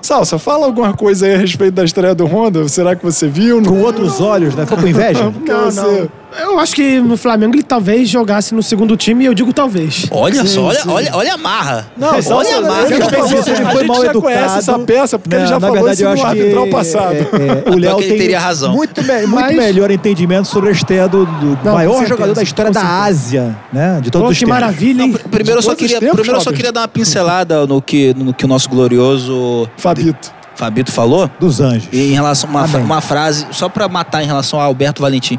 Salsa, 0.00 0.38
fala 0.38 0.66
alguma 0.66 0.92
coisa 0.94 1.26
aí 1.26 1.34
a 1.34 1.38
respeito 1.38 1.74
da 1.74 1.84
estreia 1.84 2.14
do 2.14 2.24
Honda. 2.26 2.68
Será 2.68 2.94
que 2.94 3.04
você 3.04 3.28
viu? 3.28 3.62
Com 3.62 3.80
outros 3.80 4.20
olhos, 4.20 4.54
né? 4.54 4.64
Ficou 4.64 4.78
com 4.78 4.88
inveja? 4.88 5.24
Não, 5.46 5.70
não. 5.70 6.19
Eu 6.38 6.58
acho 6.60 6.74
que 6.74 7.00
no 7.00 7.16
Flamengo 7.16 7.54
ele 7.54 7.62
talvez 7.62 8.08
jogasse 8.08 8.54
no 8.54 8.62
segundo 8.62 8.96
time 8.96 9.24
e 9.24 9.26
eu 9.26 9.34
digo 9.34 9.52
talvez. 9.52 10.06
Olha 10.10 10.42
Sim, 10.42 10.46
só, 10.46 10.62
olha, 10.64 10.80
sim. 10.82 10.88
olha, 10.90 11.10
olha 11.14 11.34
a 11.34 11.36
marra. 11.36 11.86
Não, 11.96 12.08
olha 12.08 12.56
a 12.56 12.60
marra. 12.60 12.82
ele 12.86 12.96
já 12.98 13.08
falou, 13.10 13.28
pensei 13.28 13.42
se 13.42 13.50
ele 13.50 13.62
a 13.62 13.70
foi 13.70 13.78
gente 13.80 13.88
mal 13.88 13.96
já 13.96 14.10
educado. 14.10 14.20
conhece 14.22 14.58
essa 14.58 14.78
peça, 14.78 15.18
porque 15.18 15.34
ele 15.34 15.42
Não, 15.42 15.48
já 15.48 15.54
na 15.56 15.60
falou 15.60 15.74
verdade, 15.76 15.94
isso 15.94 16.02
eu 16.04 16.06
no 16.08 16.12
acho 16.14 16.22
que 16.22 16.40
arbitral 16.40 16.66
passado. 16.68 17.14
é, 17.14 17.18
é, 17.18 17.70
o 17.70 17.76
Léo 17.78 17.96
que 17.96 18.02
ele 18.04 18.08
tem 18.10 18.18
teria 18.18 18.40
razão. 18.40 18.72
muito, 18.72 19.02
me- 19.02 19.26
muito 19.26 19.34
Mas- 19.34 19.56
melhor 19.56 19.90
entendimento 19.90 20.46
sobre 20.48 20.68
a 20.68 20.72
estreia 20.72 21.08
do, 21.08 21.24
do 21.26 21.58
Não, 21.64 21.74
maior 21.74 21.90
certeza, 21.92 22.08
jogador 22.08 22.34
da 22.34 22.42
história 22.42 22.70
da. 22.70 23.02
Ásia, 23.02 23.56
né? 23.72 24.00
De 24.02 24.10
todos 24.10 24.26
Pô, 24.26 24.32
os 24.32 24.38
que 24.38 24.44
tempos. 24.44 24.60
maravilha, 24.60 25.02
hein? 25.02 25.10
Não, 25.12 25.18
pr- 25.18 25.28
primeiro 25.28 25.58
eu 25.58 25.62
só 25.62 25.74
queria, 25.74 25.98
tempos, 26.00 26.14
primeiro 26.16 26.38
eu 26.38 26.42
só 26.44 26.52
queria 26.52 26.72
dar 26.72 26.80
uma 26.82 26.88
pincelada 26.88 27.66
no 27.66 27.80
que, 27.82 28.14
no 28.14 28.32
que 28.34 28.44
o 28.44 28.48
nosso 28.48 28.68
glorioso 28.68 29.68
Fabito. 29.76 30.32
Fabito 30.60 30.92
falou. 30.92 31.30
Dos 31.40 31.58
anjos. 31.60 31.88
Em 31.92 32.12
relação 32.12 32.48
a 32.50 32.64
uma, 32.64 32.78
uma 32.78 33.00
frase, 33.00 33.46
só 33.50 33.68
pra 33.68 33.88
matar 33.88 34.22
em 34.22 34.26
relação 34.26 34.60
a 34.60 34.64
Alberto 34.64 35.00
Valentim. 35.00 35.38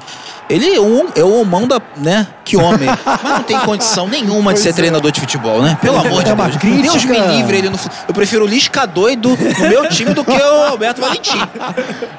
Ele 0.49 0.76
é 0.76 0.82
um, 0.82 1.07
é 1.15 1.24
o 1.24 1.39
homão 1.39 1.65
da. 1.65 1.80
né? 1.97 2.28
Que 2.43 2.57
homem. 2.57 2.89
Mas 3.05 3.24
não 3.24 3.43
tem 3.43 3.57
condição 3.59 4.07
nenhuma 4.07 4.53
de 4.53 4.59
ser 4.59 4.74
treinador 4.74 5.09
de 5.11 5.19
futebol, 5.22 5.61
né? 5.61 5.78
Pelo 5.80 5.97
amor 5.97 6.24
de 6.24 6.30
É 6.30 6.34
uma 6.34 6.45
Deus. 6.47 6.57
crítica. 6.57 6.82
Deus 6.91 7.05
me 7.05 7.17
livre 7.38 7.57
ele 7.57 7.69
no. 7.69 7.80
Eu 8.07 8.13
prefiro 8.13 8.43
o 8.43 8.47
Lisca 8.47 8.86
doido 8.86 9.30
no 9.30 9.69
meu 9.69 9.88
time 9.88 10.13
do 10.13 10.26
que 10.26 10.32
o 10.32 10.63
Alberto 10.67 10.99
Valentim. 10.99 11.39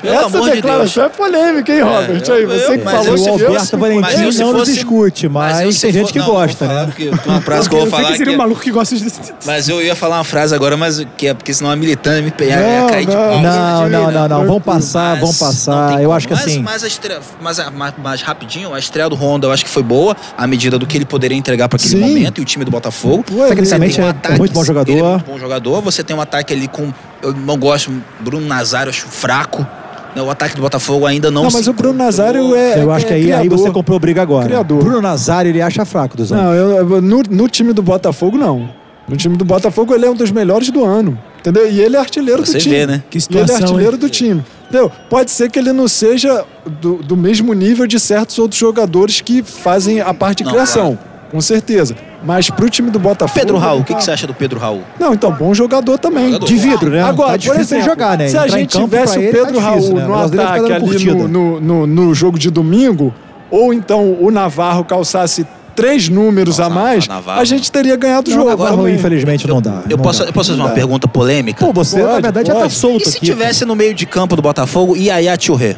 Pelo 0.00 0.14
Essa 0.14 0.26
amor 0.26 0.50
de 0.50 0.62
Deus. 0.62 0.96
é 0.96 1.09
polêmica, 1.11 1.72
hein, 1.74 1.82
Robert? 1.82 2.22
eu- 2.26 2.34
aí, 2.34 2.46
você 2.46 2.66
eu- 2.66 2.78
que 2.78 2.84
mas 2.84 2.94
falou 3.07 3.18
o 3.18 3.28
Alberto 3.28 3.76
Valentim 3.78 4.00
mas 4.00 4.40
eu 4.40 4.46
não 4.46 4.59
fosse- 4.61 4.72
discute, 4.74 5.28
mas, 5.28 5.74
se 5.74 5.80
tem 5.82 5.92
gente 5.92 6.07
for- 6.07 6.12
que 6.12 6.18
não, 6.20 6.26
gosta, 6.26 6.66
né? 6.66 6.84
porque 6.86 7.11
uma 7.26 7.40
frase 7.42 7.68
que 7.68 7.74
eu 7.74 7.80
vou 7.80 7.90
falar 7.90 8.12
que 8.12 8.16
seria 8.16 8.32
um 8.32 8.36
maluco 8.38 8.61
que 8.61 8.70
gosta 8.70 8.96
de... 8.96 9.12
Mas 9.44 9.68
eu 9.68 9.82
ia 9.82 9.94
falar 9.94 10.16
uma 10.18 10.24
frase 10.24 10.55
agora, 10.55 10.76
mas 10.76 11.05
que 11.18 11.26
é 11.26 11.34
porque 11.34 11.53
senão 11.53 11.70
a 11.70 11.76
militante 11.76 12.22
me 12.22 12.46
ia 12.46 12.57
Não, 12.57 12.88
cair 12.93 13.07
de 13.07 13.14
não. 13.14 13.22
pau. 13.22 13.40
Não, 13.43 13.88
não, 13.88 14.11
não, 14.12 14.28
não. 14.28 14.47
Vamos 14.47 14.62
passar, 14.62 15.16
não 15.20 15.32
passar. 15.34 16.03
Eu 16.03 16.12
acho 16.12 16.26
que 16.28 16.34
Mas- 16.34 16.47
assim. 16.47 16.62
Mas, 16.62 16.84
a 16.84 16.86
estreia, 16.86 17.20
mas, 17.40 17.59
a- 17.61 17.70
mas, 17.70 17.95
mas 18.03 18.22
rapidinho, 18.22 18.72
a 18.74 18.78
estreia 18.78 19.09
do 19.09 19.16
Honda 19.16 19.47
eu 19.47 19.53
acho 19.53 19.64
que 19.64 19.70
foi 19.70 19.82
boa, 19.82 20.16
à 20.36 20.47
medida 20.47 20.78
do 20.78 20.86
que 20.86 20.97
ele 20.97 21.05
poderia 21.05 21.36
entregar 21.36 21.68
para 21.68 21.76
aquele 21.76 21.90
Sim. 21.95 22.01
momento 22.01 22.38
e 22.38 22.43
o 22.43 22.45
time 22.45 22.64
do 22.64 22.70
Botafogo. 22.70 23.24
Tecnicamente 23.49 24.01
é- 24.01 24.36
muito 24.38 24.53
bom 24.53 24.64
jogador. 24.64 24.90
Ele 24.93 25.01
é 25.01 25.05
muito 25.11 25.26
bom 25.26 25.38
jogador. 25.38 25.80
Você 25.82 26.03
tem 26.05 26.14
um 26.16 26.20
ataque 26.20 26.53
ali 26.53 26.68
com. 26.68 26.93
Eu 27.22 27.32
não 27.32 27.57
gosto, 27.57 27.93
Bruno 28.20 28.47
Nazário, 28.47 28.90
acho 28.90 29.07
fraco. 29.07 29.66
O 30.14 30.28
ataque 30.28 30.55
do 30.55 30.61
Botafogo 30.61 31.07
ainda 31.07 31.30
não 31.30 31.45
Não, 31.45 31.51
se 31.51 31.57
mas 31.57 31.68
o 31.68 31.72
Bruno. 31.72 31.95
Nazário 31.97 32.55
é. 32.55 32.82
Eu 32.82 32.93
acho 32.93 33.07
que 33.07 33.12
é 33.14 33.16
aí, 33.16 33.32
aí 33.32 33.38
criador. 33.49 33.59
você 33.59 33.70
comprou 33.70 33.99
briga 33.99 34.20
agora. 34.20 34.45
Criador. 34.45 34.78
Bruno 34.84 35.01
Nazário, 35.01 35.49
ele 35.49 35.62
acha 35.62 35.86
fraco 35.86 36.18
dos 36.18 36.30
anjos. 36.30 36.45
Não, 36.45 36.53
eu- 36.55 36.70
eu- 36.90 37.01
no, 37.01 37.22
no 37.30 37.49
time 37.49 37.72
do 37.72 37.80
Botafogo, 37.82 38.36
não. 38.36 38.68
No 39.09 39.16
time 39.16 39.38
do 39.38 39.45
Botafogo, 39.45 39.95
ele 39.95 40.05
é 40.05 40.11
um 40.11 40.14
dos 40.14 40.30
melhores 40.30 40.68
do 40.70 40.84
ano. 40.84 41.18
Entendeu? 41.43 41.68
E 41.70 41.80
ele 41.80 41.97
é 41.97 41.99
artilheiro 41.99 42.47
Você 42.47 42.53
do 42.53 42.59
time. 42.61 42.74
vê, 42.76 42.86
né? 42.86 43.03
Que 43.11 43.18
E 43.18 43.20
ele 43.20 43.38
é 43.40 43.43
situação, 43.47 43.57
artilheiro 43.66 43.95
hein? 43.95 43.99
do 44.01 44.09
time. 44.09 44.45
Entendeu? 44.68 44.93
Pode 45.11 45.30
ser 45.32 45.51
que 45.51 45.59
ele 45.59 45.72
não 45.72 45.88
seja 45.88 46.45
do, 46.80 46.97
do 47.03 47.16
mesmo 47.16 47.53
nível 47.53 47.84
de 47.86 47.99
certos 47.99 48.38
outros 48.38 48.61
jogadores 48.61 49.20
que 49.20 49.43
fazem 49.43 50.01
a 50.01 50.14
parte 50.14 50.38
de 50.38 50.45
Não, 50.45 50.53
criação. 50.53 50.97
Com 51.32 51.40
certeza. 51.40 51.97
Mas 52.24 52.49
pro 52.49 52.70
time 52.70 52.90
do 52.90 52.99
Botafogo. 53.01 53.40
Pedro 53.40 53.59
Raul, 53.59 53.80
o 53.80 53.84
que, 53.84 53.93
tá- 53.93 53.99
que 53.99 54.05
você 54.05 54.12
acha 54.12 54.26
do 54.26 54.34
Pedro 54.34 54.61
Raul? 54.61 54.82
Não, 55.01 55.12
então, 55.12 55.32
bom 55.32 55.53
jogador 55.53 55.99
também. 55.99 56.26
Jogador. 56.26 56.47
De 56.47 56.57
vidro, 56.57 56.90
né? 56.90 57.03
Agora, 57.03 57.36
tá 57.36 57.45
por 57.53 57.59
exemplo, 57.61 57.84
jogar, 57.84 58.16
né? 58.16 58.28
se 58.28 58.38
a 58.38 58.47
gente 58.47 58.78
tivesse 58.78 59.18
o 59.18 59.20
ele 59.20 59.32
tá 59.32 59.38
Pedro 59.38 59.61
difícil, 59.61 59.95
Raul 59.95 59.95
né? 59.95 60.07
No 60.07 60.14
ataque 60.14 60.72
ali 60.72 61.05
no, 61.07 61.26
no, 61.28 61.61
no, 61.61 61.86
no 61.86 62.14
jogo 62.14 62.38
de 62.38 62.49
domingo, 62.51 63.12
ou 63.51 63.74
então 63.74 64.16
o 64.20 64.30
Navarro 64.30 64.84
calçasse 64.84 65.45
três 65.74 66.08
números 66.08 66.58
Nossa, 66.58 66.70
a 66.70 66.74
mais, 66.74 67.08
Navarro. 67.08 67.40
a 67.40 67.44
gente 67.44 67.70
teria 67.70 67.96
ganhado 67.96 68.30
o 68.30 68.34
jogo. 68.34 68.50
Navarro, 68.50 68.76
também. 68.78 68.94
infelizmente, 68.94 69.46
não 69.48 69.60
dá. 69.60 69.82
Eu 69.88 69.96
não 69.96 70.04
posso, 70.04 70.20
dá. 70.20 70.26
eu 70.28 70.32
posso 70.32 70.50
fazer 70.50 70.60
uma 70.60 70.68
dá. 70.68 70.74
pergunta 70.74 71.08
polêmica? 71.08 71.64
Pô, 71.64 71.72
você, 71.72 71.98
na 72.02 72.08
Pode, 72.08 72.22
verdade, 72.22 72.48
já 72.48 72.54
tá 72.54 72.60
pode. 72.60 72.72
solto 72.74 73.02
E 73.08 73.10
se 73.10 73.16
aqui. 73.16 73.26
tivesse 73.26 73.64
no 73.64 73.74
meio 73.74 73.94
de 73.94 74.06
campo 74.06 74.36
do 74.36 74.42
Botafogo, 74.42 74.96
Yaya 74.96 75.36
Churré? 75.40 75.76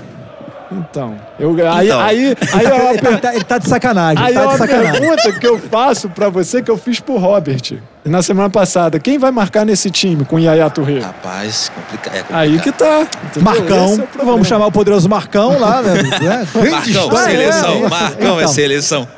Então, 0.72 1.14
eu, 1.38 1.50
aí, 1.70 1.86
Então. 1.86 2.00
aí, 2.00 2.36
aí, 2.52 2.64
é 2.66 2.72
uma 2.74 2.90
Ele 2.94 3.18
tá, 3.18 3.34
ele 3.34 3.44
tá 3.44 3.58
de 3.58 3.68
sacanagem, 3.68 4.24
Aí 4.24 4.34
tá 4.34 4.40
é 4.40 4.42
de 4.42 4.48
uma 4.48 4.58
sacanagem. 4.58 4.92
pergunta 5.00 5.32
que 5.38 5.46
eu 5.46 5.58
faço 5.58 6.08
pra 6.08 6.28
você 6.30 6.62
que 6.62 6.70
eu 6.70 6.76
fiz 6.76 6.98
pro 6.98 7.16
Robert 7.16 7.74
na 8.04 8.22
semana 8.22 8.50
passada. 8.50 8.98
Quem 8.98 9.16
vai 9.18 9.30
marcar 9.30 9.64
nesse 9.64 9.88
time 9.90 10.24
com 10.24 10.36
Yaya 10.38 10.68
Touré? 10.70 10.98
Rapaz, 11.00 11.70
complica, 11.72 12.08
é 12.10 12.22
complicado. 12.22 12.38
Aí 12.40 12.58
que 12.58 12.72
tá. 12.72 13.02
entendeu? 13.02 13.42
Marcão, 13.42 14.04
é 14.20 14.24
vamos 14.24 14.48
chamar 14.48 14.66
o 14.66 14.72
poderoso 14.72 15.08
Marcão 15.08 15.60
lá, 15.60 15.80
né? 15.80 15.94
Grande 16.52 16.70
Marcão, 16.70 16.80
história, 17.04 17.30
seleção. 17.30 17.80
né? 17.80 17.88
Marcão 17.88 18.34
é 18.40 18.42
Então, 18.42 18.48
seleção. 18.52 19.08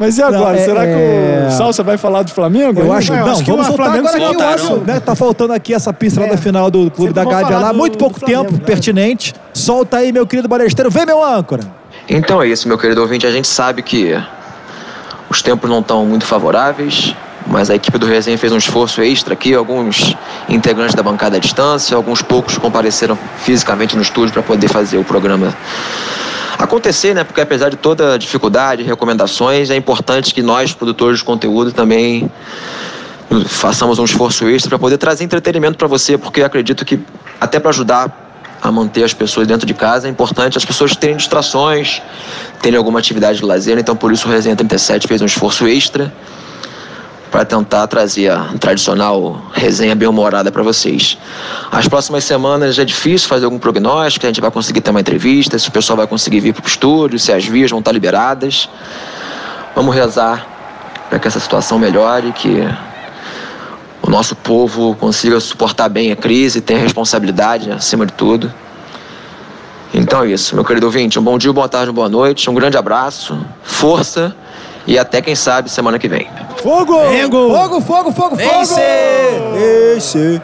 Mas 0.00 0.16
e 0.16 0.22
agora? 0.22 0.38
Não, 0.38 0.50
é- 0.52 0.64
Será 0.64 0.80
que 0.80 0.88
é- 0.92 1.46
o 1.46 1.50
Salsa 1.52 1.82
vai 1.82 1.98
falar 1.98 2.22
do 2.22 2.30
Flamengo? 2.30 2.80
Eu 2.80 2.90
acho, 2.90 3.12
eu 3.12 3.18
não, 3.18 3.32
acho 3.32 3.44
que 3.44 3.50
vamos 3.50 3.66
o 3.66 3.68
soltar 3.68 3.84
Flamengo 3.86 4.08
agora 4.08 4.24
aqui 4.24 4.24
o 4.24 4.38
voltarão. 4.38 4.64
osso, 4.76 4.84
né? 4.86 4.98
Tá 4.98 5.14
faltando 5.14 5.52
aqui 5.52 5.74
essa 5.74 5.92
pincelada 5.92 6.32
É. 6.34 6.36
final 6.38 6.70
do 6.70 6.90
Clube 6.90 7.12
Sempre 7.12 7.24
da 7.24 7.24
Gávea 7.42 7.58
lá, 7.58 7.70
do- 7.70 7.76
muito 7.78 7.98
pouco 7.98 8.18
Flamengo, 8.18 8.44
tempo, 8.46 8.58
né? 8.60 8.64
pertinente. 8.64 9.34
Solta 9.52 9.98
aí, 9.98 10.10
meu 10.10 10.26
querido 10.26 10.48
balesteiro. 10.48 10.90
Vem, 10.90 11.04
meu 11.04 11.22
âncora. 11.22 11.62
Então 12.08 12.40
é 12.42 12.48
isso, 12.48 12.66
meu 12.66 12.78
querido 12.78 13.02
ouvinte. 13.02 13.26
A 13.26 13.30
gente 13.30 13.46
sabe 13.46 13.82
que 13.82 14.18
os 15.28 15.42
tempos 15.42 15.68
não 15.68 15.80
estão 15.80 16.06
muito 16.06 16.24
favoráveis, 16.24 17.14
mas 17.46 17.68
a 17.68 17.74
equipe 17.74 17.98
do 17.98 18.06
Resenha 18.06 18.38
fez 18.38 18.52
um 18.54 18.56
esforço 18.56 19.02
extra 19.02 19.34
aqui. 19.34 19.54
Alguns 19.54 20.16
integrantes 20.48 20.94
da 20.94 21.02
bancada 21.02 21.36
à 21.36 21.38
distância, 21.38 21.94
alguns 21.94 22.22
poucos 22.22 22.56
compareceram 22.56 23.18
fisicamente 23.42 23.94
no 23.96 24.00
estúdio 24.02 24.32
para 24.32 24.42
poder 24.42 24.68
fazer 24.68 24.96
o 24.96 25.04
programa 25.04 25.54
acontecer, 26.64 27.14
né? 27.14 27.24
Porque 27.24 27.40
apesar 27.40 27.70
de 27.70 27.76
toda 27.76 28.18
dificuldade, 28.18 28.82
recomendações, 28.82 29.70
é 29.70 29.76
importante 29.76 30.34
que 30.34 30.42
nós, 30.42 30.72
produtores 30.72 31.18
de 31.18 31.24
conteúdo, 31.24 31.72
também 31.72 32.30
façamos 33.46 33.98
um 33.98 34.04
esforço 34.04 34.48
extra 34.48 34.70
para 34.70 34.78
poder 34.78 34.98
trazer 34.98 35.24
entretenimento 35.24 35.78
para 35.78 35.86
você, 35.86 36.18
porque 36.18 36.42
acredito 36.42 36.84
que 36.84 37.00
até 37.40 37.60
para 37.60 37.70
ajudar 37.70 38.28
a 38.60 38.70
manter 38.70 39.04
as 39.04 39.14
pessoas 39.14 39.46
dentro 39.46 39.66
de 39.66 39.72
casa 39.72 40.06
é 40.06 40.10
importante 40.10 40.58
as 40.58 40.64
pessoas 40.64 40.94
terem 40.94 41.16
distrações, 41.16 42.02
terem 42.60 42.76
alguma 42.76 42.98
atividade 42.98 43.38
de 43.38 43.44
lazer. 43.44 43.78
Então, 43.78 43.96
por 43.96 44.12
isso, 44.12 44.28
o 44.28 44.30
Resenha 44.30 44.54
37 44.54 45.06
fez 45.06 45.22
um 45.22 45.26
esforço 45.26 45.66
extra 45.66 46.12
para 47.30 47.44
tentar 47.44 47.86
trazer 47.86 48.30
a 48.30 48.44
tradicional 48.58 49.40
resenha 49.52 49.94
bem-humorada 49.94 50.50
para 50.50 50.62
vocês. 50.62 51.16
As 51.70 51.86
próximas 51.86 52.24
semanas 52.24 52.78
é 52.78 52.84
difícil 52.84 53.28
fazer 53.28 53.44
algum 53.44 53.58
prognóstico, 53.58 54.26
a 54.26 54.28
gente 54.28 54.40
vai 54.40 54.50
conseguir 54.50 54.80
ter 54.80 54.90
uma 54.90 55.00
entrevista, 55.00 55.58
se 55.58 55.68
o 55.68 55.72
pessoal 55.72 55.96
vai 55.96 56.06
conseguir 56.06 56.40
vir 56.40 56.52
para 56.52 56.64
o 56.64 56.66
estúdio, 56.66 57.18
se 57.18 57.32
as 57.32 57.46
vias 57.46 57.70
vão 57.70 57.78
estar 57.78 57.92
liberadas. 57.92 58.68
Vamos 59.76 59.94
rezar 59.94 60.46
para 61.08 61.18
que 61.18 61.28
essa 61.28 61.38
situação 61.38 61.78
melhore, 61.78 62.32
que 62.32 62.66
o 64.02 64.10
nosso 64.10 64.34
povo 64.34 64.96
consiga 64.96 65.38
suportar 65.38 65.88
bem 65.88 66.10
a 66.10 66.16
crise, 66.16 66.60
tenha 66.60 66.80
responsabilidade 66.80 67.70
acima 67.70 68.06
de 68.06 68.12
tudo. 68.12 68.52
Então 69.94 70.24
é 70.24 70.28
isso, 70.28 70.54
meu 70.54 70.64
querido 70.64 70.86
ouvinte. 70.86 71.18
Um 71.18 71.22
bom 71.22 71.38
dia, 71.38 71.52
boa 71.52 71.68
tarde, 71.68 71.92
boa 71.92 72.08
noite. 72.08 72.48
Um 72.50 72.54
grande 72.54 72.76
abraço, 72.76 73.38
força 73.62 74.34
e 74.86 74.98
até 74.98 75.20
quem 75.22 75.34
sabe 75.34 75.70
semana 75.70 75.98
que 75.98 76.08
vem. 76.08 76.28
Fogo! 76.62 76.94
Fogo, 76.94 77.80
fogo, 77.80 77.80
fogo, 77.80 78.12
fogo! 78.12 78.36
Vence! 78.36 78.80
Esse! 79.96 80.42